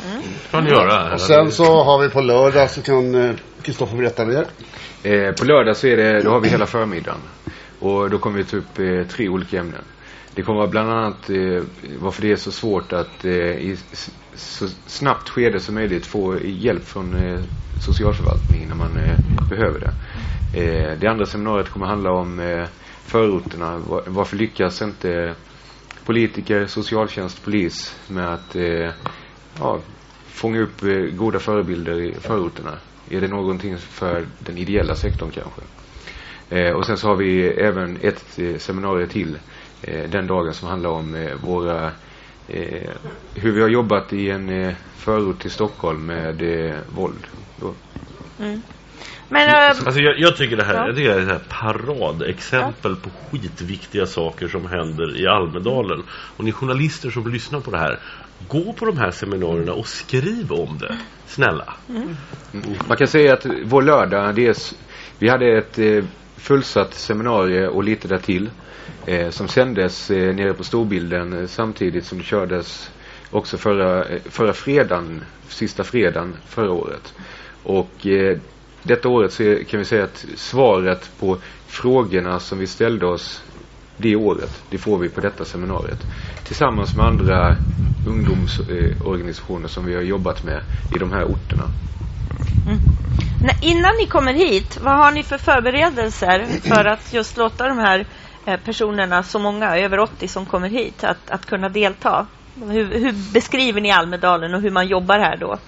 kan 0.52 0.64
ni 0.64 0.70
göra. 0.70 1.14
Och 1.14 1.22
sen 1.22 1.52
så 1.52 1.84
har 1.84 2.00
vi 2.02 2.10
på 2.10 2.22
lördag 2.22 2.70
så 2.70 2.82
kan 2.82 3.16
eh, 3.16 3.36
Kristoffer 3.62 3.98
berätta 3.98 4.26
mer. 4.26 4.46
Eh, 5.04 5.32
på 5.32 5.46
lördag 5.46 5.78
så 5.78 5.88
är 5.88 5.98
det, 5.98 6.22
då 6.24 6.30
har 6.32 6.40
vi 6.40 6.50
hela 6.50 6.66
förmiddagen. 6.66 7.20
Och 7.80 8.10
då 8.10 8.18
kommer 8.18 8.38
vi 8.38 8.44
ta 8.44 8.58
upp 8.58 8.80
eh, 8.80 9.08
tre 9.16 9.30
olika 9.30 9.60
ämnen. 9.60 9.82
Det 10.36 10.42
kommer 10.42 10.58
vara 10.60 10.68
bland 10.70 10.90
annat 10.92 11.30
eh, 11.30 11.64
varför 12.00 12.22
det 12.22 12.32
är 12.32 12.36
så 12.36 12.52
svårt 12.52 12.94
att 12.94 13.26
eh, 13.26 13.32
i 13.34 13.78
så 14.36 14.68
snabbt 14.88 15.30
skede 15.30 15.60
som 15.60 15.76
möjligt 15.76 16.06
få 16.06 16.38
hjälp 16.44 16.86
från 16.88 17.30
eh, 17.34 17.40
socialförvaltningen 17.80 18.70
när 18.70 18.76
man 18.76 18.98
eh, 18.98 19.16
behöver 19.50 19.80
det. 19.80 19.92
Eh, 20.64 20.98
det 21.00 21.08
andra 21.08 21.26
seminariet 21.26 21.70
kommer 21.70 21.86
handla 21.86 22.12
om 22.12 22.40
eh, 22.40 22.66
förorterna. 23.06 23.78
Va- 23.78 24.02
Varför 24.08 24.38
lyckas 24.38 24.82
inte 24.82 25.34
politiker, 26.10 26.66
socialtjänst, 26.66 27.44
polis 27.44 27.96
med 28.08 28.34
att 28.34 28.56
eh, 28.56 28.90
ja, 29.60 29.80
fånga 30.28 30.62
upp 30.62 30.84
eh, 30.84 31.16
goda 31.16 31.40
förebilder 31.40 32.02
i 32.02 32.14
förorterna? 32.14 32.78
Är 33.10 33.22
det 33.22 33.28
någonting 33.28 33.78
för 33.78 34.28
den 34.40 34.58
ideella 34.58 34.96
sektorn 34.96 35.32
kanske? 35.32 35.62
Eh, 36.50 36.76
och 36.76 36.86
sen 36.86 36.98
så 36.98 37.08
har 37.08 37.16
vi 37.16 37.48
även 37.48 37.98
ett 38.02 38.40
eh, 38.40 38.58
seminarium 38.58 39.10
till 39.10 39.38
eh, 39.82 40.10
den 40.10 40.28
dagen 40.28 40.54
som 40.54 40.70
handlar 40.70 40.90
om 40.90 41.16
eh, 41.16 41.36
våra 41.44 41.92
eh, 42.48 42.92
hur 43.34 43.52
vi 43.52 43.62
har 43.62 43.70
jobbat 43.70 44.14
i 44.14 44.30
en 44.30 44.50
eh, 44.50 44.76
förort 44.96 45.42
till 45.42 45.52
Stockholm 45.52 46.06
med 46.06 46.42
eh, 46.42 46.76
våld. 46.96 47.28
Då. 47.60 47.74
Mm. 48.40 48.62
Men 49.30 49.50
eh, 49.50 49.70
Alltså 49.70 50.00
jag, 50.00 50.20
jag 50.20 50.38
tycker 50.38 50.58
det 50.58 50.64
här, 50.64 50.88
Ja. 50.88 50.94
det 50.94 51.06
är 51.06 51.20
ett 51.20 51.28
här 51.28 51.40
paradexempel 51.50 52.96
på 52.96 53.10
skitviktiga 53.10 54.06
saker 54.06 54.48
som 54.48 54.66
händer 54.68 55.22
i 55.22 55.28
Almedalen. 55.28 56.04
Och 56.38 56.44
ni 56.44 56.52
journalister 56.52 57.10
som 57.10 57.32
lyssnar 57.32 57.60
på 57.60 57.72
det 57.72 57.78
här, 57.78 58.00
gå 58.48 58.74
på 58.74 58.86
de 58.86 58.98
här 58.98 59.12
seminarierna 59.12 59.74
och 59.74 59.88
skriv 59.88 60.52
om 60.52 60.78
det. 60.78 60.98
Snälla. 61.28 61.74
Man 62.88 62.98
kan 62.98 63.08
säga 63.08 63.34
att 63.34 63.46
vår 63.64 63.82
lördag, 63.82 64.36
det 64.36 64.48
är, 64.48 64.56
vi 65.20 65.30
hade 65.30 65.58
ett 65.58 65.80
eh, 65.80 66.04
fullsatt 66.38 66.94
seminarium 66.94 67.74
och 67.74 67.84
lite 67.84 68.08
därtill 68.08 68.50
eh, 69.06 69.30
som 69.30 69.48
sändes 69.48 70.12
eh, 70.12 70.36
nere 70.36 70.54
på 70.54 70.64
storbilden 70.64 71.40
eh, 71.40 71.48
samtidigt 71.48 72.06
som 72.06 72.18
det 72.18 72.24
kördes 72.24 72.92
också 73.32 73.58
förra, 73.58 74.06
eh, 74.06 74.22
förra 74.30 74.54
fredagen, 74.54 75.24
sista 75.48 75.84
fredagen 75.84 76.36
förra 76.48 76.72
året. 76.72 77.14
Och 77.64 78.08
eh, 78.08 78.38
detta 78.90 79.10
året 79.10 79.34
så 79.34 79.44
är, 79.44 79.64
kan 79.64 79.80
vi 79.80 79.86
säga 79.86 80.04
att 80.04 80.26
svaret 80.36 81.12
på 81.20 81.38
frågorna 81.68 82.40
som 82.40 82.60
vi 82.60 82.68
ställde 82.68 83.06
oss 83.06 83.44
det 83.98 84.16
året, 84.16 84.64
det 84.70 84.78
får 84.78 84.98
vi 84.98 85.10
på 85.10 85.22
detta 85.22 85.46
seminariet. 85.46 86.08
Tillsammans 86.44 86.96
med 86.96 87.06
andra 87.06 87.56
ungdomsorganisationer 88.06 89.68
som 89.68 89.86
vi 89.86 89.96
har 89.96 90.02
jobbat 90.02 90.44
med 90.44 90.62
i 90.90 90.98
de 90.98 91.12
här 91.12 91.24
orterna. 91.24 91.70
Mm. 92.66 92.80
när- 93.42 93.56
innan 93.62 93.92
ni 94.02 94.08
kommer 94.08 94.34
hit, 94.34 94.80
vad 94.82 94.98
har 94.98 95.12
ni 95.12 95.24
för 95.24 95.38
förberedelser 95.38 96.46
för 96.70 96.86
att 96.86 97.14
just 97.14 97.38
låta 97.38 97.68
de 97.68 97.78
här 97.78 98.06
eh, 98.46 98.60
personerna, 98.60 99.24
så 99.24 99.40
många, 99.40 99.78
över 99.78 100.00
80 100.00 100.28
som 100.28 100.46
kommer 100.46 100.70
hit, 100.70 101.04
att, 101.04 101.30
att 101.30 101.46
kunna 101.46 101.70
delta? 101.70 102.28
Hur, 102.56 103.00
hur 103.00 103.34
beskriver 103.34 103.82
ni 103.82 103.92
Almedalen 103.92 104.54
och 104.54 104.62
hur 104.62 104.72
man 104.72 104.88
jobbar 104.88 105.20
här 105.20 105.38
då? 105.38 105.60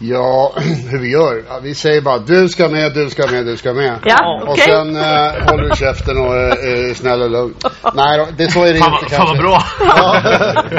Ja, 0.00 0.52
hur 0.90 0.98
vi 0.98 1.10
gör? 1.10 1.44
Ja, 1.48 1.58
vi 1.62 1.74
säger 1.74 2.00
bara 2.00 2.18
du 2.18 2.48
ska 2.48 2.68
med, 2.68 2.94
du 2.94 3.10
ska 3.10 3.26
med, 3.26 3.46
du 3.46 3.56
ska 3.56 3.72
med. 3.72 3.98
Ja, 4.04 4.42
Och 4.46 4.58
sen 4.58 4.96
eh, 4.96 5.50
håller 5.50 5.68
du 5.70 5.76
käften 5.76 6.18
och 6.18 6.34
är, 6.36 6.90
är 6.90 6.94
snäll 6.94 7.22
och 7.22 7.30
lugn. 7.30 7.54
Nej 7.94 8.26
det 8.36 8.50
så 8.50 8.64
är 8.64 8.72
det 8.72 8.78
Fan, 8.78 8.94
inte 9.02 9.16
fan 9.16 9.26
vad 9.26 9.38
bra! 9.38 9.62
Ja. 9.80 10.22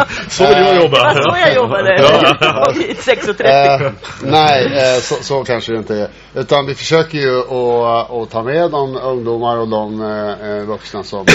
Så 0.30 0.48
vill 0.48 0.58
jag 0.58 0.76
jobba. 0.76 1.14
Det 1.14 1.20
var 1.20 1.36
så 1.36 1.40
jag 1.40 1.56
jobbade. 1.56 2.02
Ja. 2.02 2.66
6.30. 2.74 3.86
Eh, 3.86 3.92
nej, 4.24 4.66
eh, 4.66 5.00
så, 5.02 5.16
så 5.24 5.44
kanske 5.44 5.72
det 5.72 5.78
inte 5.78 5.96
är. 5.96 6.08
Utan 6.36 6.66
vi 6.66 6.76
försöker 6.76 7.18
ju 7.18 7.40
att, 7.40 8.12
att 8.12 8.30
ta 8.30 8.44
med 8.44 8.72
de 8.72 8.98
ungdomar 8.98 9.58
och 9.58 9.68
de 9.68 10.02
eh, 10.02 10.50
eh, 10.50 10.64
vuxna 10.64 11.04
som, 11.04 11.26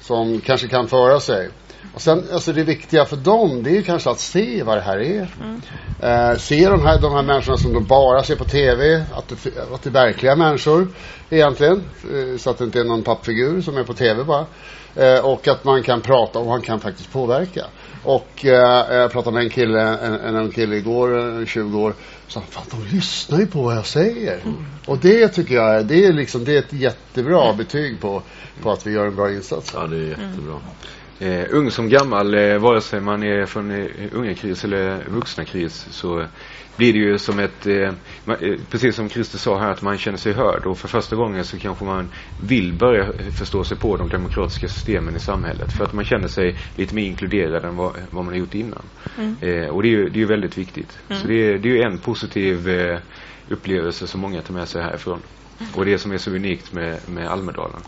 som 0.00 0.40
kanske 0.40 0.68
kan 0.68 0.88
föra 0.88 1.20
sig. 1.20 1.48
Och 1.98 2.02
sen, 2.02 2.24
alltså 2.32 2.52
det 2.52 2.62
viktiga 2.62 3.04
för 3.04 3.16
dem, 3.16 3.62
det 3.62 3.70
är 3.70 3.74
ju 3.74 3.82
kanske 3.82 4.10
att 4.10 4.20
se 4.20 4.62
vad 4.62 4.76
det 4.76 4.80
här 4.80 4.98
är. 4.98 5.28
Eh, 6.02 6.38
se 6.38 6.68
de 6.68 6.82
här, 6.86 7.00
de 7.00 7.12
här 7.12 7.22
människorna 7.22 7.56
som 7.58 7.72
de 7.72 7.84
bara 7.84 8.22
ser 8.22 8.36
på 8.36 8.44
TV, 8.44 9.04
att 9.12 9.28
det, 9.28 9.58
att 9.74 9.82
det 9.82 9.88
är 9.88 9.92
verkliga 9.92 10.36
människor 10.36 10.88
egentligen. 11.30 11.82
Eh, 12.12 12.38
så 12.38 12.50
att 12.50 12.58
det 12.58 12.64
inte 12.64 12.80
är 12.80 12.84
någon 12.84 13.02
pappfigur 13.02 13.60
som 13.60 13.76
är 13.76 13.82
på 13.82 13.94
TV 13.94 14.24
bara. 14.24 14.46
Eh, 14.96 15.24
och 15.24 15.48
att 15.48 15.64
man 15.64 15.82
kan 15.82 16.00
prata 16.00 16.38
och 16.38 16.46
man 16.46 16.62
kan 16.62 16.80
faktiskt 16.80 17.12
påverka. 17.12 17.64
Och 18.04 18.44
eh, 18.44 18.96
jag 18.96 19.12
pratade 19.12 19.34
med 19.34 19.44
en 19.44 19.50
kille, 19.50 19.80
en, 19.98 20.36
en 20.36 20.50
kille 20.50 20.76
igår, 20.76 21.38
eh, 21.40 21.46
20 21.46 21.80
år, 21.80 21.94
sa 22.28 22.40
fan 22.40 22.64
de 22.70 22.96
lyssnar 22.96 23.38
ju 23.38 23.46
på 23.46 23.62
vad 23.62 23.76
jag 23.76 23.86
säger. 23.86 24.40
Och 24.86 24.98
det 24.98 25.28
tycker 25.28 25.54
jag 25.54 25.74
är, 25.74 25.82
det 25.82 26.04
är 26.04 26.12
liksom, 26.12 26.44
det 26.44 26.54
är 26.54 26.58
ett 26.58 26.72
jättebra 26.72 27.52
betyg 27.52 28.00
på, 28.00 28.22
på 28.62 28.72
att 28.72 28.86
vi 28.86 28.92
gör 28.92 29.06
en 29.06 29.16
bra 29.16 29.32
insats. 29.32 29.72
Ja, 29.74 29.86
det 29.86 29.96
är 29.96 30.08
jättebra. 30.08 30.60
Eh, 31.20 31.46
ung 31.50 31.70
som 31.70 31.88
gammal, 31.88 32.34
eh, 32.34 32.58
vare 32.58 32.80
sig 32.80 33.00
man 33.00 33.22
är 33.22 33.46
från 33.46 33.70
eh, 33.70 33.86
unga 34.12 34.34
kris 34.34 34.64
eller 34.64 35.04
vuxna 35.08 35.44
kris 35.44 35.86
så 35.90 36.26
blir 36.76 36.92
det 36.92 36.98
ju 36.98 37.18
som 37.18 37.38
ett, 37.38 37.66
eh, 37.66 37.92
man, 38.24 38.36
eh, 38.40 38.56
precis 38.70 38.96
som 38.96 39.08
Christer 39.08 39.38
sa 39.38 39.58
här, 39.58 39.70
att 39.70 39.82
man 39.82 39.98
känner 39.98 40.18
sig 40.18 40.32
hörd 40.32 40.66
och 40.66 40.78
för 40.78 40.88
första 40.88 41.16
gången 41.16 41.44
så 41.44 41.58
kanske 41.58 41.84
man 41.84 42.12
vill 42.36 42.72
börja 42.72 43.12
förstå 43.30 43.64
sig 43.64 43.76
på 43.76 43.96
de 43.96 44.08
demokratiska 44.08 44.68
systemen 44.68 45.16
i 45.16 45.20
samhället 45.20 45.72
för 45.72 45.84
att 45.84 45.92
man 45.92 46.04
känner 46.04 46.28
sig 46.28 46.56
lite 46.74 46.94
mer 46.94 47.04
inkluderad 47.04 47.64
än 47.64 47.76
vad, 47.76 47.92
vad 48.10 48.24
man 48.24 48.34
har 48.34 48.40
gjort 48.40 48.54
innan. 48.54 48.90
Eh, 49.40 49.68
och 49.68 49.82
det 49.82 49.88
är 49.88 49.92
ju 49.92 50.08
det 50.08 50.22
är 50.22 50.26
väldigt 50.26 50.58
viktigt. 50.58 50.98
Så 51.08 51.26
det 51.26 51.34
är, 51.34 51.58
det 51.58 51.68
är 51.68 51.72
ju 51.72 51.82
en 51.82 51.98
positiv 51.98 52.68
eh, 52.68 52.98
upplevelse 53.48 54.06
som 54.06 54.20
många 54.20 54.42
tar 54.42 54.54
med 54.54 54.68
sig 54.68 54.82
härifrån. 54.82 55.22
Och 55.74 55.84
det 55.84 55.98
som 55.98 56.12
är 56.12 56.18
så 56.18 56.30
unikt 56.30 56.72
med, 56.72 57.08
med 57.08 57.28
Almedalen. 57.28 57.80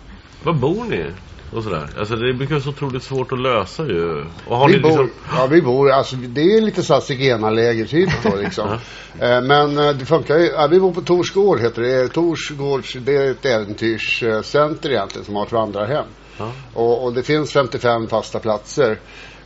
Var 0.42 0.52
bor 0.52 0.84
ni? 0.84 1.12
Och 1.52 1.62
sådär. 1.64 1.88
Alltså 1.98 2.16
det 2.16 2.32
brukar 2.32 2.54
vara 2.54 2.62
så 2.62 2.70
otroligt 2.70 3.02
svårt 3.02 3.32
att 3.32 3.40
lösa 3.40 3.86
ju. 3.86 4.24
Och 4.46 4.56
har 4.56 4.68
vi, 4.68 4.74
ni 4.74 4.80
bor, 4.80 4.88
liksom... 4.88 5.10
ja, 5.32 5.46
vi 5.46 5.62
bor, 5.62 5.90
alltså 5.90 6.16
det 6.16 6.56
är 6.56 6.60
lite 6.60 6.82
så 6.82 6.94
här 6.94 7.00
zigenarläger 7.00 7.86
typ 7.86 8.10
då 8.22 8.36
liksom. 8.36 8.68
eh, 9.20 9.42
men 9.42 9.78
eh, 9.78 9.92
det 9.92 10.04
funkar 10.04 10.38
ju, 10.38 10.46
ja, 10.46 10.68
vi 10.70 10.80
bor 10.80 10.92
på 10.92 11.00
Tors 11.00 11.32
gård 11.32 11.60
heter 11.60 11.82
det. 11.82 12.08
Tors 12.08 12.50
gård, 12.50 12.84
det 13.00 13.16
är 13.16 13.30
ett 13.30 13.44
äventyrscenter 13.44 14.90
egentligen 14.90 15.24
som 15.24 15.34
har 15.34 15.46
ett 15.46 15.52
vandrarhem. 15.52 16.06
Ja. 16.38 16.52
Och, 16.74 17.04
och 17.04 17.12
det 17.14 17.22
finns 17.22 17.52
55 17.52 18.08
fasta 18.08 18.38
platser. 18.38 18.98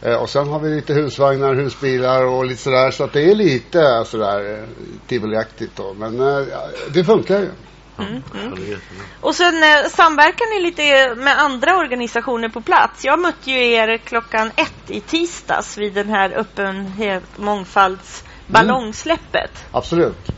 Eh, 0.05 0.17
och 0.17 0.31
sen 0.31 0.49
har 0.49 0.61
vi 0.61 0.75
lite 0.75 0.95
husvagnar, 0.95 1.55
husbilar 1.55 2.27
och 2.27 2.47
lite 2.47 2.63
sådär. 2.63 2.91
Så 2.91 3.05
att 3.05 3.13
det 3.13 3.31
är 3.31 3.35
lite 3.35 4.05
sådär 4.07 4.59
eh, 4.59 4.69
tivoliaktigt 5.07 5.77
då. 5.77 5.95
Men 5.99 6.21
eh, 6.21 6.47
det 6.95 7.05
funkar 7.05 7.41
ju. 7.41 7.51
Är 7.99 8.05
jättebra. 8.59 9.05
Och 9.21 9.35
sen 9.35 9.63
eh, 9.63 9.89
samverkar 9.91 10.59
ni 10.59 10.67
lite 10.67 11.15
med 11.15 11.41
andra 11.41 11.77
organisationer 11.77 12.49
på 12.49 12.61
plats. 12.61 13.05
Jag 13.05 13.19
mötte 13.21 13.51
ju 13.51 13.73
er 13.73 13.97
klockan 13.99 14.51
ett 14.57 14.91
i 14.91 15.01
tisdags 15.01 15.79
vid 15.79 15.95
den 15.95 16.09
här 16.09 16.31
öppenhet 16.31 17.25
mångfalds 17.37 18.25
ballongsläppet. 18.47 19.65
Absolut. 19.71 20.31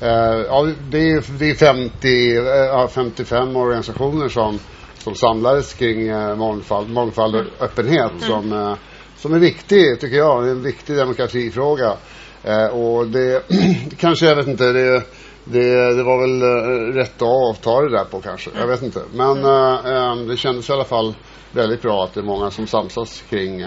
Eh, 0.00 0.08
ja, 0.48 0.68
det, 0.90 1.10
är, 1.10 1.38
det 1.38 1.50
är 1.50 1.54
50, 1.54 2.36
eh, 2.36 2.44
ja, 2.44 2.88
55 2.94 3.56
organisationer 3.56 4.28
som, 4.28 4.58
som 4.98 5.14
samlades 5.14 5.74
kring 5.74 6.08
eh, 6.08 6.36
mångfald, 6.36 6.90
mångfald 6.90 7.34
och 7.34 7.44
öppenhet 7.60 8.12
som, 8.20 8.52
eh, 8.52 8.74
som 9.16 9.34
är 9.34 9.38
viktig, 9.38 10.00
tycker 10.00 10.16
jag. 10.16 10.42
Det 10.42 10.48
är 10.48 10.52
en 10.52 10.62
viktig 10.62 10.96
demokratifråga. 10.96 11.96
Eh, 12.44 12.66
och 12.66 13.06
det 13.06 13.42
kanske, 13.98 14.26
jag 14.26 14.36
vet 14.36 14.46
inte, 14.46 14.72
det, 14.72 15.02
det, 15.44 15.94
det 15.94 16.02
var 16.02 16.20
väl 16.20 16.42
eh, 16.42 16.94
rätt 16.94 17.18
dag 17.18 17.50
att 17.50 17.62
ta 17.62 17.80
det 17.80 17.90
där 17.90 18.04
på 18.04 18.20
kanske. 18.20 18.50
Jag 18.58 18.66
vet 18.66 18.82
inte. 18.82 19.02
Men 19.14 19.44
eh, 19.44 19.92
eh, 19.94 20.16
det 20.16 20.36
kändes 20.36 20.70
i 20.70 20.72
alla 20.72 20.84
fall 20.84 21.14
väldigt 21.52 21.82
bra 21.82 22.04
att 22.04 22.14
det 22.14 22.20
är 22.20 22.24
många 22.24 22.50
som 22.50 22.66
samsas 22.66 23.22
kring 23.30 23.62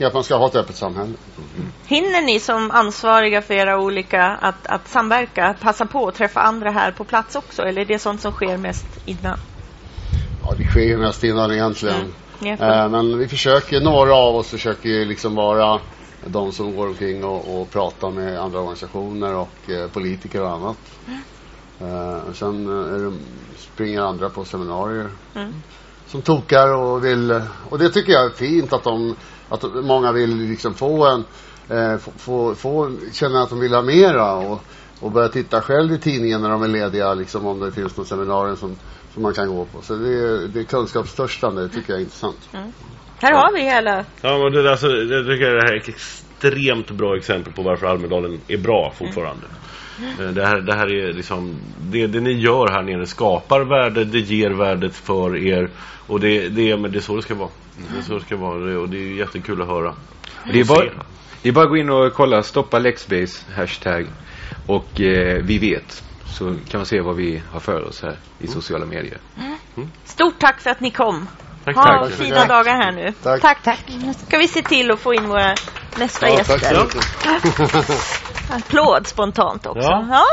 att 0.00 0.14
man 0.14 0.24
ska 0.24 0.36
ha 0.36 0.46
ett 0.46 0.56
öppet 0.56 0.76
samhälle. 0.76 1.12
Hinner 1.86 2.22
ni 2.22 2.40
som 2.40 2.70
ansvariga 2.70 3.42
för 3.42 3.54
era 3.54 3.80
olika 3.80 4.22
att, 4.24 4.66
att 4.66 4.88
samverka, 4.88 5.54
passa 5.60 5.86
på 5.86 6.08
att 6.08 6.14
träffa 6.14 6.40
andra 6.40 6.70
här 6.70 6.92
på 6.92 7.04
plats 7.04 7.36
också? 7.36 7.62
Eller 7.62 7.80
är 7.82 7.86
det 7.86 7.98
sånt 7.98 8.20
som 8.20 8.32
sker 8.32 8.56
mest 8.56 8.86
innan? 9.04 9.38
Ja, 10.44 10.54
det 10.58 10.64
sker 10.64 10.96
mest 10.96 11.24
innan 11.24 11.52
egentligen. 11.52 11.96
Får- 11.96 12.26
Eh, 12.42 12.88
men 12.88 13.18
vi 13.18 13.28
försöker, 13.28 13.80
några 13.80 14.14
av 14.14 14.36
oss 14.36 14.48
försöker 14.50 14.88
ju 14.88 15.04
liksom 15.04 15.34
vara 15.34 15.80
de 16.28 16.52
som 16.52 16.76
går 16.76 16.86
omkring 16.86 17.24
och, 17.24 17.60
och 17.60 17.70
pratar 17.70 18.10
med 18.10 18.40
andra 18.40 18.58
organisationer 18.58 19.34
och 19.34 19.70
eh, 19.70 19.90
politiker 19.90 20.42
och 20.42 20.50
annat. 20.50 20.76
Eh, 21.80 22.32
sen 22.32 22.66
eh, 22.66 23.00
det, 23.00 23.12
springer 23.56 24.00
andra 24.00 24.30
på 24.30 24.44
seminarier. 24.44 25.10
Mm. 25.34 25.54
som 26.06 26.22
tokar 26.22 26.74
och 26.74 27.04
vill, 27.04 27.42
och 27.70 27.78
det 27.78 27.90
tycker 27.90 28.12
jag 28.12 28.24
är 28.24 28.30
fint 28.30 28.72
att 28.72 28.84
de, 28.84 29.16
att 29.48 29.64
många 29.84 30.12
vill 30.12 30.36
liksom 30.36 30.74
få 30.74 31.06
en, 31.06 31.24
eh, 31.68 31.98
få, 31.98 32.10
få, 32.16 32.54
få, 32.54 32.92
känna 33.12 33.42
att 33.42 33.50
de 33.50 33.60
vill 33.60 33.74
ha 33.74 33.82
mera 33.82 34.34
och, 34.34 34.60
och 35.00 35.10
börja 35.10 35.28
titta 35.28 35.62
själv 35.62 35.92
i 35.92 35.98
tidningen 35.98 36.42
när 36.42 36.50
de 36.50 36.62
är 36.62 36.68
lediga, 36.68 37.14
liksom 37.14 37.46
om 37.46 37.60
det 37.60 37.72
finns 37.72 37.96
något 37.96 38.08
seminarium 38.08 38.56
som, 38.56 38.76
som 39.14 39.22
man 39.22 39.34
kan 39.34 39.48
gå 39.48 39.64
på. 39.64 39.82
Så 39.82 39.94
det 39.96 40.08
är, 40.08 40.48
det 40.48 40.60
är 40.60 40.64
kunskapstörstande, 40.64 41.62
det 41.62 41.68
tycker 41.68 41.92
jag 41.92 41.98
är 42.00 42.04
intressant. 42.04 42.48
Här 43.20 43.32
har 43.32 43.52
vi 43.52 43.60
hela... 43.62 44.04
Ja, 44.22 44.38
men 44.38 44.52
det, 44.52 44.70
alltså, 44.70 44.86
jag 44.86 45.26
tycker 45.26 45.50
det 45.54 45.62
här 45.62 45.72
är 45.72 45.76
ett 45.76 45.88
extremt 45.88 46.90
bra 46.90 47.16
exempel 47.16 47.52
på 47.52 47.62
varför 47.62 47.86
Almedalen 47.86 48.40
är 48.48 48.56
bra 48.58 48.92
fortfarande. 48.98 49.46
Eh, 50.20 50.26
Det 50.28 50.46
här, 50.46 50.60
det 50.60 50.74
här 50.74 50.92
är 50.92 51.12
liksom 51.12 51.56
det, 51.80 52.06
det 52.06 52.20
ni 52.20 52.32
gör 52.32 52.68
här 52.68 52.82
nere 52.82 53.06
skapar 53.06 53.60
värde, 53.60 54.04
det 54.04 54.18
ger 54.18 54.50
värdet 54.50 54.94
för 54.94 55.36
er 55.36 55.70
och 56.06 56.20
det, 56.20 56.48
det, 56.48 56.70
är, 56.70 56.76
men 56.76 56.92
det 56.92 56.98
är 56.98 57.00
så 57.00 57.16
det 57.16 57.22
ska 57.22 57.34
vara. 57.34 57.48
Det 57.92 57.98
är 57.98 58.02
så 58.02 58.14
det 58.14 58.20
ska 58.24 58.36
vara 58.36 58.78
och 58.80 58.88
det 58.88 58.96
är 58.98 59.16
jättekul 59.18 59.62
att 59.62 59.68
höra. 59.68 59.94
Det 60.52 60.60
är, 60.60 60.64
bara, 60.64 60.84
det 61.42 61.48
är 61.48 61.52
bara 61.52 61.64
att 61.64 61.70
gå 61.70 61.76
in 61.76 61.90
och 61.90 62.12
kolla 62.12 62.42
stoppa 62.42 62.78
Lexbase 62.78 63.52
hashtag 63.56 64.06
och 64.66 65.00
eh, 65.00 65.42
vi 65.42 65.58
vet 65.58 66.02
så 66.26 66.44
kan 66.44 66.78
man 66.78 66.86
se 66.86 67.00
vad 67.00 67.16
vi 67.16 67.42
har 67.50 67.60
för 67.60 67.88
oss 67.88 68.02
här 68.02 68.16
i 68.38 68.46
sociala 68.46 68.86
medier. 68.86 69.18
Stort 70.04 70.38
tack 70.38 70.60
för 70.60 70.70
att 70.70 70.80
ni 70.80 70.90
kom. 70.90 71.28
Tack, 71.66 71.76
Ha 71.76 71.84
tack. 71.84 72.12
fina 72.12 72.46
dagar 72.46 72.72
här 72.76 72.92
nu. 72.92 73.12
Tack. 73.22 73.42
tack. 73.42 73.62
tack. 73.62 73.84
Nu 73.88 74.14
ska 74.26 74.38
vi 74.38 74.48
se 74.48 74.62
till 74.62 74.90
att 74.90 75.00
få 75.00 75.14
in 75.14 75.28
våra 75.28 75.54
nästa 75.96 76.28
Ja, 76.28 76.44
tack 76.44 76.62
gäster. 76.62 76.86
Applåd 78.56 79.06
spontant 79.06 79.66
också. 79.66 79.88
Ja. 79.88 80.06
Ja. 80.10 80.24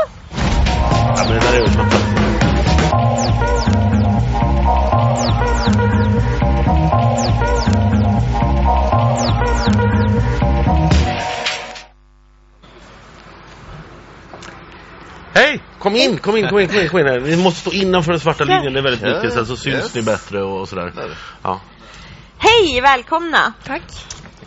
Kom 15.94 16.00
in, 16.00 16.18
kom 16.18 16.36
in, 16.36 16.48
kom 16.48 16.58
in, 16.58 16.68
kom 16.68 16.80
in, 16.80 16.88
kom 16.88 17.00
in 17.00 17.06
här. 17.06 17.18
Vi 17.18 17.36
måste 17.36 17.60
stå 17.60 17.72
innanför 17.72 18.12
den 18.12 18.20
svarta 18.20 18.44
linjen, 18.44 18.72
det 18.72 18.78
är 18.78 18.82
väldigt 18.82 19.02
viktigt. 19.02 19.32
Sen 19.32 19.46
så 19.46 19.56
syns 19.56 19.74
yes. 19.74 19.94
ni 19.94 20.02
bättre 20.02 20.42
och, 20.42 20.60
och 20.60 20.68
sådär. 20.68 20.92
Ja. 21.42 21.60
Hej, 22.38 22.80
välkomna. 22.80 23.52
Tack 23.64 23.82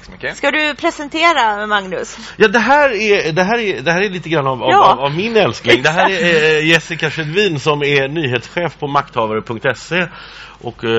så 0.06 0.12
mycket. 0.12 0.38
Ska 0.38 0.52
du 0.52 0.76
presentera 0.76 1.68
Magnus? 1.68 2.18
Ja, 2.38 2.48
det 2.48 2.60
här 2.60 2.90
är, 2.90 3.32
det 3.32 3.44
här 3.44 3.60
är, 3.60 3.82
det 3.82 3.92
här 3.92 4.02
är 4.02 4.10
lite 4.10 4.30
grann 4.30 4.48
av, 4.48 4.64
av, 4.64 4.70
Ja. 4.72 4.94
av, 4.94 5.00
av 5.00 5.16
min 5.16 5.38
älskling. 5.38 5.84
Det 5.84 5.90
här 5.90 6.10
är 6.10 6.58
eh, 6.58 6.68
Jessica 6.68 7.10
Skedvin 7.10 7.60
som 7.60 7.84
är 7.84 8.08
nyhetschef 8.08 8.80
på 8.80 8.88
makthavare.se 8.88 10.08
och 10.62 10.84
eh, 10.84 10.92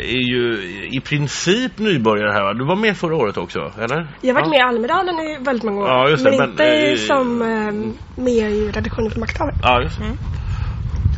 är 0.00 0.28
ju 0.32 0.62
i 0.92 1.00
princip 1.00 1.78
nybörjare 1.78 2.32
här 2.32 2.42
va? 2.42 2.54
Du 2.54 2.64
var 2.64 2.76
med 2.76 2.96
förra 2.96 3.16
året 3.16 3.36
också, 3.36 3.72
eller? 3.78 4.16
Jag 4.20 4.34
har 4.34 4.40
varit 4.40 4.44
ja. 4.44 4.50
med 4.50 4.58
i 4.58 4.62
Almedalen 4.62 5.14
i 5.14 5.38
väldigt 5.44 5.64
många 5.64 5.80
år. 5.80 5.88
Ja, 5.88 6.08
just 6.08 6.24
det, 6.24 6.30
men, 6.30 6.38
men, 6.38 6.50
inte 6.50 6.64
eh, 6.64 6.96
som 6.96 7.42
eh, 7.42 8.22
med 8.24 8.52
i 8.52 8.70
redaktionen 8.72 9.10
för 9.10 9.20
makthavare. 9.20 9.54
Ja, 9.62 9.82
just 9.82 9.98
det. 9.98 10.04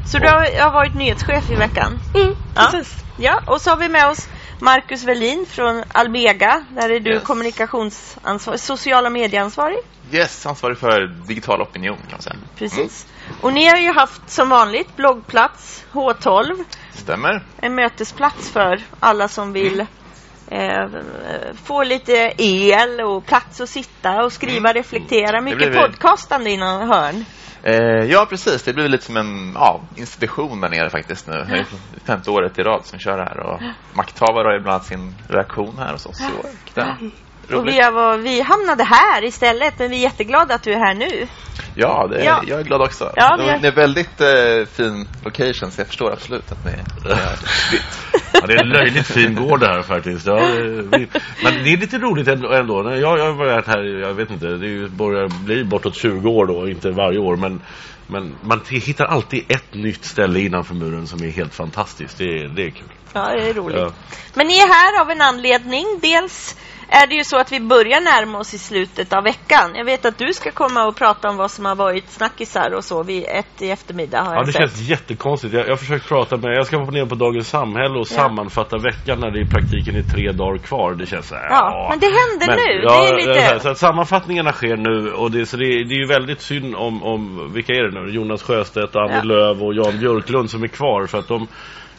Så 0.07 0.19
du 0.19 0.27
har, 0.27 0.63
har 0.65 0.73
varit 0.73 0.95
nyhetschef 0.95 1.51
i 1.51 1.55
veckan? 1.55 1.99
Mm, 2.15 2.35
Ja. 2.55 2.69
precis. 2.71 3.05
Ja, 3.19 3.41
och 3.47 3.61
så 3.61 3.71
har 3.71 3.77
vi 3.77 3.89
med 3.89 4.09
oss 4.09 4.29
Marcus 4.61 5.05
Velin 5.05 5.47
från 5.47 5.83
Almega. 5.93 6.65
Där 6.71 6.91
är 6.91 7.01
du 7.01 7.11
Yes. 7.15 7.23
kommunikationsansvarig, 7.23 8.61
sociala 8.61 9.11
medieansvarig. 9.11 9.79
Yes, 10.13 10.47
ansvarig 10.47 10.79
för 10.79 11.07
digital 11.27 11.63
opinion 11.63 11.97
kan 11.97 12.07
man 12.11 12.23
säga. 12.23 12.37
Precis. 12.59 13.07
Och 13.41 13.53
ni 13.53 13.67
har 13.67 13.77
ju 13.79 13.93
haft 13.93 14.31
som 14.31 14.49
vanligt 14.49 14.97
bloggplats 14.97 15.85
H12. 15.93 16.65
Stämmer. 16.95 17.43
En 17.57 17.75
mötesplats 17.75 18.51
för 18.51 18.81
alla 19.01 19.29
som 19.29 19.53
vill 19.53 19.81
eh, 20.51 20.87
få 21.65 21.83
lite 21.83 22.33
el 22.39 23.01
och 23.01 23.27
plats 23.27 23.61
att 23.61 23.69
sitta 23.71 24.25
och 24.25 24.33
skriva, 24.33 24.73
reflektera. 24.73 25.41
Mycket 25.41 25.75
podcastande 25.75 26.51
i 26.51 26.57
någon 26.57 26.89
hörn. 26.89 27.25
Eh, 27.67 28.05
ja, 28.11 28.27
precis. 28.31 28.63
Det 28.63 28.73
blir 28.73 28.89
lite 28.89 29.05
som 29.05 29.17
en 29.17 29.53
ja, 29.55 29.81
institution 29.97 30.61
där 30.61 30.69
nere 30.69 30.91
faktiskt 30.91 31.27
nu. 31.27 31.33
Det 31.33 31.59
är 31.59 31.67
femte 32.05 32.31
året 32.31 32.59
i 32.59 32.63
rad 32.63 32.85
som 32.85 32.99
kör 32.99 33.19
det 33.19 33.25
här. 33.25 33.41
Och 33.41 33.61
makthavare 33.95 34.47
har 34.49 34.55
ju 34.55 34.61
bland 34.61 34.75
annat 34.75 34.87
sin 34.87 35.15
reaktion 35.29 35.75
här 35.79 35.93
hos 35.93 36.07
oss 36.07 36.21
i 36.21 36.25
år. 36.25 36.51
Är 37.51 37.83
har, 37.83 37.93
var- 37.93 38.19
vi 38.19 38.41
hamnade 38.41 38.85
här 38.85 39.25
istället, 39.25 39.75
men 39.79 39.91
vi 39.91 39.97
är 39.97 40.01
jätteglada 40.01 40.55
att 40.55 40.63
du 40.63 40.73
är 40.73 40.79
här 40.79 40.95
nu. 40.95 41.27
Ja, 41.75 42.07
det 42.11 42.21
är, 42.21 42.25
Ja. 42.25 42.43
jag 42.47 42.61
är 42.61 42.65
glad 42.65 42.83
också. 42.83 43.13
Ja, 43.17 43.37
det, 43.37 43.43
har- 43.43 43.59
det 43.59 43.69
är 43.69 43.73
väldigt 43.73 44.21
eh, 44.21 44.67
fin 44.77 45.07
location, 45.25 45.71
så 45.71 45.81
jag 45.81 45.87
förstår 45.87 46.13
absolut 46.13 46.53
att 46.53 46.65
ni 46.65 46.71
bytt. 47.71 47.85
Ja, 48.41 48.47
det 48.47 48.53
är 48.55 48.61
en 48.65 48.69
löjligt 48.69 49.07
fin 49.07 49.35
gård 49.35 49.61
det 49.61 49.67
här 49.67 49.83
faktiskt. 49.83 50.27
Ja, 50.27 50.39
är- 50.39 50.99
vi- 50.99 51.09
men 51.45 51.65
det 51.65 51.73
är 51.73 51.77
lite 51.77 51.99
roligt 51.99 52.29
ändå. 52.29 52.53
ändå. 52.53 52.83
När 52.83 52.97
Jag, 52.97 53.19
jag 53.19 53.25
har 53.25 53.33
varit 53.33 53.67
här, 53.67 53.85
jag 54.01 54.15
vet 54.15 54.31
inte, 54.31 54.47
det 54.47 54.67
är 54.67 54.89
börjar 54.89 55.45
bli 55.45 55.65
bortåt 55.65 55.97
20 55.97 56.31
år 56.31 56.47
då, 56.47 56.69
inte 56.69 56.91
varje 56.91 57.19
år. 57.19 57.37
Men, 57.37 57.61
men 58.07 58.35
man 58.43 58.61
hittar 58.71 59.05
alltid 59.05 59.45
ett 59.49 59.75
nytt 59.75 60.05
ställe 60.05 60.41
innanför 60.41 60.75
muren 60.75 61.07
som 61.07 61.23
är 61.23 61.31
helt 61.31 61.55
fantastiskt. 61.55 62.19
Det 62.19 62.25
är, 62.25 62.49
det 62.49 62.63
är 62.67 62.71
kul. 62.71 62.89
Ja, 63.15 63.33
det 63.37 63.49
är 63.49 63.55
roligt. 63.55 63.79
Ja. 63.79 63.93
Men 64.35 64.47
ni 64.47 64.55
är 64.59 64.69
här 64.69 65.01
av 65.01 65.11
en 65.11 65.21
anledning. 65.21 65.85
Dels 66.03 66.57
är 66.89 67.07
det 67.07 67.15
ju 67.15 67.25
så 67.25 67.37
att 67.39 67.53
vi 67.53 67.61
börjar 67.61 68.01
närma 68.01 68.39
oss 68.39 68.55
i 68.55 68.59
slutet 68.59 69.13
av 69.13 69.25
veckan. 69.25 69.71
Jag 69.75 69.85
vet 69.85 70.05
att 70.05 70.19
du 70.19 70.33
ska 70.33 70.51
komma 70.51 70.85
och 70.87 70.97
prata 70.97 71.29
om 71.29 71.37
vad 71.37 71.51
som 71.51 71.65
har 71.65 71.75
varit 71.77 72.11
snackisar 72.11 72.75
och 72.75 72.85
så 72.85 73.03
vid 73.03 73.25
ett 73.29 73.63
i 73.63 73.71
eftermiddag 73.71 74.23
har 74.23 74.33
Ja, 74.35 74.39
jag 74.39 74.47
det 74.47 74.53
sett. 74.53 74.61
känns 74.61 74.81
jättekonstigt. 74.89 75.55
Jag, 75.55 75.65
jag 75.65 75.71
har 75.71 75.77
försökt 75.77 76.09
prata 76.09 76.37
med, 76.37 76.51
jag 76.57 76.67
ska 76.67 76.79
vara 76.79 76.91
ner 76.91 77.07
på 77.07 77.15
Dagens 77.15 77.49
Samhälle 77.49 77.99
och 77.99 78.07
sammanfatta 78.09 78.79
veckan 78.79 79.21
när 79.21 79.31
det 79.31 79.41
i 79.41 79.45
praktiken 79.47 79.97
är 79.97 80.03
tre 80.03 80.33
dagar 80.33 80.59
kvar. 80.59 80.95
Det 80.95 81.07
känns 81.07 81.29
så 81.29 81.35
här, 81.35 81.47
Ja, 81.51 81.87
men 81.91 81.99
det 82.01 82.07
händer 82.07 82.47
Men, 82.47 82.57
nu. 82.57 82.83
Ja, 82.83 83.03
det 83.03 83.09
är 83.09 83.17
lite... 83.17 83.41
här, 83.41 83.59
så 83.59 83.69
att 83.69 83.79
sammanfattningarna 83.79 84.53
sker 84.53 84.77
nu 84.77 85.13
och 85.13 85.31
det, 85.31 85.47
så 85.47 85.57
det, 85.57 85.65
det 85.65 85.95
är 85.95 85.99
ju 86.01 86.07
väldigt 86.07 86.41
synd 86.41 86.75
om, 86.75 87.03
om, 87.03 87.51
vilka 87.55 87.73
är 87.73 87.83
det 87.91 88.01
nu? 88.01 88.11
Jonas 88.13 88.43
Sjöstedt, 88.43 88.97
Annie 88.97 89.15
Ja. 89.17 89.23
Lööf 89.23 89.63
och 89.63 89.75
Jan 89.75 89.99
Björklund 89.99 90.51
som 90.51 90.63
är 90.63 90.69
kvar 90.69 91.07
för 91.07 91.19
att 91.19 91.29
de, 91.29 91.47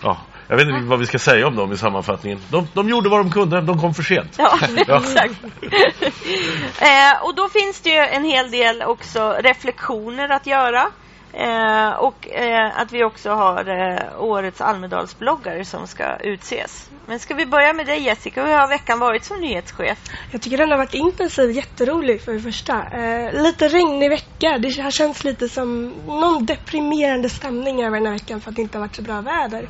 ja, 0.03 0.18
jag 0.48 0.58
vet 0.58 0.68
inte 0.68 0.89
vad 0.89 1.00
vi 1.00 1.06
ska 1.06 1.20
säga 1.20 1.48
om 1.48 1.56
dem 1.56 1.72
i 1.72 1.78
sammanfattningen. 1.78 2.39
De, 2.50 2.68
de 2.74 2.89
gjorde 2.89 3.10
vad 3.10 3.20
de 3.20 3.32
kunde, 3.32 3.62
de 3.62 3.80
kom 3.80 3.93
för 3.93 4.04
sent. 4.04 4.36
Ja, 4.38 4.60
Ja. 4.88 4.98
exakt. 5.04 5.43
eh, 6.82 7.24
och 7.24 7.36
då 7.36 7.50
finns 7.50 7.82
det 7.82 7.89
ju 7.89 8.00
en 8.00 8.24
hel 8.24 8.52
del 8.52 8.82
också 8.82 9.38
reflektioner 9.39 10.30
att 10.30 10.48
göra. 10.48 10.91
Eh, 11.38 11.89
och 11.89 12.30
eh, 12.30 12.80
att 12.80 12.91
vi 12.91 13.04
också 13.04 13.30
har 13.30 13.70
eh, 13.70 14.22
årets 14.22 14.62
Almedalsbloggare 14.62 15.66
som 15.66 15.88
ska 15.88 16.16
utses. 16.16 16.89
Men 17.06 17.20
ska 17.20 17.34
vi 17.34 17.46
börja 17.46 17.74
med 17.74 17.86
dig 17.86 18.04
Jessica? 18.04 18.46
Hur 18.46 18.54
har 18.54 18.68
veckan 18.68 19.00
varit 19.00 19.24
som 19.24 19.41
nyhetschef? 19.41 19.98
Jag 20.32 20.41
tycker 20.41 20.58
den 20.58 20.72
har 20.72 20.78
varit 20.78 20.93
intensiv, 20.93 21.52
jätterolig 21.52 22.22
för 22.22 22.34
det 22.34 22.39
första. 22.39 22.74
Eh, 22.74 23.43
lite 23.43 23.68
regnig 23.68 24.10
vecka. 24.10 24.58
Det 24.58 24.82
har 24.82 24.91
känts 24.91 25.24
lite 25.24 25.50
som 25.50 25.93
någon 26.08 26.46
deprimerande 26.46 27.30
stämning 27.30 27.84
över 27.84 27.98
den 27.98 28.06
här 28.06 28.14
veckan 28.14 28.41
för 28.41 28.50
att 28.50 28.56
det 28.56 28.62
inte 28.62 28.78
har 28.78 28.86
varit 28.86 28.96
så 28.96 29.02
bra 29.02 29.22
väder. 29.22 29.68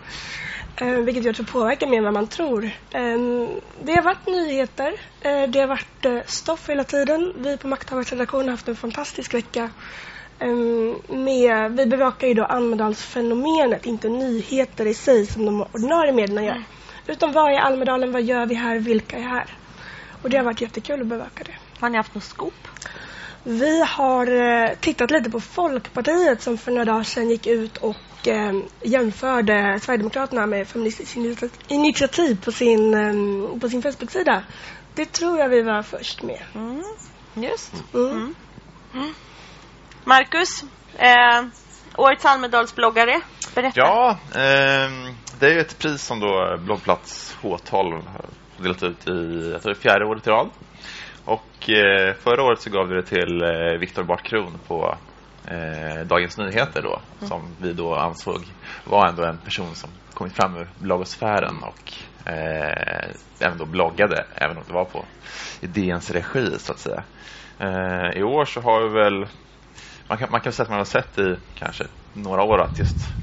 Eh, 0.78 0.88
vilket 0.88 1.24
jag 1.24 1.36
tror 1.36 1.46
påverkar 1.46 1.88
mer 1.88 1.98
än 1.98 2.04
vad 2.04 2.14
man 2.14 2.28
tror. 2.28 2.66
Eh, 2.92 3.20
det 3.84 3.96
har 3.96 4.02
varit 4.02 4.28
nyheter. 4.28 4.94
Eh, 5.22 5.50
det 5.50 5.60
har 5.60 5.68
varit 5.68 6.06
eh, 6.06 6.20
stoff 6.26 6.70
hela 6.70 6.84
tiden. 6.84 7.34
Vi 7.38 7.58
på 7.58 7.68
Makthavarens 7.68 8.12
redaktion 8.12 8.44
har 8.44 8.52
haft 8.52 8.68
en 8.68 8.76
fantastisk 8.76 9.34
vecka. 9.34 9.70
Eh, 10.40 10.56
med, 11.16 11.72
vi 11.72 11.86
bevakar 11.86 12.28
ju 12.28 12.34
då 12.34 12.44
Almedalsfenomenet, 12.44 13.86
inte 13.86 14.10
nyheter 14.10 14.86
i 14.88 14.94
sig 14.94 15.26
som 15.26 15.46
de 15.46 15.62
ordinarie 15.62 16.14
medierna 16.14 16.44
gör. 16.44 16.64
Utan 17.08 17.32
vad 17.32 17.54
är 17.54 17.58
Almedalen, 17.58 18.12
vad 18.12 18.24
gör 18.24 18.46
vi 18.46 18.56
här, 18.56 18.80
vilka 18.80 19.18
är 19.18 19.22
här? 19.22 19.58
Och 20.22 20.30
det 20.30 20.38
har 20.38 20.44
varit 20.44 20.62
jättekul 20.62 21.02
att 21.02 21.08
bevaka 21.08 21.44
det. 21.44 21.56
Har 21.80 21.90
ni 21.90 21.98
haft 21.98 22.16
något 22.16 22.24
scoop? 22.24 22.68
Vi 23.48 23.84
har 23.84 24.28
eh, 24.28 24.70
tittat 24.80 25.12
lite 25.12 25.30
på 25.30 25.40
Folkpartiet 25.40 26.42
som 26.42 26.58
för 26.58 26.72
några 26.72 26.86
dagar 26.86 27.04
sedan 27.04 27.30
gick 27.30 27.48
ut 27.48 27.78
och 27.78 28.28
eh, 28.28 28.54
jämförde 28.82 29.80
Sverigedemokraterna 29.82 30.46
med 30.46 30.68
Feministiskt 30.68 31.16
initi- 31.18 31.50
initiativ 31.68 32.44
på 32.46 32.52
sin, 32.52 32.94
eh, 32.94 33.60
på 33.60 33.70
sin 33.70 33.82
Facebook-sida. 33.82 34.44
Det 34.94 35.06
tror 35.06 35.40
jag 35.40 35.50
vi 35.50 35.62
var 35.62 35.84
först 35.84 36.24
med. 36.24 36.42
Mm, 36.56 36.84
just. 37.34 37.74
Mm. 37.94 38.36
Marcus, 40.04 40.64
eh, 40.98 41.46
årets 41.98 42.26
Almedalsbloggare. 42.26 43.22
Berätta. 43.56 43.80
Ja, 43.80 44.18
ehm, 44.36 45.16
det 45.40 45.46
är 45.46 45.52
ju 45.52 45.60
ett 45.60 45.80
pris 45.80 46.02
som 46.02 46.20
då 46.20 46.58
bloggplats 46.60 47.38
H12 47.42 48.02
har 48.08 48.26
delat 48.58 48.84
ut 48.84 49.08
i, 49.08 49.50
jag 49.52 49.62
tror 49.64 49.74
fjärde 49.74 50.06
året 50.06 50.28
i 50.28 50.30
rad. 50.30 50.50
Och 51.26 51.70
eh, 51.70 52.14
förra 52.14 52.44
året 52.44 52.62
så 52.62 52.70
gav 52.70 52.88
vi 52.88 52.96
det 52.96 53.04
till 53.04 53.42
eh, 53.42 53.80
Viktor 53.80 54.04
Bartkron 54.04 54.60
på 54.68 54.98
eh, 55.48 56.06
Dagens 56.06 56.38
Nyheter 56.38 56.82
då, 56.82 57.00
som 57.28 57.56
vi 57.62 57.74
då 57.74 57.96
ansåg 57.96 58.44
var 58.86 59.08
ändå 59.08 59.24
en 59.24 59.38
person 59.38 59.76
som 59.76 59.90
kommit 60.14 60.34
fram 60.34 60.58
ur 60.58 60.68
bloggosfären 60.80 61.64
och 61.64 61.94
eh, 62.30 63.10
även 63.40 63.58
då 63.58 63.66
bloggade, 63.66 64.26
även 64.36 64.58
om 64.58 64.64
det 64.68 64.74
var 64.74 64.86
på 64.86 65.06
i 65.62 65.68
DNs 65.68 66.12
regi 66.12 66.60
så 66.60 66.72
att 66.72 66.80
säga. 66.80 67.04
Eh, 67.60 68.18
I 68.20 68.24
år 68.24 68.46
så 68.46 68.62
har 68.62 68.82
vi 68.82 68.90
väl 68.90 69.28
man 70.08 70.18
kan, 70.18 70.32
man 70.32 70.42
kan 70.42 70.54
säga 70.54 70.64
att 70.64 70.70
man 70.70 70.78
har 70.78 70.86
sett 70.86 71.20
i 71.20 71.36
kanske 71.56 71.84
några 72.14 72.44
år 72.44 72.62
att 72.62 72.80
just 72.80 73.14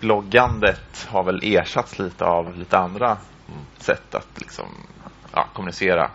bloggandet 0.00 1.08
har 1.10 1.24
väl 1.24 1.40
ersatts 1.42 1.98
lite 1.98 2.24
av 2.24 2.56
lite 2.56 2.78
andra 2.78 3.18
sätt 3.76 4.14
att 4.14 4.40
liksom, 4.40 4.66
ja, 5.32 5.48
kommunicera 5.54 6.10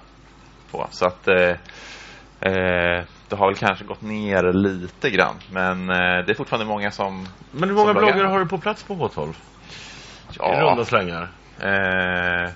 på. 0.72 0.88
Så 0.92 1.06
att 1.06 1.28
eh, 1.28 1.50
eh, 2.42 3.04
det 3.30 3.36
har 3.36 3.48
väl 3.48 3.56
kanske 3.56 3.86
gått 3.86 4.02
ner 4.02 4.54
lite 4.54 5.10
grann. 5.10 5.36
Men 5.52 5.90
eh, 5.90 6.26
det 6.26 6.32
är 6.32 6.36
fortfarande 6.36 6.66
många 6.68 6.92
som 6.92 7.28
Men 7.52 7.70
hur 7.70 7.76
många 7.76 7.94
som 7.94 8.02
bloggar. 8.02 8.26
har 8.26 8.40
du 8.40 8.46
på 8.46 8.58
plats 8.58 8.84
på 8.84 8.94
H12? 8.96 9.30
I 9.30 9.34
Ja, 10.38 10.62
runda 10.62 10.86
slängar. 10.86 11.30
eh, 11.60 12.52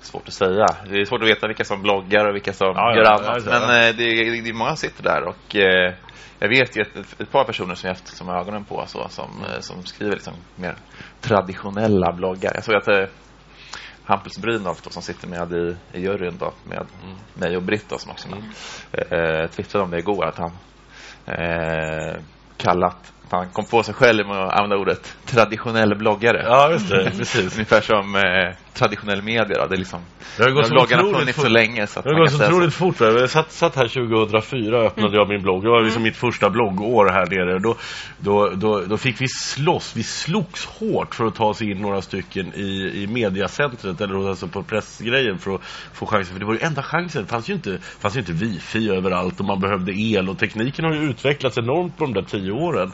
svårt 0.00 0.28
att 0.28 0.34
säga. 0.34 0.66
Det 0.90 1.00
är 1.00 1.04
svårt 1.04 1.22
att 1.22 1.28
veta 1.28 1.46
vilka 1.46 1.64
som 1.64 1.82
bloggar 1.82 2.28
och 2.28 2.34
vilka 2.34 2.52
som 2.52 2.66
Ja, 2.76 2.96
gör 2.96 3.02
ja, 3.04 3.10
annat. 3.10 3.42
ja. 3.46 3.50
Men 3.60 3.62
eh, 3.62 3.96
det, 3.96 4.04
är, 4.04 4.42
det 4.42 4.50
är 4.50 4.54
många 4.54 4.70
som 4.70 4.76
sitter 4.88 5.02
där 5.02 5.22
och 5.28 5.56
eh, 5.56 5.94
jag 6.38 6.48
vet 6.48 6.76
ju 6.76 6.82
ett, 6.82 7.20
ett, 7.20 7.30
par 7.32 7.44
personer 7.44 7.74
som 7.74 7.86
jag 7.88 7.94
haft 7.94 8.16
som 8.16 8.28
ögonen 8.28 8.64
på 8.64 8.84
så, 8.86 9.08
som, 9.08 9.30
eh, 9.54 9.60
som 9.60 9.84
skriver 9.84 10.12
liksom 10.12 10.34
mer 10.56 10.74
traditionella 11.20 12.12
bloggar. 12.12 12.52
Jag 12.54 12.64
såg 12.64 12.74
att 12.74 13.10
Hampus 14.10 14.38
Brynolf 14.38 14.82
då, 14.82 14.90
som 14.90 15.02
sitter 15.02 15.28
med 15.28 15.52
i, 15.52 15.76
i 15.92 16.00
juryn 16.00 16.36
då, 16.38 16.52
med 16.64 16.86
mig 17.34 17.56
och 17.56 17.62
Britt 17.62 17.88
då, 17.88 17.98
som 17.98 18.10
också 18.10 18.28
mm. 18.28 18.42
eh, 18.92 19.50
twittrade 19.50 19.84
om 19.84 19.90
det 19.90 19.98
igår 19.98 20.24
att 20.24 20.38
han 20.38 20.52
eh, 21.26 22.22
kallat 22.56 23.12
han 23.30 23.48
kom 23.48 23.64
på 23.64 23.82
sig 23.82 23.94
själv 23.94 24.26
med 24.26 24.36
att 24.36 24.52
använda 24.52 24.76
ordet 24.76 25.16
traditionell 25.26 25.94
bloggare. 25.94 26.42
Ja, 26.44 26.70
just 26.70 26.88
det. 26.88 27.12
Precis. 27.18 27.54
Ungefär 27.54 27.80
som 27.80 28.14
eh, 28.16 28.56
traditionell 28.74 29.22
media. 29.22 29.58
Då. 29.58 29.66
Det 29.66 29.74
är 29.74 29.78
liksom, 29.78 30.00
Det 30.36 30.42
har 30.42 30.50
gått 30.50 30.64
de 30.64 30.70
bloggarna 30.70 31.02
har 31.02 31.18
funnits 31.18 31.36
fort. 31.36 31.44
så 31.44 31.50
länge. 31.50 31.86
Så 31.86 32.00
Det 32.00 32.08
har 32.08 32.20
gått 32.20 32.32
så 32.32 32.46
otroligt 32.46 32.74
fort. 32.74 33.00
Jag 33.00 33.30
satt, 33.30 33.52
satt 33.52 33.76
här 33.76 33.88
2004 33.88 34.78
och 34.78 34.86
öppnade 34.86 35.16
jag 35.16 35.28
min 35.28 35.42
blogg. 35.42 35.62
Det 35.62 35.68
var 35.68 35.82
liksom 35.82 36.02
mitt 36.02 36.16
första 36.16 36.50
bloggår 36.50 37.08
här 37.12 37.26
nere. 37.26 37.58
Då, 37.58 37.76
då, 38.18 38.50
då, 38.54 38.80
då 38.80 38.96
fick 38.96 39.20
vi 39.20 39.28
slåss. 39.28 39.96
Vi 39.96 40.02
slogs 40.02 40.66
hårt 40.66 41.14
för 41.14 41.24
att 41.26 41.34
ta 41.34 41.44
oss 41.44 41.62
in 41.62 41.78
några 41.78 42.02
stycken 42.02 42.54
i, 42.54 43.02
i 43.02 43.06
mediacentret 43.06 44.00
eller 44.00 44.28
alltså 44.28 44.48
på 44.48 44.62
pressgrejen 44.62 45.38
för 45.38 45.54
att 45.54 45.60
få 45.92 46.06
chansen. 46.06 46.32
För 46.32 46.40
det 46.40 46.46
var 46.46 46.54
ju 46.54 46.60
enda 46.60 46.82
chansen. 46.82 47.22
Det 47.22 47.28
fanns 47.28 47.50
ju 47.50 47.54
inte, 47.54 47.78
fanns 48.00 48.16
ju 48.16 48.20
inte 48.20 48.32
wifi 48.32 48.90
överallt 48.90 49.40
och 49.40 49.46
man 49.46 49.60
behövde 49.60 49.92
el. 49.92 50.28
Och 50.28 50.38
tekniken 50.38 50.84
har 50.84 50.94
ju 50.94 51.00
utvecklats 51.10 51.58
enormt 51.58 51.96
på 51.96 52.04
de 52.04 52.14
där 52.14 52.22
tio 52.22 52.52
åren. 52.52 52.92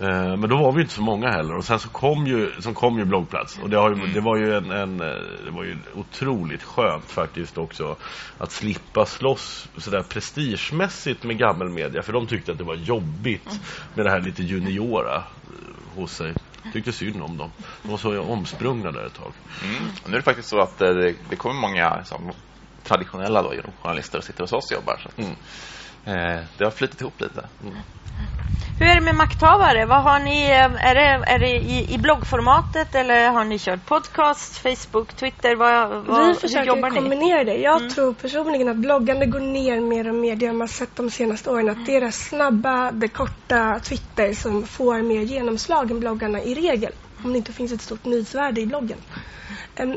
Eh, 0.00 0.36
Men 0.36 0.48
då 0.50 0.56
var 0.56 0.72
vi 0.72 0.82
inte 0.82 0.94
så 0.94 1.02
många 1.02 1.30
heller 1.30 1.56
och 1.56 1.64
sen 1.64 1.78
så 1.78 1.88
kom 1.88 2.26
ju, 2.26 2.50
så 2.60 2.72
kom 2.74 2.98
ju 2.98 3.04
bloggplats 3.04 3.58
och 3.58 3.70
det, 3.70 3.76
ju, 3.76 4.06
det 4.14 4.20
var 4.20 4.36
ju 4.36 4.54
en, 4.54 4.70
en, 4.70 5.00
eh, 5.00 5.06
det 5.44 5.50
var 5.50 5.64
ju 5.64 5.76
otroligt 5.94 6.62
skönt 6.62 7.10
faktiskt 7.10 7.58
också 7.58 7.96
att 8.38 8.52
slippa 8.52 9.06
slåss 9.06 9.68
sådär 9.78 10.02
prestigemässigt 10.02 11.24
med 11.24 11.38
gammelmedia 11.38 12.02
för 12.02 12.12
de 12.12 12.26
tyckte 12.26 12.52
att 12.52 12.58
det 12.58 12.64
var 12.64 12.74
jobbigt 12.74 13.60
med 13.94 14.06
det 14.06 14.10
här 14.10 14.20
lite 14.20 14.42
juniora 14.42 15.16
eh, 15.16 15.22
hos 15.94 16.12
sig. 16.12 16.34
Tyckte 16.72 16.92
synd 16.92 17.22
om 17.22 17.36
dem. 17.36 17.50
De 17.82 17.90
var 17.90 17.98
så 17.98 18.20
omsprungna 18.20 18.92
där 18.92 19.06
ett 19.06 19.14
tag. 19.14 19.32
Mm. 19.64 19.88
Och 20.02 20.10
nu 20.10 20.14
är 20.16 20.18
det 20.18 20.24
faktiskt 20.24 20.48
så 20.48 20.60
att 20.60 20.78
det, 20.78 21.14
det 21.30 21.36
kommer 21.36 21.60
många 21.60 22.04
som 22.04 22.32
traditionella 22.82 23.42
då, 23.42 23.52
journalister 23.82 24.18
och 24.18 24.24
sitter 24.24 24.40
hos 24.40 24.52
oss 24.52 24.70
och 24.70 24.76
jobbar. 24.76 24.96
Så 25.02 25.08
att, 25.08 25.18
Mm. 25.18 26.38
eh, 26.38 26.44
det 26.58 26.64
har 26.64 26.70
flyttat 26.70 27.00
ihop 27.00 27.20
lite. 27.20 27.48
Hur 28.80 28.88
är 28.88 28.94
det 28.94 29.00
med 29.00 29.14
makthavare? 29.14 29.86
Vad 29.86 30.02
har 30.02 30.18
ni, 30.18 30.50
eh, 30.50 30.88
är 30.88 30.94
det, 30.94 31.24
är 31.26 31.38
det 31.38 31.48
i, 31.48 31.94
i 31.94 31.98
bloggformatet 31.98 32.94
eller 32.94 33.30
har 33.30 33.44
ni 33.44 33.58
kört 33.58 33.86
podcast, 33.86 34.56
Facebook, 34.56 35.14
Twitter? 35.14 35.56
Vad, 35.56 36.06
vad, 36.06 36.28
Vi 36.28 36.34
försöker 36.34 36.90
kombinera 36.90 37.44
det. 37.44 37.56
Jag 37.56 37.90
tror 37.90 38.14
personligen 38.14 38.68
att 38.68 38.76
bloggande 38.76 39.26
går 39.26 39.40
ner 39.40 39.80
mer 39.80 40.08
och 40.08 40.14
mer. 40.14 40.36
Det 40.36 40.46
har 40.46 40.54
man 40.54 40.68
sett 40.68 40.96
de 40.96 41.10
senaste 41.10 41.50
åren. 41.50 41.68
Att 41.68 41.86
det 41.86 41.96
är 41.96 42.00
det 42.00 42.12
snabba, 42.12 42.90
det 42.90 43.08
korta 43.08 43.80
Twitter 43.82 44.34
som 44.34 44.66
får 44.66 45.02
mer 45.02 45.20
genomslag 45.20 45.90
än 45.90 46.00
bloggarna 46.00 46.42
i 46.42 46.54
regel. 46.54 46.92
Om 47.24 47.32
det 47.32 47.38
inte 47.38 47.52
finns 47.52 47.72
ett 47.72 47.82
stort 47.82 48.04
nyhetsvärde 48.04 48.60
i 48.60 48.66
bloggen. 48.66 48.98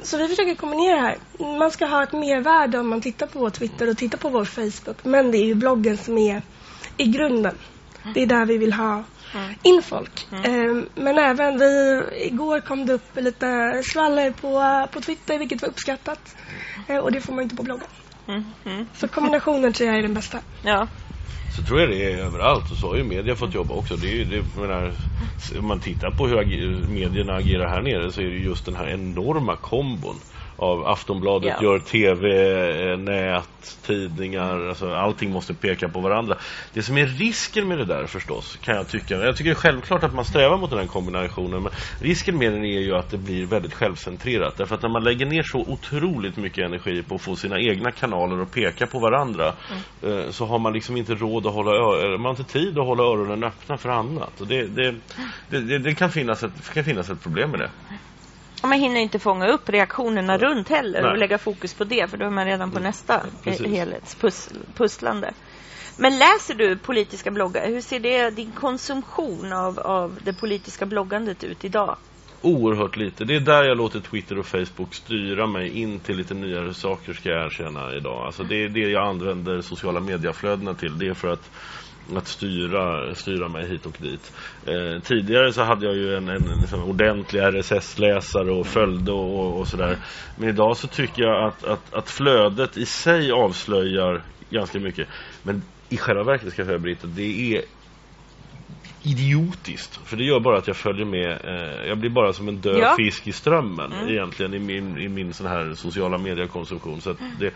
Så 0.03 0.17
vi 0.17 0.27
försöker 0.27 0.55
kombinera 0.55 0.95
det 0.95 1.01
här. 1.01 1.17
Man 1.59 1.71
ska 1.71 1.85
ha 1.85 2.03
ett 2.03 2.13
mervärde 2.13 2.79
om 2.79 2.89
man 2.89 3.01
tittar 3.01 3.27
på 3.27 3.39
vår 3.39 3.49
Twitter 3.49 3.89
och 3.89 3.97
tittar 3.97 4.17
på 4.17 4.29
vår 4.29 4.45
Facebook. 4.45 4.97
Men 5.03 5.31
det 5.31 5.37
är 5.37 5.45
ju 5.45 5.55
bloggen 5.55 5.97
som 5.97 6.17
är 6.17 6.41
i 6.97 7.05
grunden. 7.05 7.55
Det 8.13 8.21
är 8.21 8.27
där 8.27 8.45
vi 8.45 8.57
vill 8.57 8.73
ha 8.73 9.03
in 9.63 9.81
folk. 9.83 10.27
Em, 10.43 10.85
Men 10.95 11.17
även 11.17 11.59
vi, 11.59 12.01
igår 12.15 12.59
kom 12.59 12.85
det 12.85 12.93
upp 12.93 13.15
lite 13.15 13.81
skvaller 13.83 14.31
på, 14.31 14.87
på 14.93 15.01
Twitter 15.01 15.39
vilket 15.39 15.61
var 15.61 15.69
uppskattat. 15.69 16.35
Eh, 16.87 16.97
Och 16.97 17.11
det 17.11 17.21
får 17.21 17.33
man 17.33 17.43
inte 17.43 17.55
på 17.55 17.63
bloggen. 17.63 17.87
Mm, 18.27 18.43
mm. 18.65 18.85
Så 18.95 19.07
kombinationen 19.07 19.73
tror 19.73 19.89
jag 19.89 19.97
är 19.97 20.01
den 20.01 20.13
bästa. 20.13 20.39
Ja. 20.61 20.87
Så 21.55 21.63
tror 21.63 21.79
jag 21.79 21.89
det 21.89 22.11
är 22.13 22.17
överallt 22.17 22.71
och 22.71 22.77
så 22.77 22.89
har 22.89 22.95
ju 22.95 23.03
media 23.03 23.35
fått 23.35 23.53
jobba 23.53 23.73
också. 23.73 23.95
Det 23.95 24.21
är 24.21 24.25
det, 24.25 24.43
menar, 24.61 24.93
om 25.59 25.67
man 25.67 25.79
tittar 25.79 26.11
på 26.11 26.27
hur 26.27 26.87
medierna 26.87 27.33
agerar 27.35 27.67
här 27.67 27.81
nere 27.81 28.11
så 28.11 28.21
är 28.21 28.25
det 28.25 28.37
just 28.37 28.65
den 28.65 28.75
här 28.75 28.87
enorma 28.89 29.55
kombon 29.55 30.15
av 30.55 30.87
Aftonbladet 30.87 31.53
Ja. 31.59 31.63
gör 31.63 31.79
tv, 31.79 32.27
eh, 32.91 32.97
nät, 32.97 33.77
tidningar, 33.85 34.67
alltså 34.67 34.93
allting 34.93 35.31
måste 35.31 35.53
peka 35.53 35.89
på 35.89 35.99
varandra. 35.99 36.37
Det 36.73 36.81
som 36.81 36.97
är 36.97 37.05
risken 37.05 37.67
med 37.67 37.77
det 37.77 37.85
där 37.85 38.05
förstås, 38.05 38.57
kan 38.61 38.75
jag 38.75 38.87
tycka, 38.87 39.15
jag 39.15 39.35
tycker 39.35 39.49
det 39.49 39.53
är 39.53 39.55
självklart 39.55 40.03
att 40.03 40.13
man 40.13 40.25
strävar 40.25 40.57
mot 40.57 40.69
den 40.69 40.79
här 40.79 40.87
kombinationen, 40.87 41.63
men 41.63 41.71
risken 41.99 42.37
med 42.37 42.53
den 42.53 42.65
är 42.65 42.79
ju 42.79 42.95
att 42.95 43.09
det 43.09 43.17
blir 43.17 43.45
väldigt 43.45 43.73
självcentrerat. 43.73 44.57
Därför 44.57 44.75
att 44.75 44.81
när 44.81 44.89
man 44.89 45.03
lägger 45.03 45.25
ner 45.25 45.43
så 45.43 45.59
otroligt 45.59 46.37
mycket 46.37 46.65
energi 46.65 47.03
på 47.03 47.15
att 47.15 47.21
få 47.21 47.35
sina 47.35 47.59
egna 47.59 47.91
kanaler 47.91 48.41
att 48.41 48.51
peka 48.51 48.87
på 48.87 48.99
varandra, 48.99 49.47
eh, 50.01 50.29
så 50.29 50.45
har 50.45 50.59
man 50.59 50.73
liksom 50.73 50.97
inte 50.97 51.13
råd 51.13 51.47
att 51.47 51.53
hålla, 51.53 51.71
man 52.17 52.25
har 52.25 52.29
inte 52.29 52.53
tid 52.53 52.79
att 52.79 52.85
hålla 52.85 53.03
öronen 53.03 53.43
öppna 53.43 53.77
för 53.77 53.89
annat. 53.89 54.41
Och 54.41 54.47
det, 54.47 54.67
det, 54.67 54.91
det, 55.49 55.59
det, 55.59 55.79
det 55.79 55.95
kan, 55.95 56.11
finnas 56.11 56.43
ett, 56.43 56.73
kan 56.73 56.83
finnas 56.83 57.09
ett 57.09 57.23
problem 57.23 57.51
med 57.51 57.59
det. 57.59 57.69
Man 58.63 58.79
hinner 58.79 59.01
inte 59.01 59.19
fånga 59.19 59.47
upp 59.47 59.69
reaktionerna 59.69 60.37
runt 60.37 60.69
heller 60.69 61.01
Nej. 61.01 61.11
och 61.11 61.17
lägga 61.17 61.37
fokus 61.37 61.73
på 61.73 61.83
det 61.83 62.09
för 62.09 62.17
då 62.17 62.25
är 62.25 62.29
man 62.29 62.45
redan 62.45 62.71
på 62.71 62.79
nästa 62.79 63.21
precis. 63.43 63.67
helhetspusslande. 63.67 65.33
Men 65.97 66.17
läser 66.17 66.53
du 66.53 66.77
politiska 66.77 67.31
bloggar? 67.31 67.67
Hur 67.67 67.81
ser 67.81 67.99
det, 67.99 68.29
din 68.29 68.51
konsumtion 68.51 69.53
av, 69.53 69.79
av 69.79 70.19
det 70.23 70.33
politiska 70.33 70.85
bloggandet 70.85 71.43
ut 71.43 71.65
idag? 71.65 71.97
Oerhört 72.41 72.97
lite. 72.97 73.25
Det 73.25 73.35
är 73.35 73.39
där 73.39 73.63
jag 73.63 73.77
låter 73.77 73.99
Twitter 73.99 74.39
och 74.39 74.45
Facebook 74.45 74.93
styra 74.93 75.47
mig 75.47 75.69
in 75.81 75.99
till 75.99 76.17
lite 76.17 76.33
nyare 76.33 76.73
saker 76.73 77.13
ska 77.13 77.29
jag 77.29 77.45
erkänna 77.45 77.95
idag. 77.95 78.25
Alltså 78.25 78.43
det 78.43 78.63
är 78.63 78.69
det 78.69 78.79
jag 78.79 79.07
använder 79.07 79.61
sociala 79.61 79.99
mediaflödena 79.99 80.73
till. 80.73 80.99
Det 80.99 81.07
är 81.07 81.13
för 81.13 81.27
att 81.27 81.51
att 82.15 82.27
styra, 82.27 83.15
styra 83.15 83.47
mig 83.49 83.67
hit 83.67 83.85
och 83.85 83.97
dit. 83.99 84.33
Eh, 84.65 85.01
tidigare 85.01 85.53
så 85.53 85.63
hade 85.63 85.85
jag 85.85 85.95
ju 85.95 86.15
en, 86.15 86.29
en, 86.29 86.41
liksom 86.61 86.83
ordentlig 86.83 87.41
RSS-läsare 87.41 88.51
och 88.51 88.67
följde 88.67 89.11
och, 89.11 89.39
och, 89.39 89.59
och 89.59 89.67
sådär. 89.67 89.97
Men 90.37 90.49
idag 90.49 90.77
så 90.77 90.87
tycker 90.87 91.23
jag 91.23 91.47
att, 91.47 91.63
att, 91.63 91.93
att 91.93 92.09
flödet 92.09 92.77
i 92.77 92.85
sig 92.85 93.31
avslöjar 93.31 94.21
ganska 94.49 94.79
mycket. 94.79 95.07
Men 95.43 95.61
i 95.89 95.97
själva 95.97 96.23
verket 96.23 96.51
ska 96.51 96.61
jag 96.61 96.67
säga 96.67 96.79
Britta, 96.79 97.07
det 97.07 97.55
är 97.55 97.61
idiotiskt. 99.03 99.99
För 100.07 100.17
det 100.17 100.23
gör 100.23 100.39
bara 100.39 100.57
att 100.57 100.67
jag 100.67 100.75
följer 100.77 101.05
med. 101.05 101.31
Eh, 101.31 101.87
jag 101.87 101.97
blir 101.97 102.09
bara 102.09 102.33
som 102.33 102.47
en 102.47 102.61
död 102.61 102.77
Ja. 102.79 102.95
fisk 102.97 103.27
i 103.27 103.31
strömmen 103.31 103.91
Mm. 103.91 104.09
egentligen 104.09 104.53
i 104.53 104.59
min, 104.59 104.97
i 104.97 105.09
min 105.09 105.33
sån 105.33 105.47
här 105.47 105.73
sociala 105.73 106.17
mediekonsumtion. 106.17 107.01
Så 107.01 107.09
att 107.09 107.17
det, 107.39 107.53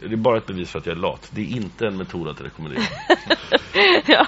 det 0.00 0.12
är 0.12 0.16
bara 0.16 0.38
ett 0.38 0.46
bevis 0.46 0.70
för 0.70 0.78
att 0.78 0.86
jag 0.86 0.96
är 0.96 1.00
lat. 1.00 1.30
Det 1.30 1.40
är 1.40 1.56
inte 1.56 1.86
en 1.86 1.96
metod 1.96 2.28
att 2.28 2.40
rekommendera. 2.40 2.84
ja. 4.06 4.26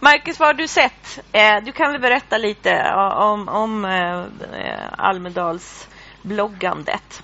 Marcus, 0.00 0.38
vad 0.38 0.48
har 0.48 0.54
du 0.54 0.68
sett? 0.68 1.20
Eh, 1.32 1.64
du 1.64 1.72
kan 1.72 1.92
väl 1.92 2.00
berätta 2.00 2.38
lite 2.38 2.92
om, 3.14 3.48
om 3.48 3.84
eh, 3.84 4.20
eh, 4.60 4.88
Almedals 4.98 5.88
bloggandet? 6.22 7.22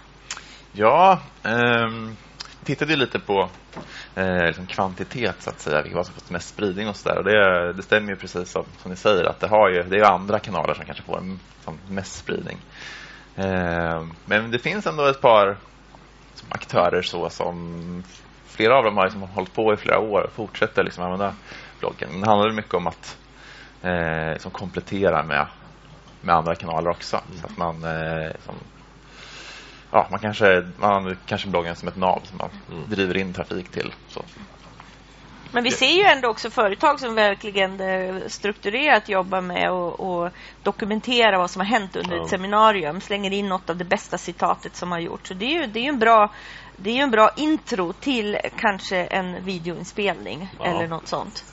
Ja, 0.72 1.20
ehm, 1.43 2.16
tittade 2.64 2.93
ju 2.93 2.99
lite 2.99 3.18
på 3.18 3.49
eh, 4.14 4.47
liksom 4.47 4.66
kvantitet 4.66 5.37
så 5.43 5.51
att 5.51 5.61
säga, 5.61 5.85
vad 5.95 6.07
som 6.07 6.14
fått 6.14 6.31
mest 6.31 6.49
spridning 6.49 6.89
och 6.89 6.97
sådär. 6.97 7.18
Och 7.18 7.24
det, 7.24 7.72
det 7.72 7.83
stämmer 7.83 8.11
ju 8.11 8.16
precis 8.16 8.51
som, 8.51 8.64
som 8.83 8.91
ni 8.91 8.97
säger 8.97 9.24
att 9.24 9.41
det, 9.41 9.49
har 9.49 9.70
ju, 9.70 9.83
det 9.83 9.97
är 9.97 10.05
andra 10.05 10.39
kanaler 10.39 10.74
som 10.74 10.85
kanske 10.85 11.05
får 11.05 11.22
som 11.64 11.79
mest 11.89 12.18
spridning. 12.18 12.59
Ehm, 13.37 14.12
men 14.24 14.51
det 14.51 14.59
finns 14.59 14.87
ändå 14.87 15.07
ett 15.07 15.20
par 15.20 15.57
aktörer 16.49 17.03
så 17.03 17.30
som 17.30 18.03
flera 18.46 18.78
av 18.78 18.84
dem 18.84 18.96
har 18.96 19.05
liksom 19.05 19.22
hållit 19.22 19.55
på 19.55 19.72
i 19.72 19.76
flera 19.76 19.99
år 19.99 20.22
och 20.22 20.32
fortsätter 20.32 20.84
liksom 20.84 21.05
använda 21.05 21.34
bloggen. 21.80 22.09
Men 22.11 22.20
det 22.20 22.26
handlar 22.26 22.53
mycket 22.53 22.74
om 22.74 22.86
att 22.86 23.18
eh, 23.82 24.32
liksom 24.32 24.51
komplettera 24.51 25.22
med, 25.22 25.46
med 26.20 26.34
andra 26.34 26.55
kanaler 26.55 26.90
också. 26.90 27.20
Så 27.40 27.46
att 27.46 27.57
man 27.57 27.84
eh, 27.84 28.30
som, 28.44 28.55
ja, 29.90 30.07
man 30.11 30.20
kanske, 30.20 30.68
man 30.78 30.92
använder 30.92 31.18
kanske 31.26 31.49
bloggen 31.49 31.76
som 31.76 31.88
ett 31.88 31.96
nav 31.96 32.20
som 32.24 32.38
man 32.38 32.51
driver 32.86 33.16
in 33.16 33.32
trafik 33.32 33.68
till. 33.70 33.92
Så. 34.09 34.24
Men 35.53 35.64
vi 35.64 35.70
ser 35.70 35.90
ju 35.96 36.03
ändå 36.03 36.28
också 36.28 36.51
företag 36.51 37.01
som 37.01 37.14
verkligen 37.14 37.80
eh, 37.80 38.26
strukturerat 38.26 39.09
jobbar 39.09 39.40
med 39.40 39.70
att 39.70 40.01
och 40.01 40.30
dokumentera 40.62 41.38
vad 41.38 41.51
som 41.51 41.61
har 41.61 41.66
hänt 41.66 41.96
under 41.96 42.16
Ja. 42.16 42.22
ett 42.22 42.30
seminarium. 42.30 43.01
Slänger 43.01 43.32
in 43.32 43.49
något 43.49 43.70
av 43.70 43.76
det 43.76 43.84
bästa 43.84 44.18
citatet 44.18 44.76
som 44.76 44.92
har 44.92 44.99
gjorts. 44.99 45.28
Så 45.28 45.34
det 45.34 45.44
är 45.44 45.61
ju, 45.61 45.66
det 45.66 45.80
är 45.80 45.88
en 45.88 45.99
bra 45.99 46.32
det 46.76 46.99
är 46.99 47.03
en 47.03 47.11
bra 47.11 47.30
intro 47.36 47.92
till 47.92 48.38
kanske 48.57 48.96
en 49.05 49.44
videoinspelning 49.44 50.49
Ja. 50.59 50.64
eller 50.64 50.88
något 50.88 51.09
sånt. 51.09 51.44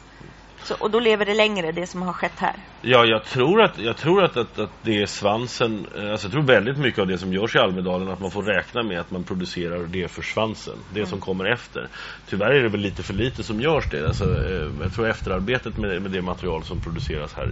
Så, 0.66 0.76
och 0.80 0.92
då 0.92 1.00
lever 1.00 1.26
det 1.26 1.34
längre, 1.34 1.72
det 1.72 1.88
som 1.88 2.02
har 2.02 2.14
skett 2.14 2.40
här. 2.40 2.56
Ja, 2.82 3.06
jag 3.06 3.24
tror 3.26 3.62
att, 3.62 3.80
jag 3.80 3.98
tror 3.98 4.24
att, 4.24 4.38
att, 4.38 4.60
att 4.60 4.70
det 4.82 5.02
är 5.02 5.06
svansen. 5.06 5.88
eh, 5.96 6.12
Alltså 6.12 6.28
jag 6.28 6.32
tror 6.32 6.44
väldigt 6.44 6.78
mycket 6.78 7.00
av 7.00 7.08
det 7.08 7.18
som 7.18 7.34
görs 7.34 7.56
i 7.56 7.60
Almedalen 7.60 8.10
att 8.10 8.20
man 8.20 8.32
får 8.32 8.44
räkna 8.44 8.84
med 8.84 9.00
att 9.00 9.12
man 9.12 9.24
producerar 9.24 9.84
det 9.88 10.08
för 10.12 10.22
svansen. 10.22 10.78
Det 10.94 11.06
som 11.06 11.20
kommer 11.20 11.46
efter. 11.54 11.88
Tyvärr 12.30 12.52
är 12.52 12.64
det 12.64 12.70
väl 12.70 12.82
lite 12.82 13.04
för 13.04 13.14
lite 13.14 13.44
som 13.44 13.62
görs 13.62 13.90
det. 13.92 14.08
Alltså, 14.08 14.24
eh, 14.24 14.70
jag 14.82 14.94
tror 14.94 15.10
efterarbetet 15.10 15.78
med, 15.78 16.02
med 16.02 16.12
det 16.12 16.22
material 16.22 16.64
som 16.64 16.80
produceras 16.80 17.34
här, 17.34 17.50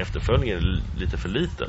efterföljningen 0.00 0.58
är 0.58 0.98
lite 1.00 1.16
för 1.16 1.28
liten. 1.28 1.68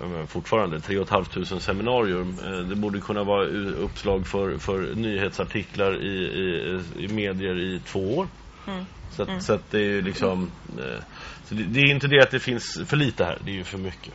Men 0.00 0.26
Fortfarande 0.26 0.80
3 0.80 1.04
500 1.04 1.60
seminarium. 1.60 2.38
Eh, 2.44 2.58
Det 2.68 2.76
borde 2.76 3.00
kunna 3.00 3.24
vara 3.24 3.46
uppslag 3.86 4.26
för, 4.26 4.58
för 4.58 4.94
nyhetsartiklar 4.94 6.02
i, 6.02 6.16
i, 6.16 6.80
i 7.04 7.08
medier 7.08 7.58
i 7.58 7.80
två 7.80 8.16
år. 8.18 8.26
Mm. 8.66 8.84
Så, 9.10 9.22
att, 9.22 9.28
Mm. 9.28 9.40
så 9.40 9.52
att 9.52 9.70
det 9.70 9.78
är 9.78 9.82
ju 9.82 10.02
liksom 10.02 10.50
eh, 10.78 11.02
så 11.44 11.54
det, 11.54 11.62
det 11.62 11.80
är 11.80 11.90
inte 11.90 12.06
det 12.06 12.22
att 12.22 12.30
det 12.30 12.40
finns 12.40 12.80
för 12.86 12.96
lite 12.96 13.24
här, 13.24 13.38
det 13.44 13.50
är 13.50 13.54
ju 13.54 13.64
för 13.64 13.78
mycket. 13.78 14.14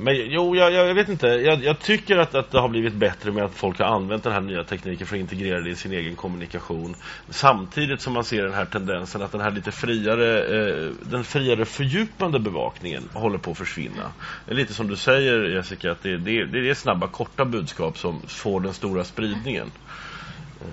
Men 0.00 0.14
jo, 0.16 0.56
jag, 0.56 0.72
jag 0.72 0.94
vet 0.94 1.08
inte. 1.08 1.26
Jag, 1.26 1.64
jag 1.64 1.78
tycker 1.78 2.16
att, 2.16 2.34
att 2.34 2.50
det 2.50 2.60
har 2.60 2.68
blivit 2.68 2.94
bättre 2.94 3.32
med 3.32 3.44
att 3.44 3.54
folk 3.54 3.78
har 3.78 3.86
använt 3.86 4.22
den 4.22 4.32
här 4.32 4.40
nya 4.40 4.64
tekniken 4.64 5.06
för 5.06 5.16
att 5.16 5.20
integrera 5.20 5.60
det 5.60 5.70
i 5.70 5.74
sin 5.76 5.92
egen 5.92 6.16
kommunikation. 6.16 6.94
Samtidigt 7.28 8.00
som 8.00 8.12
man 8.12 8.24
ser 8.24 8.42
den 8.42 8.54
här 8.54 8.64
tendensen 8.64 9.22
att 9.22 9.32
den 9.32 9.40
här 9.40 9.50
lite 9.50 9.72
friare, 9.72 10.42
eh, 10.42 10.90
den 11.02 11.24
friare 11.24 11.64
fördjupande 11.64 12.38
bevakningen 12.38 13.02
håller 13.12 13.38
på 13.38 13.50
att 13.50 13.58
försvinna. 13.58 14.12
Lite 14.46 14.74
som 14.74 14.88
du 14.88 14.96
säger 14.96 15.44
Jessica, 15.56 15.90
att 15.90 16.02
det, 16.02 16.16
det, 16.16 16.44
det 16.44 16.70
är 16.70 16.74
snabba 16.74 17.08
korta 17.08 17.44
budskap 17.44 17.98
som 17.98 18.20
får 18.26 18.60
den 18.60 18.74
stora 18.74 19.04
spridningen. 19.04 19.70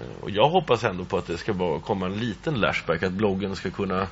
Eh, 0.02 0.24
Och 0.24 0.30
jag 0.30 0.50
hoppas 0.50 0.84
ändå 0.84 1.06
på 1.06 1.18
att 1.18 1.28
det 1.28 1.38
ska 1.38 1.54
vara, 1.54 1.80
komma 1.80 2.06
en 2.06 2.14
liten 2.14 2.54
lashback, 2.54 3.04
att 3.04 3.12
bloggen 3.12 3.56
ska 3.56 3.72
kunna, 3.72 4.08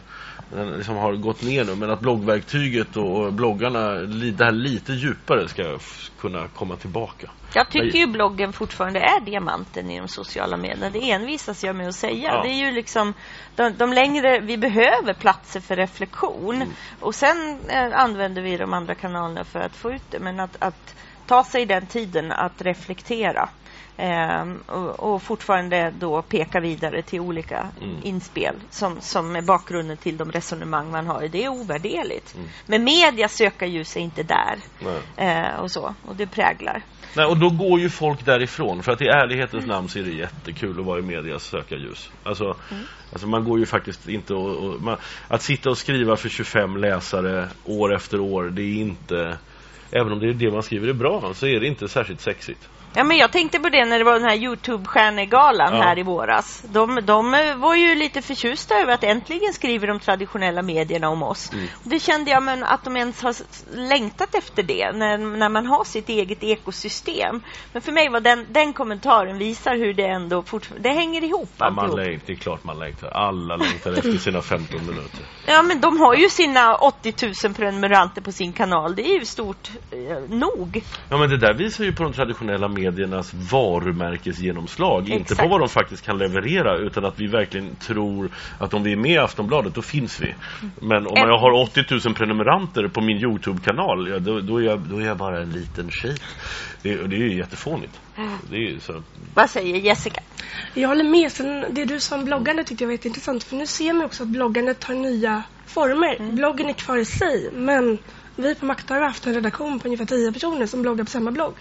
den 0.49 0.69
liksom 0.69 0.95
har 0.95 1.13
gått 1.13 1.41
ner 1.43 1.65
nu, 1.65 1.75
men 1.75 1.89
att 1.91 1.99
bloggverktyget 1.99 2.97
och, 2.97 3.34
bloggarna, 3.34 3.89
det 4.38 4.43
här 4.43 4.51
lite 4.51 4.93
djupare 4.93 5.47
ska 5.47 5.79
kunna 6.19 6.47
komma 6.47 6.75
tillbaka. 6.75 7.29
Jag 7.53 7.69
tycker 7.69 7.97
ju 7.97 8.07
bloggen 8.07 8.53
fortfarande 8.53 8.99
är 8.99 9.25
diamanten 9.25 9.91
i 9.91 9.99
de 9.99 10.07
sociala 10.07 10.57
medierna. 10.57 10.89
Det 10.89 11.11
envisas 11.11 11.63
jag 11.63 11.75
med 11.75 11.88
att 11.88 11.95
säga. 11.95 12.34
Ja. 12.34 12.43
Det 12.43 12.49
är 12.49 12.65
ju 12.65 12.71
liksom 12.71 13.13
de, 13.55 13.73
de 13.77 13.93
längre, 13.93 14.39
vi 14.39 14.57
behöver 14.57 15.13
platser 15.13 15.59
för 15.59 15.75
reflektion. 15.75 16.55
Mm. 16.55 16.69
Och 16.99 17.15
sen 17.15 17.59
eh, 17.69 17.99
använder 17.99 18.41
vi 18.41 18.57
de 18.57 18.73
andra 18.73 18.95
kanalerna 18.95 19.43
för 19.43 19.59
att 19.59 19.75
få 19.75 19.91
ut 19.91 20.03
det. 20.09 20.19
Men 20.19 20.39
att, 20.39 20.57
att 20.59 20.95
ta 21.27 21.43
sig 21.43 21.65
den 21.65 21.86
tiden 21.86 22.32
att 22.32 22.61
reflektera. 22.61 23.49
Ehm, 24.01 24.57
och, 24.67 25.13
och 25.13 25.21
fortfarande 25.21 25.93
då 25.99 26.21
peka 26.21 26.59
vidare 26.59 27.01
till 27.01 27.19
olika 27.19 27.67
Mm. 27.81 27.97
inspel 28.03 28.55
som, 28.69 29.01
som 29.01 29.35
är 29.35 29.41
bakgrunden 29.41 29.97
till 29.97 30.17
de 30.17 30.31
resonemang 30.31 30.91
man 30.91 31.07
har. 31.07 31.27
Det 31.27 31.43
är 31.43 31.49
ovärderligt. 31.49 32.35
Mm. 32.35 32.47
Men 32.65 32.83
media 32.83 33.27
söker 33.27 33.65
ju 33.65 33.83
sig 33.83 34.01
inte 34.01 34.23
där. 34.23 34.55
Eh, 35.17 35.59
och 35.59 35.71
så. 35.71 35.95
Och 36.05 36.15
det 36.15 36.27
präglar. 36.27 36.83
Nej, 37.15 37.25
och 37.25 37.37
då 37.37 37.49
går 37.49 37.79
ju 37.79 37.89
folk 37.89 38.25
därifrån. 38.25 38.83
För 38.83 38.91
att 38.91 39.01
i 39.01 39.05
ärlighetens 39.05 39.65
namn 39.65 39.89
så 39.89 39.99
är 39.99 40.03
det 40.03 40.11
jättekul 40.11 40.79
att 40.79 40.85
vara 40.85 40.99
i 40.99 41.01
medias 41.01 41.43
sökarljus. 41.43 42.11
Alltså, 42.23 42.55
alltså 43.11 43.27
man 43.27 43.43
går 43.43 43.59
ju 43.59 43.65
faktiskt 43.65 44.09
inte 44.09 44.33
och, 44.33 44.57
och 44.57 44.81
man, 44.81 44.97
Att 45.27 45.41
sitta 45.41 45.69
och 45.69 45.77
skriva 45.77 46.15
för 46.15 46.29
25 46.29 46.77
läsare 46.77 47.47
år 47.65 47.95
efter 47.95 48.19
år, 48.19 48.43
det 48.49 48.61
är 48.61 48.75
inte... 48.75 49.37
Även 49.91 50.13
om 50.13 50.19
det 50.19 50.29
är 50.29 50.33
det 50.33 50.51
man 50.51 50.63
skriver 50.63 50.87
är 50.87 50.93
bra, 50.93 51.33
så 51.33 51.47
är 51.47 51.59
det 51.59 51.67
inte 51.67 51.87
särskilt 51.87 52.21
sexigt. 52.21 52.69
Ja, 52.93 53.03
men 53.03 53.17
jag 53.17 53.31
tänkte 53.31 53.59
på 53.59 53.69
det 53.69 53.85
när 53.85 53.97
det 53.99 54.05
var 54.05 54.13
den 54.13 54.29
här 54.29 54.35
Youtube-stjärnegalan 54.35 55.75
Ja. 55.75 55.81
här 55.81 55.99
i 55.99 56.03
våras. 56.03 56.63
De, 56.67 56.99
de 57.03 57.31
var 57.57 57.75
ju 57.75 57.95
lite 57.95 58.21
förtjusta 58.21 58.75
över 58.75 58.93
att 58.93 59.03
äntligen 59.03 59.53
skriver 59.53 59.87
de 59.87 59.99
traditionella 59.99 60.61
medierna 60.61 61.09
om 61.09 61.23
oss. 61.23 61.53
Mm. 61.53 61.67
Det 61.83 61.99
kände 61.99 62.31
jag 62.31 62.43
men 62.43 62.63
att 62.63 62.83
de 62.83 62.97
ens 62.97 63.23
har 63.23 63.35
längtat 63.75 64.35
efter 64.35 64.63
det 64.63 64.91
när, 64.91 65.17
när 65.17 65.49
man 65.49 65.65
har 65.65 65.83
sitt 65.83 66.09
eget 66.09 66.43
ekosystem. 66.43 67.41
Men 67.73 67.81
för 67.81 67.91
mig 67.91 68.09
var 68.09 68.19
den, 68.19 68.45
den 68.49 68.73
kommentaren 68.73 69.37
visar 69.37 69.75
hur 69.75 69.93
det 69.93 70.07
ändå 70.07 70.43
fortfarande, 70.43 70.89
det 70.89 70.95
hänger 70.95 71.23
ihop 71.23 71.49
Ja, 71.57 71.69
man 71.69 71.95
längtar, 71.95 72.25
det 72.25 72.33
är 72.33 72.37
klart 72.37 72.63
man 72.63 72.79
längtar. 72.79 73.07
Alla 73.07 73.55
längtar 73.55 73.91
efter 73.91 74.17
sina 74.17 74.41
15 74.41 74.85
minuter. 74.85 75.19
Ja, 75.47 75.61
men 75.61 75.81
de 75.81 75.99
har 75.99 76.15
ju 76.15 76.29
sina 76.29 76.75
80 76.75 77.13
000 77.43 77.53
prenumeranter 77.53 78.21
på 78.21 78.31
sin 78.31 78.53
kanal. 78.53 78.95
Det 78.95 79.01
är 79.01 79.19
ju 79.19 79.25
stort 79.25 79.69
eh, 79.91 80.37
nog. 80.37 80.83
Ja 81.09 81.17
men 81.17 81.29
det 81.29 81.37
där 81.37 81.53
visar 81.53 81.83
ju 81.83 81.93
på 81.93 82.03
de 82.03 82.13
traditionella 82.13 82.67
mediernas 82.82 83.34
varumärkesgenomslag. 83.34 85.09
Inte 85.09 85.13
på 85.13 85.34
Exakt. 85.34 85.49
vad 85.49 85.59
de 85.59 85.69
faktiskt 85.69 86.05
kan 86.05 86.17
leverera 86.17 86.77
utan 86.77 87.05
att 87.05 87.19
vi 87.19 87.27
verkligen 87.27 87.75
tror 87.75 88.29
att 88.59 88.73
om 88.73 88.84
vi 88.84 88.91
är 88.91 88.95
med 88.95 89.11
i 89.11 89.17
Aftonbladet 89.17 89.75
då 89.75 89.82
finns 89.82 90.21
vi. 90.21 90.36
Men 90.82 91.07
om 91.07 91.13
jag 91.15 91.38
har 91.38 91.51
80 91.51 91.86
000 92.05 92.15
prenumeranter 92.15 92.88
på 92.88 93.01
min 93.01 93.17
Youtube-kanal 93.17 94.09
ja, 94.09 94.19
då, 94.19 94.39
då, 94.39 94.57
är 94.57 94.65
jag, 94.65 94.79
då 94.79 94.97
är 94.97 95.05
jag 95.05 95.17
bara 95.17 95.41
en 95.41 95.51
liten 95.51 95.91
skit. 95.91 96.23
Det, 96.82 96.95
det 96.95 97.15
är 97.15 97.19
ju 97.19 97.38
jättefånigt. 97.38 97.99
Det 98.49 98.55
är 98.55 98.59
ju 98.59 98.79
så. 98.79 99.03
Vad 99.34 99.49
säger 99.49 99.75
Jessica? 99.75 100.21
Jag 100.73 100.88
håller 100.88 101.03
med. 101.03 101.32
Sen 101.32 101.65
det 101.69 101.86
du 101.86 101.99
sa 101.99 102.15
om 102.15 102.25
bloggande 102.25 102.63
tyckte 102.63 102.84
jag 102.84 102.88
var 102.88 102.91
jätteintressant. 102.91 103.43
För 103.43 103.55
nu 103.55 103.67
ser 103.67 103.93
man 103.93 104.05
också 104.05 104.23
att 104.23 104.29
bloggandet 104.29 104.79
tar 104.79 104.93
nya 104.93 105.43
former. 105.65 106.32
Bloggen 106.32 106.69
är 106.69 106.73
kvar 106.73 106.97
i 106.97 107.05
sig. 107.05 107.49
Men 107.53 107.97
vi 108.36 108.55
på 108.55 108.65
Makt 108.65 108.89
har 108.89 109.01
haft 109.01 109.27
en 109.27 109.34
redaktion 109.34 109.79
på 109.79 109.88
ungefär 109.88 110.05
10 110.05 110.32
personer 110.32 110.65
som 110.65 110.82
bloggar 110.82 111.03
på 111.03 111.11
samma 111.11 111.32
blogg. 111.32 111.53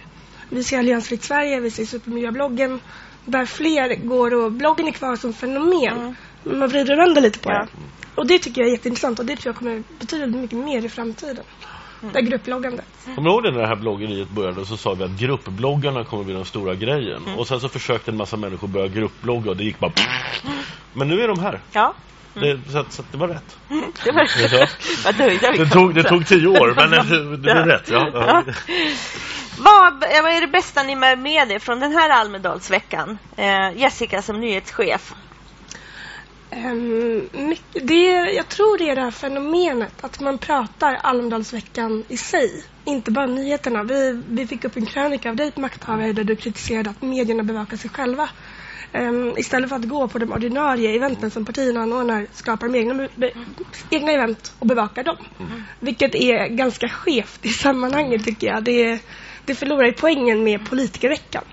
Vi 0.53 0.63
ser 0.63 0.79
Alliansfritt 0.79 1.23
Sverige, 1.23 1.59
vi 1.59 1.71
ser 1.71 1.85
Supermiljöbloggen. 1.85 2.79
Där 3.25 3.45
fler 3.45 3.95
går 3.95 4.33
och 4.33 4.51
bloggen 4.51 4.87
är 4.87 4.91
kvar 4.91 5.15
som 5.15 5.33
fenomen. 5.33 6.15
Men 6.43 6.59
Man 6.59 6.69
vrider 6.69 6.93
och 6.93 6.99
vänder 6.99 7.21
lite 7.21 7.39
på 7.39 7.51
Ja. 7.51 7.59
det. 7.59 7.67
Och 8.15 8.27
det 8.27 8.39
tycker 8.39 8.61
jag 8.61 8.67
är 8.67 8.71
jätteintressant 8.71 9.19
och 9.19 9.25
det 9.25 9.35
tror 9.35 9.49
jag 9.53 9.55
kommer 9.55 9.83
betyda 9.99 10.27
mycket 10.27 10.57
mer 10.57 10.85
i 10.85 10.89
framtiden. 10.89 11.43
Det 12.01 12.07
här 12.13 12.21
grupploggandet. 12.21 12.85
Kommer 13.15 13.29
du 13.29 13.35
ihåg 13.35 13.43
det 13.43 13.51
när 13.51 13.61
det 13.61 13.67
här 13.67 13.75
bloggeriet 13.75 14.29
började 14.29 14.61
och 14.61 14.67
så 14.67 14.77
sa 14.77 14.93
vi 14.93 15.03
att 15.03 15.19
gruppbloggarna 15.19 16.03
kommer 16.03 16.23
bli 16.23 16.33
den 16.33 16.45
stora 16.45 16.75
grejen. 16.75 17.21
Och 17.37 17.47
sen 17.47 17.59
så 17.59 17.69
försökte 17.69 18.11
en 18.11 18.17
massa 18.17 18.37
människor 18.37 18.67
börja 18.67 18.87
gruppblogga 18.87 19.49
och 19.51 19.57
det 19.57 19.63
gick 19.63 19.79
bara... 19.79 19.91
Men 20.93 21.07
nu 21.07 21.21
är 21.21 21.27
de 21.27 21.39
här. 21.39 21.59
Ja. 21.71 21.93
Det, 22.33 22.59
så, 22.71 22.77
att, 22.77 22.93
så 22.93 23.01
att 23.01 23.11
det 23.11 23.17
var 23.17 23.27
rätt. 23.27 23.57
Det 24.05 24.11
var 24.11 25.57
Det 25.57 25.69
tog, 25.69 25.95
det 25.95 26.03
tog 26.03 26.27
tio 26.27 26.47
år, 26.47 26.73
men 26.75 26.89
det, 27.09 27.31
det 27.31 27.37
blev 27.37 27.55
rätt. 27.65 27.89
Ja. 27.89 28.09
Ja. 28.13 28.43
Vad, 29.57 29.93
vad 29.99 30.31
är 30.31 30.41
det 30.41 30.47
bästa 30.47 30.83
ni 30.83 30.95
med 30.95 31.19
med 31.19 31.51
er 31.51 31.59
från 31.59 31.79
den 31.79 31.91
här 31.91 32.09
Almedalsveckan? 32.09 33.17
Eh, 33.37 33.77
Jessica 33.77 34.21
som 34.21 34.39
nyhetschef. 34.39 35.13
Um, 36.55 37.29
mycket, 37.31 37.87
det, 37.87 38.11
jag 38.11 38.47
tror 38.47 38.77
det 38.77 38.89
är 38.89 38.95
det 38.95 39.01
här 39.01 39.11
fenomenet 39.11 40.03
att 40.03 40.19
man 40.19 40.37
pratar 40.37 40.93
Almedalsveckan 40.93 42.03
i 42.07 42.17
sig, 42.17 42.63
inte 42.85 43.11
bara 43.11 43.25
nyheterna. 43.25 43.83
Vi, 43.83 44.21
vi 44.29 44.47
fick 44.47 44.65
upp 44.65 44.77
en 44.77 44.85
krönika 44.85 45.29
av 45.29 45.35
dig 45.35 45.51
på 45.51 45.61
Makthavare 45.61 46.13
där 46.13 46.23
du 46.23 46.35
kritiserade 46.35 46.89
att 46.89 47.01
medierna 47.01 47.43
bevakar 47.43 47.77
sig 47.77 47.89
själva. 47.89 48.29
Ehm, 48.93 49.37
istället 49.37 49.69
för 49.69 49.75
att 49.75 49.87
gå 49.87 50.07
på 50.07 50.19
de 50.19 50.31
ordinarie 50.31 50.95
eventen 50.95 51.31
som 51.31 51.45
partierna 51.45 51.81
anordnar 51.81 52.27
skapar 52.33 52.67
de 52.67 52.79
egna, 52.79 53.07
be, 53.15 53.31
egna 53.89 54.11
event 54.11 54.53
och 54.59 54.67
bevakar 54.67 55.03
dem. 55.03 55.17
Vilket 55.79 56.15
är 56.15 56.47
ganska 56.47 56.89
skevt 56.89 57.45
i 57.45 57.49
sammanhanget 57.49 58.25
tycker 58.25 58.47
jag. 58.47 58.63
Det, 58.63 58.99
det 59.45 59.55
förlorar 59.55 59.85
ju 59.85 59.93
poängen 59.93 60.43
med 60.43 60.69
politikerveckan. 60.69 61.43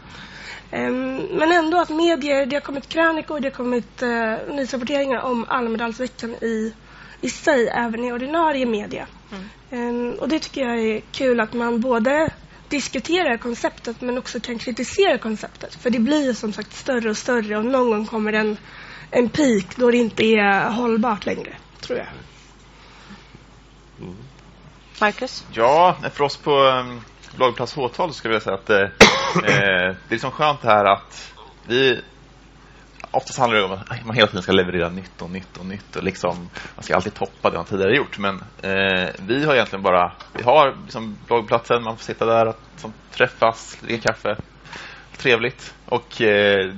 Ehm, 0.70 1.16
men 1.16 1.52
ändå 1.52 1.80
att 1.80 1.88
medier, 1.90 2.46
det 2.46 2.56
har 2.56 2.60
kommit 2.60 2.88
krönikor, 2.88 3.40
det 3.40 3.48
har 3.48 3.54
kommit 3.54 4.02
uh, 4.02 4.54
nyhetsrapporteringar 4.54 5.20
om 5.20 5.46
Almedalsveckan 5.48 6.30
i, 6.30 6.74
i 7.20 7.30
sig, 7.30 7.68
även 7.68 8.04
i 8.04 8.12
ordinarie 8.12 8.66
media. 8.66 9.06
Ehm, 9.70 10.12
och 10.20 10.28
det 10.28 10.38
tycker 10.38 10.60
jag 10.60 10.78
är 10.80 11.00
kul 11.12 11.40
att 11.40 11.52
man 11.52 11.80
både 11.80 12.30
diskuterar 12.68 13.36
konceptet 13.36 14.00
men 14.00 14.18
också 14.18 14.40
kan 14.40 14.58
kritisera 14.58 15.18
konceptet. 15.18 15.74
För 15.74 15.90
det 15.90 15.98
blir 15.98 16.24
ju 16.24 16.34
som 16.34 16.52
sagt 16.52 16.76
större 16.76 17.10
och 17.10 17.16
större 17.16 17.56
och 17.56 17.64
någon 17.64 17.90
gång 17.90 18.06
kommer 18.06 18.32
en, 18.32 18.56
en 19.10 19.28
peak 19.28 19.76
då 19.76 19.90
det 19.90 19.96
inte 19.96 20.22
är 20.22 20.70
hållbart 20.70 21.26
längre, 21.26 21.56
tror 21.80 21.98
jag. 21.98 22.06
Marcus? 25.00 25.44
Ja, 25.52 25.96
för 26.14 26.24
oss 26.24 26.36
på 26.36 26.84
bloggplats 27.38 27.76
H12 27.76 28.10
skulle 28.10 28.34
jag 28.34 28.42
säga 28.42 28.54
att 28.54 28.70
eh, 28.70 28.76
eh, 28.80 28.90
det 29.44 30.08
är 30.08 30.10
liksom 30.10 30.30
skönt 30.30 30.64
här 30.64 30.84
att 30.84 31.34
vi 31.66 32.00
Oftast 33.10 33.38
handlar 33.38 33.58
det 33.58 33.64
om 33.64 33.72
att 33.72 34.06
man 34.06 34.16
hela 34.16 34.26
tiden 34.26 34.42
ska 34.42 34.52
leverera 34.52 34.88
nytt 34.88 35.22
och 35.22 35.30
nytt 35.30 35.56
och 35.56 35.66
nytt 35.66 35.96
och 35.96 36.02
liksom, 36.02 36.50
man 36.74 36.82
ska 36.82 36.94
alltid 36.94 37.14
toppa 37.14 37.50
det 37.50 37.56
man 37.56 37.64
tidigare 37.64 37.96
gjort. 37.96 38.18
Men 38.18 38.34
eh, 38.62 39.08
vi 39.26 39.44
har 39.44 39.54
egentligen 39.54 39.82
bara, 39.82 40.12
vi 40.32 40.42
har 40.42 40.76
liksom 40.82 41.18
bloggplatsen, 41.26 41.82
man 41.82 41.96
får 41.96 42.04
sitta 42.04 42.26
där 42.26 42.46
och 42.46 42.56
liksom, 42.72 42.92
träffas, 43.10 43.78
dricka 43.80 44.08
kaffe, 44.08 44.36
trevligt. 45.16 45.74
Och 45.84 46.20
eh, 46.20 46.74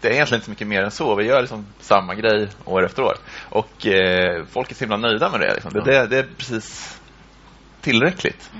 det 0.00 0.08
är 0.08 0.12
egentligen 0.12 0.38
inte 0.38 0.44
så 0.44 0.50
mycket 0.50 0.66
mer 0.66 0.82
än 0.82 0.90
så. 0.90 1.14
Vi 1.14 1.24
gör 1.24 1.40
liksom 1.40 1.66
samma 1.80 2.14
grej 2.14 2.48
år 2.64 2.84
efter 2.84 3.02
år. 3.02 3.14
Och 3.48 3.86
eh, 3.86 4.44
folk 4.50 4.70
är 4.70 4.74
så 4.74 4.80
himla 4.80 4.96
nöjda 4.96 5.30
med 5.30 5.40
det. 5.40 5.54
Liksom. 5.54 5.72
Det, 5.72 5.84
det, 5.84 6.06
det 6.06 6.18
är 6.18 6.26
precis 6.38 7.00
tillräckligt. 7.80 8.50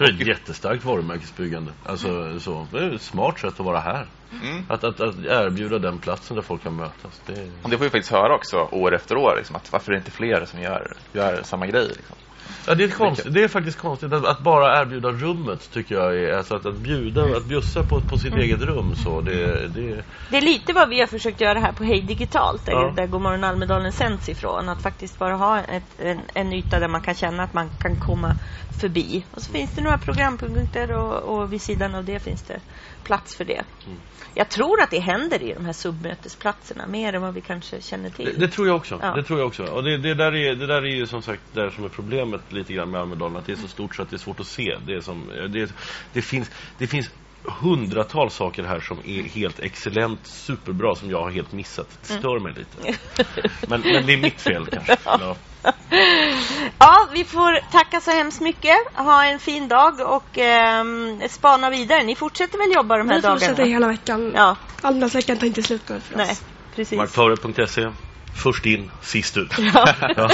Det 0.00 0.06
är 0.06 0.12
ett 0.12 0.26
jättestarkt 0.26 0.84
varumärkesbyggande. 0.84 1.72
Alltså, 1.86 2.40
så. 2.40 2.66
Det 2.72 2.78
är 2.78 2.94
ett 2.94 3.02
smart 3.02 3.38
sätt 3.38 3.60
att 3.60 3.66
vara 3.66 3.80
här. 3.80 4.06
Mm. 4.42 4.64
Att, 4.68 4.84
att, 4.84 5.00
att 5.00 5.14
erbjuda 5.24 5.78
den 5.78 5.98
platsen 5.98 6.34
där 6.36 6.42
folk 6.42 6.62
kan 6.62 6.76
mötas. 6.76 7.22
Det 7.26 7.32
är... 7.32 7.50
Och 7.62 7.70
det 7.70 7.76
får 7.76 7.84
vi 7.84 7.90
faktiskt 7.90 8.12
höra 8.12 8.34
också 8.34 8.56
år 8.56 8.94
efter 8.94 9.16
år. 9.16 9.34
Liksom, 9.36 9.56
att 9.56 9.72
varför 9.72 9.92
är 9.92 9.96
det 9.96 9.98
inte 9.98 10.10
fler 10.10 10.44
som 10.44 10.60
gör, 10.62 10.96
gör 11.12 11.42
samma 11.42 11.66
grej? 11.66 11.88
Liksom. 11.88 12.16
Ja, 12.66 12.74
det, 12.74 12.84
är 12.84 12.88
konstigt, 12.88 13.34
det 13.34 13.42
är 13.42 13.48
faktiskt 13.48 13.78
konstigt 13.78 14.12
att, 14.12 14.24
att 14.26 14.40
bara 14.40 14.82
erbjuda 14.82 15.10
rummet 15.10 15.70
tycker 15.72 15.94
jag 15.94 16.16
är, 16.18 16.32
alltså 16.36 16.54
att, 16.54 16.66
att 16.66 16.74
bjuda, 16.74 17.36
att 17.36 17.44
bjussa 17.44 17.82
på, 17.82 18.00
på 18.00 18.16
sitt 18.16 18.32
Mm. 18.32 18.44
eget 18.44 18.60
rum 18.60 18.94
så 18.94 19.20
det, 19.20 19.68
det, 19.68 20.04
Det 20.30 20.36
är 20.36 20.40
lite 20.40 20.72
vad 20.72 20.88
vi 20.88 21.00
har 21.00 21.06
försökt 21.06 21.40
göra 21.40 21.58
här 21.60 21.72
på 21.72 21.84
Hej 21.84 22.02
Digitalt, 22.02 22.66
där, 22.66 22.72
Ja. 22.72 22.92
där 22.96 23.06
Godmorgon 23.06 23.44
Almedalen 23.44 23.92
sänds 23.92 24.28
ifrån. 24.28 24.68
Att 24.68 24.82
faktiskt 24.82 25.18
bara 25.18 25.34
ha 25.36 25.58
ett, 25.58 25.82
en, 25.98 26.20
en 26.34 26.52
yta 26.52 26.78
där 26.78 26.88
man 26.88 27.00
kan 27.00 27.14
känna 27.14 27.42
att 27.42 27.54
man 27.54 27.70
kan 27.78 27.96
komma 27.96 28.34
förbi. 28.70 29.24
Och 29.30 29.42
så 29.42 29.52
finns 29.52 29.74
det 29.74 29.82
några 29.82 29.98
programpunkter 29.98 30.92
och, 30.92 31.14
och 31.22 31.52
vid 31.52 31.62
sidan 31.62 31.94
av 31.94 32.04
det 32.04 32.18
finns 32.22 32.42
det 32.42 32.60
plats 33.04 33.36
för 33.36 33.44
det. 33.44 33.62
Mm. 33.86 33.98
Jag 34.34 34.48
tror 34.48 34.82
att 34.82 34.90
det 34.90 34.98
händer 34.98 35.42
i 35.42 35.52
de 35.54 35.64
här 35.64 35.72
submötesplatserna 35.72 36.86
mer 36.86 37.12
än 37.12 37.22
vad 37.22 37.34
vi 37.34 37.40
kanske 37.40 37.80
känner 37.80 38.10
till. 38.10 38.24
det, 38.24 38.46
det 38.46 38.48
tror 38.48 38.66
jag 38.66 38.76
också. 38.76 38.98
Ja. 39.02 39.14
Det 39.14 39.22
tror 39.22 39.38
jag 39.38 39.48
också. 39.48 39.64
Och 39.64 39.84
det, 39.84 39.98
det, 39.98 40.14
där 40.14 40.34
är, 40.34 40.54
det 40.54 40.66
där 40.66 40.82
är 40.82 40.96
ju 40.96 41.06
som 41.06 41.22
sagt 41.22 41.42
det 41.52 41.70
som 41.70 41.84
är 41.84 41.88
problemet 41.88 42.52
lite 42.52 42.72
grann 42.72 42.90
med 42.90 43.00
Almedalen. 43.00 43.36
Att 43.36 43.46
det 43.46 43.52
är 43.52 43.56
så 43.56 43.68
stort 43.68 43.96
så 43.96 44.02
att 44.02 44.10
det 44.10 44.16
är 44.16 44.18
svårt 44.18 44.40
att 44.40 44.46
se. 44.46 44.76
Det, 44.86 44.94
är 44.94 45.00
som, 45.00 45.28
det, 45.52 45.72
det, 46.12 46.22
finns, 46.22 46.50
det 46.78 46.86
finns 46.86 47.10
hundratals 47.44 48.34
saker 48.34 48.62
här 48.64 48.80
som 48.80 48.98
är 49.06 49.22
helt 49.22 49.58
excellent, 49.60 50.26
superbra 50.26 50.94
som 50.94 51.10
jag 51.10 51.22
har 51.22 51.30
helt 51.30 51.52
missat. 51.52 51.98
Det 52.08 52.14
stör 52.14 52.40
mig 52.40 52.52
lite. 52.56 52.98
Men, 53.68 53.80
men 53.80 54.06
det 54.06 54.12
är 54.12 54.16
mitt 54.16 54.40
fel 54.40 54.66
kanske. 54.72 54.96
Ja. 55.04 55.36
Ja, 56.78 57.08
vi 57.12 57.24
får 57.24 57.70
tacka 57.72 58.00
så 58.00 58.10
hemskt 58.10 58.40
mycket. 58.40 58.76
Ha 58.94 59.24
en 59.24 59.38
fin 59.38 59.68
dag 59.68 60.00
och 60.00 60.38
ehm, 60.38 61.20
spana 61.28 61.70
vidare. 61.70 62.02
Ni 62.02 62.14
fortsätter 62.16 62.58
väl 62.58 62.72
jobba 62.74 62.98
de 62.98 63.08
här 63.08 63.16
Vi 63.16 63.22
fortsätter 63.22 63.54
dagarna? 63.54 63.72
hela 63.72 63.88
veckan. 63.88 64.32
Ja, 64.34 64.56
Almedalsveckan 64.82 65.36
tar 65.36 65.46
inte 65.46 65.62
slut 65.62 65.88
nu 65.88 66.00
för 66.00 66.16
nej, 66.16 66.30
oss. 66.30 66.42
precis. 66.74 66.96
Markföre.se 66.98 67.90
Först 68.42 68.66
in, 68.66 68.90
sist 69.02 69.36
ut. 69.36 69.52
Ja. 69.74 69.94
Ja. 70.16 70.30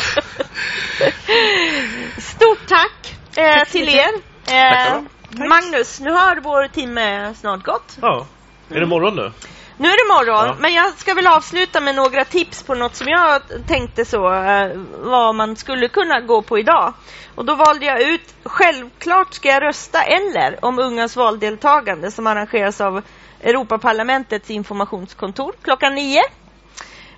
Stort 2.19 2.67
tack 2.69 3.17
eh, 3.37 3.55
Tack 3.59 3.71
till 3.71 3.89
er. 3.89 4.09
Eh, 4.49 5.01
Magnus, 5.31 6.01
nu 6.01 6.11
har 6.11 6.37
vår 6.37 6.69
timme 6.69 7.35
snart 7.35 7.63
gått. 7.65 7.99
ja. 8.03 8.27
Är 8.71 8.81
det 8.81 8.87
morgon 8.87 9.17
nu? 9.17 9.33
Nu 9.79 9.89
är 9.89 10.09
det 10.09 10.15
morgon, 10.15 10.47
Ja. 10.47 10.57
men 10.61 10.75
jag 10.75 10.93
ska 10.99 11.15
väl 11.15 11.27
avsluta 11.27 11.81
med 11.81 11.95
några 11.95 12.25
tips 12.25 12.63
på 12.63 12.75
något 12.75 12.95
som 12.97 13.09
jag 13.09 13.43
tänkte 13.67 14.05
så, 14.05 14.33
eh, 14.35 14.71
vad 14.99 15.35
man 15.35 15.57
skulle 15.57 15.89
kunna 15.89 16.21
gå 16.21 16.43
på 16.43 16.59
idag. 16.59 16.93
Och 17.35 17.45
då 17.45 17.55
valde 17.55 17.87
jag 17.87 18.03
ut, 18.03 18.35
självklart 18.45 19.35
ska 19.35 19.49
jag 19.49 19.63
rösta 19.63 20.03
eller 20.03 20.65
om 20.65 20.79
ungas 20.79 21.17
valdeltagande 21.17 22.11
som 22.11 22.27
arrangeras 22.27 22.81
av 22.81 23.03
Europaparlamentets 23.43 24.51
informationskontor 24.51 25.55
klockan 25.63 25.95
nio. 25.95 26.23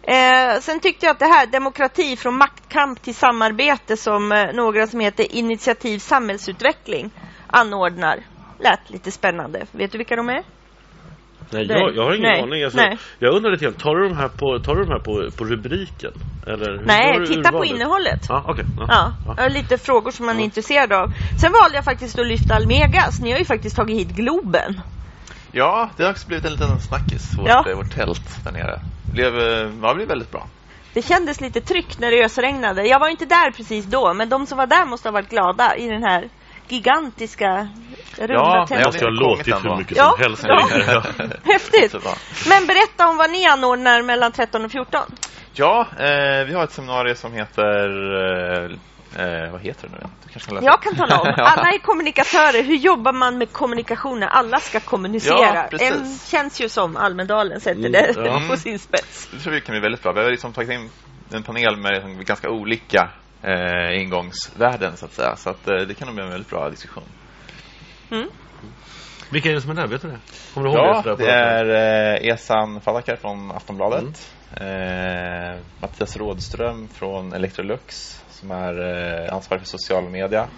Eh, 0.02 0.60
sen 0.60 0.80
tyckte 0.80 1.06
jag 1.06 1.12
att 1.12 1.18
det 1.18 1.26
här, 1.26 1.46
demokrati 1.46 2.16
från 2.16 2.38
maktkamp 2.38 3.02
till 3.02 3.14
samarbete 3.14 3.96
som 3.96 4.32
eh, 4.32 4.52
några 4.52 4.86
som 4.86 5.00
heter 5.00 5.34
Initiativ 5.36 5.98
samhällsutveckling 5.98 7.10
anordnar, 7.50 8.18
lät 8.58 8.90
lite 8.90 9.10
spännande. 9.10 9.66
Vet 9.72 9.92
du 9.92 9.98
vilka 9.98 10.16
de 10.16 10.28
är? 10.28 10.42
Nej, 11.50 11.66
jag, 11.68 11.96
jag 11.96 12.04
har 12.04 12.14
ingen 12.14 12.30
Nej. 12.32 12.42
aning. 12.42 12.64
Alltså, 12.64 12.78
Nej. 12.78 12.98
Jag 13.18 13.34
undrar 13.34 13.50
lite 13.50 13.64
grann, 13.64 13.74
tar 13.74 13.96
du 13.96 14.08
de 14.08 14.16
här 14.16 14.28
på, 14.28 14.58
tar 14.58 14.74
du 14.76 14.84
de 14.84 14.90
här 14.90 14.98
på, 14.98 15.30
på 15.36 15.44
rubriken? 15.44 16.12
Eller 16.46 16.82
Nej, 16.86 17.26
titta 17.26 17.52
på 17.52 17.64
innehållet. 17.64 18.26
Ja, 18.28 18.44
okej. 18.46 18.64
Ja, 18.88 19.12
jag 19.26 19.42
har 19.42 19.50
lite 19.50 19.78
frågor 19.78 20.10
som 20.10 20.26
man 20.26 20.40
är 20.40 20.44
intresserad 20.44 20.92
av. 20.92 21.12
Sen 21.40 21.52
valde 21.52 21.76
jag 21.76 21.84
faktiskt 21.84 22.18
att 22.18 22.26
lyfta 22.26 22.54
Almegas. 22.54 23.20
Ni 23.20 23.30
har 23.32 23.38
ju 23.38 23.44
faktiskt 23.44 23.76
tagit 23.76 23.96
hit 23.98 24.08
Globen. 24.16 24.80
Ja, 25.52 25.90
det 25.96 26.02
har 26.02 26.10
också 26.10 26.28
blivit 26.28 26.44
en 26.44 26.52
liten 26.52 26.80
snackis, 26.80 27.38
vårt, 27.38 27.48
Ja. 27.48 27.64
eh, 27.70 27.76
vårt 27.76 27.90
tält 27.94 28.44
där 28.44 28.52
nere. 28.52 28.80
Blev, 29.12 29.38
eh, 29.38 29.70
ja, 29.82 29.88
det 29.88 29.94
blev 29.94 30.08
väldigt 30.08 30.30
bra. 30.32 30.46
Det 30.94 31.02
kändes 31.02 31.40
lite 31.40 31.60
tryggt 31.60 31.98
när 32.00 32.10
det 32.10 32.24
ösregnade. 32.24 32.86
Jag 32.86 33.00
var 33.00 33.08
inte 33.08 33.24
där 33.26 33.50
precis 33.50 33.84
då, 33.84 34.14
men 34.14 34.28
de 34.28 34.46
som 34.46 34.58
var 34.58 34.66
där 34.66 34.86
måste 34.86 35.08
ha 35.08 35.12
varit 35.12 35.30
glada 35.30 35.76
i 35.76 35.88
den 35.88 36.02
här 36.02 36.28
gigantiska 36.72 37.68
runda 38.18 38.34
Ja, 38.34 38.66
Det 38.68 38.74
men 38.74 38.84
måste 38.84 38.98
ju 39.04 39.04
ha 39.04 39.10
låtit 39.10 39.64
hur 39.64 39.76
mycket 39.76 39.96
Ja, 39.96 40.10
som 40.10 40.20
helst. 40.22 40.44
ja. 40.46 41.02
Häftigt! 41.52 41.94
Men 42.48 42.66
berätta 42.66 43.08
om 43.08 43.16
vad 43.16 43.30
ni 43.30 43.46
anordnar 43.46 44.02
mellan 44.02 44.32
13 44.32 44.64
och 44.64 44.72
14. 44.72 45.00
Ja, 45.52 45.86
eh, 45.98 46.44
vi 46.46 46.54
har 46.54 46.64
ett 46.64 46.72
seminarium 46.72 47.16
som 47.16 47.32
heter... 47.32 47.88
Eh, 49.16 49.24
eh, 49.24 49.50
vad 49.52 49.60
heter 49.60 49.88
det 49.88 49.94
nu? 49.94 50.06
Du 50.24 50.32
kanske 50.32 50.50
kan 50.50 50.64
Jag 50.64 50.82
kan 50.82 50.96
tala 50.96 51.20
om. 51.20 51.26
Alla 51.36 51.68
är 51.72 51.78
kommunikatörer. 51.78 52.62
Hur 52.62 52.76
jobbar 52.76 53.12
man 53.12 53.38
med 53.38 53.52
kommunikation 53.52 54.20
när 54.20 54.26
alla 54.26 54.60
ska 54.60 54.80
kommunicera? 54.80 55.54
Ja, 55.54 55.66
precis. 55.70 55.90
en 55.92 56.18
känns 56.30 56.60
ju 56.60 56.68
som 56.68 56.96
Almedalen 56.96 57.60
sätter 57.60 57.78
Mm, 57.78 57.92
det 57.92 58.14
ja. 58.16 58.42
på 58.50 58.56
sin 58.56 58.78
spets. 58.78 59.28
Det 59.32 59.38
tror 59.38 59.52
vi 59.52 59.60
kan 59.60 59.72
bli 59.72 59.80
väldigt 59.80 60.02
bra. 60.02 60.12
Vi 60.12 60.20
har 60.20 60.30
liksom 60.30 60.52
tagit 60.52 60.70
in 60.70 60.90
en 61.32 61.42
panel 61.42 61.76
med 61.76 62.26
ganska 62.26 62.50
olika 62.50 63.08
eh, 63.42 64.00
ingångsvärden, 64.02 64.96
så 64.96 65.04
att 65.06 65.12
säga. 65.12 65.36
Så 65.36 65.50
att, 65.50 65.68
eh, 65.68 65.76
det 65.76 65.94
kan 65.94 66.06
nog 66.06 66.14
bli 66.14 66.24
en 66.24 66.30
väldigt 66.30 66.50
bra 66.50 66.70
diskussion. 66.70 67.04
Mm. 68.10 68.28
Vilka 69.30 69.48
är 69.50 69.54
det 69.54 69.60
som 69.60 69.70
är 69.70 69.74
där? 69.74 69.86
Vet 69.86 70.02
du 70.02 70.08
det? 70.08 70.18
Kommer 70.54 70.68
du 70.68 70.74
ihåg 70.74 70.86
Ja, 70.86 71.02
det? 71.04 71.16
det 71.24 71.30
är 71.32 71.64
eh, 72.24 72.28
Esan 72.34 72.80
Falakar 72.80 73.16
från 73.16 73.50
Aftonbladet. 73.50 74.34
Eh, 74.60 75.60
Mattias 75.80 76.16
Rådström 76.16 76.88
från 76.88 77.32
Electrolux 77.32 78.14
som 78.30 78.50
är 78.50 78.74
eh, 79.26 79.34
ansvarig 79.34 79.60
för 79.62 79.68
social 79.68 80.08
media. 80.10 80.48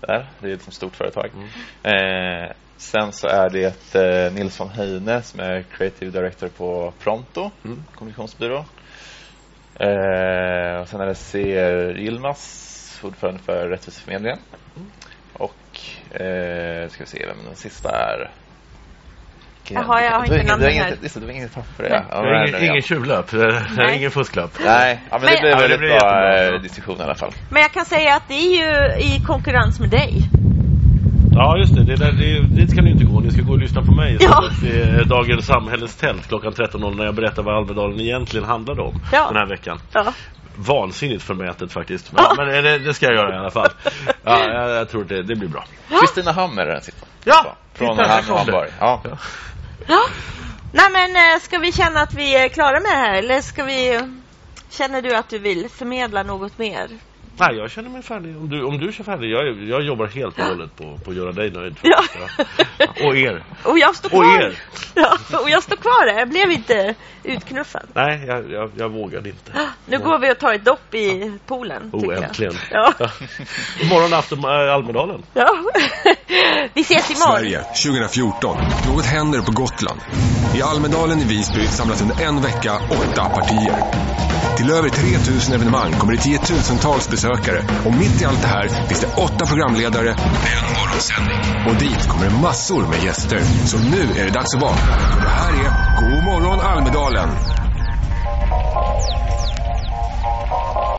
Där. 0.00 0.30
Det 0.40 0.48
är 0.50 0.54
ett 0.54 0.74
stort 0.74 0.96
företag. 0.96 1.30
Eh, 1.82 2.52
sen 2.76 3.12
så 3.12 3.26
är 3.28 3.50
det 3.50 3.94
eh, 3.94 4.32
Nils 4.32 4.60
von 4.60 4.68
Heine 4.68 5.22
som 5.22 5.40
är 5.40 5.62
creative 5.62 6.10
director 6.10 6.48
på 6.48 6.92
Pronto, 6.98 7.50
Mm. 7.64 7.84
kommunikationsbyrå. 7.94 8.64
Eh, 9.80 10.80
och 10.80 10.88
sen 10.88 11.00
är 11.00 11.06
det 11.06 11.14
C. 11.14 11.38
Yilmaz, 11.96 13.00
ordförande 13.02 13.40
för 13.42 13.68
Rättviseförmedlingen. 13.68 14.38
Och 15.32 15.80
eh, 16.20 16.88
ska 16.88 17.02
vi 17.04 17.06
se 17.06 17.26
vem 17.26 17.44
den 17.46 17.56
sista 17.56 17.90
är. 17.90 18.30
Jaha, 19.68 20.02
jag 20.04 20.10
har 20.10 20.24
inte 20.24 20.34
ingen- 20.40 20.60
här. 20.60 20.96
Just 21.02 21.14
det, 21.14 21.20
det 21.20 21.26
var 21.26 21.32
inget 21.32 21.54
papper. 21.54 22.04
Ja, 22.10 22.22
Det 22.22 22.48
ingen, 22.48 22.64
ingen 22.70 22.82
tjuvlapp, 22.82 23.30
det 23.30 23.36
är 23.44 23.70
Nej. 23.76 23.96
ingen 23.96 24.10
fusklapp. 24.10 24.50
Nej, 24.64 25.00
ja, 25.10 25.18
men, 25.18 25.24
Men- 25.24 25.34
det 25.34 25.40
blev 25.40 25.50
Ja, 25.50 25.56
det 25.56 25.68
väldigt 25.68 25.78
bra 25.80 25.88
jättebra. 25.88 26.54
eh, 26.56 26.60
diskussion 26.62 27.00
i 27.00 27.02
alla 27.02 27.14
fall. 27.14 27.32
Men 27.50 27.62
jag 27.62 27.72
kan 27.72 27.84
säga 27.84 28.14
att 28.14 28.28
det 28.28 28.34
är 28.34 28.56
ju 28.58 28.98
i 29.14 29.20
konkurrens 29.26 29.80
med 29.80 29.90
dig. 29.90 30.22
Ja, 31.34 31.56
just 31.58 31.74
det. 31.74 31.84
det, 31.84 31.96
där, 31.96 32.12
det 32.12 32.40
dit 32.60 32.70
ska 32.70 32.82
ni 32.82 32.90
inte 32.90 33.04
gå. 33.04 33.20
Ni 33.20 33.30
ska 33.30 33.42
gå 33.42 33.52
och 33.52 33.58
lyssna 33.58 33.82
på 33.82 33.92
mig. 33.92 34.16
Ja. 34.20 34.44
Det 34.62 34.82
är 34.82 35.04
Dagens 35.04 35.46
Samhälles 35.46 35.96
tält 35.96 36.28
klockan 36.28 36.52
13.00 36.52 36.96
när 36.96 37.04
jag 37.04 37.14
berättar 37.14 37.42
vad 37.42 37.54
Almedalen 37.56 38.00
egentligen 38.00 38.46
handlade 38.46 38.82
om 38.82 39.00
Ja. 39.12 39.26
den 39.28 39.36
här 39.36 39.46
veckan. 39.46 39.78
Ja. 39.92 40.12
Vansinnigt 40.56 41.22
förmätet 41.22 41.72
faktiskt. 41.72 42.12
Men, 42.12 42.24
men 42.36 42.64
det, 42.64 42.78
det 42.78 42.94
ska 42.94 43.06
jag 43.06 43.14
göra 43.14 43.34
i 43.34 43.38
alla 43.38 43.50
fall. 43.50 43.68
Ja, 44.24 44.38
jag, 44.38 44.70
jag 44.70 44.88
tror 44.88 45.04
det, 45.04 45.22
det 45.22 45.36
blir 45.36 45.48
bra. 45.48 45.64
Kristina 46.00 46.32
Hammer 46.32 46.62
är 46.62 46.72
den 46.72 46.82
sista. 46.82 47.06
Ja! 47.24 47.56
Från 47.74 47.96
det. 47.96 48.06
Hammarberg. 48.08 48.70
Ja. 48.80 49.02
Ja. 49.86 50.00
Nej 50.72 50.86
men 50.92 51.10
eh, 51.16 51.40
ska 51.40 51.58
vi 51.58 51.72
känna 51.72 52.00
att 52.00 52.14
vi 52.14 52.36
är 52.36 52.48
klara 52.48 52.72
med 52.80 52.90
det 52.92 52.96
här 52.96 53.14
eller 53.18 53.40
ska 53.40 53.64
vi 53.64 54.00
Känner 54.70 55.02
du 55.02 55.16
att 55.16 55.28
du 55.28 55.38
vill 55.38 55.68
förmedla 55.70 56.22
något 56.22 56.58
mer? 56.58 56.88
Nej, 57.38 57.56
jag 57.56 57.70
känner 57.70 57.90
mig 57.90 58.02
färdig. 58.02 58.36
Om 58.36 58.48
du, 58.48 58.62
om 58.64 58.78
du 58.78 58.92
kör 58.92 59.04
färdig. 59.04 59.30
Jag, 59.30 59.62
jag 59.62 59.82
jobbar 59.82 60.06
helt 60.06 60.38
och 60.38 60.44
hållet 60.44 60.76
på, 60.76 60.98
på 61.04 61.10
att 61.10 61.16
göra 61.16 61.32
dig 61.32 61.50
nöjd. 61.50 61.76
Ja. 61.82 62.02
Ja. 62.38 62.86
Och 63.06 63.16
er. 63.16 63.44
Och 63.62 63.78
jag 63.78 63.96
står 63.96 64.08
Och 64.08 64.22
kvar. 64.24 64.42
er. 64.42 64.58
Ja, 64.96 65.38
och 65.42 65.50
jag 65.50 65.62
står 65.62 65.76
kvar 65.76 66.06
där. 66.06 66.18
Jag 66.18 66.28
blev 66.28 66.50
inte 66.50 66.94
utknuffad. 67.22 67.86
Nej, 67.94 68.24
jag, 68.26 68.50
jag, 68.52 68.70
jag 68.76 68.88
vågade 68.88 69.28
inte. 69.28 69.52
Nu 69.86 69.98
går 69.98 70.18
vi 70.18 70.32
och 70.32 70.38
tar 70.38 70.52
ett 70.52 70.64
dopp 70.64 70.94
i 70.94 71.38
poolen. 71.46 71.90
Oh, 71.92 72.24
äntligen. 72.24 72.54
Ja. 72.70 72.92
Imorgon 73.82 74.14
afton 74.14 74.38
äh, 74.44 74.74
Almedalen. 74.74 75.22
ja. 75.32 75.48
vi 76.74 76.80
ses 76.80 77.10
imorgon. 77.10 77.38
Sverige 77.38 77.58
2014. 77.58 78.56
Något 78.88 79.06
händer 79.06 79.40
på 79.40 79.52
Gotland. 79.52 80.00
I 80.56 80.62
Almedalen 80.62 81.18
i 81.18 81.24
Visby 81.24 81.66
samlas 81.66 82.02
under 82.02 82.24
en 82.24 82.40
vecka 82.42 82.72
åtta 82.90 83.24
partier. 83.28 83.76
Till 84.56 84.70
över 84.70 84.88
3000 84.88 85.54
evenemang 85.54 85.92
kommer 85.92 86.12
det 86.12 86.22
tiotusentals 86.22 87.10
besökare. 87.10 87.64
Och 87.84 87.94
mitt 87.94 88.22
i 88.22 88.24
allt 88.24 88.42
det 88.42 88.48
här 88.48 88.68
finns 88.88 89.00
det 89.00 89.14
åtta 89.16 89.46
programledare 89.46 90.10
och 90.10 90.46
en 90.54 90.64
morgonsändning. 90.78 91.38
Och 91.68 91.74
dit 91.74 92.08
kommer 92.08 92.24
det 92.30 92.38
massor 92.42 92.86
med 92.86 93.04
gäster. 93.04 93.40
Så 93.66 93.78
nu 93.78 94.20
är 94.20 94.24
det 94.24 94.30
dags 94.30 94.54
att 94.54 94.62
vakna. 94.62 94.96
Det 95.22 95.28
här 95.28 95.52
är 95.52 96.00
God 96.00 96.24
morgon 96.24 96.60
Almedalen. 96.60 97.28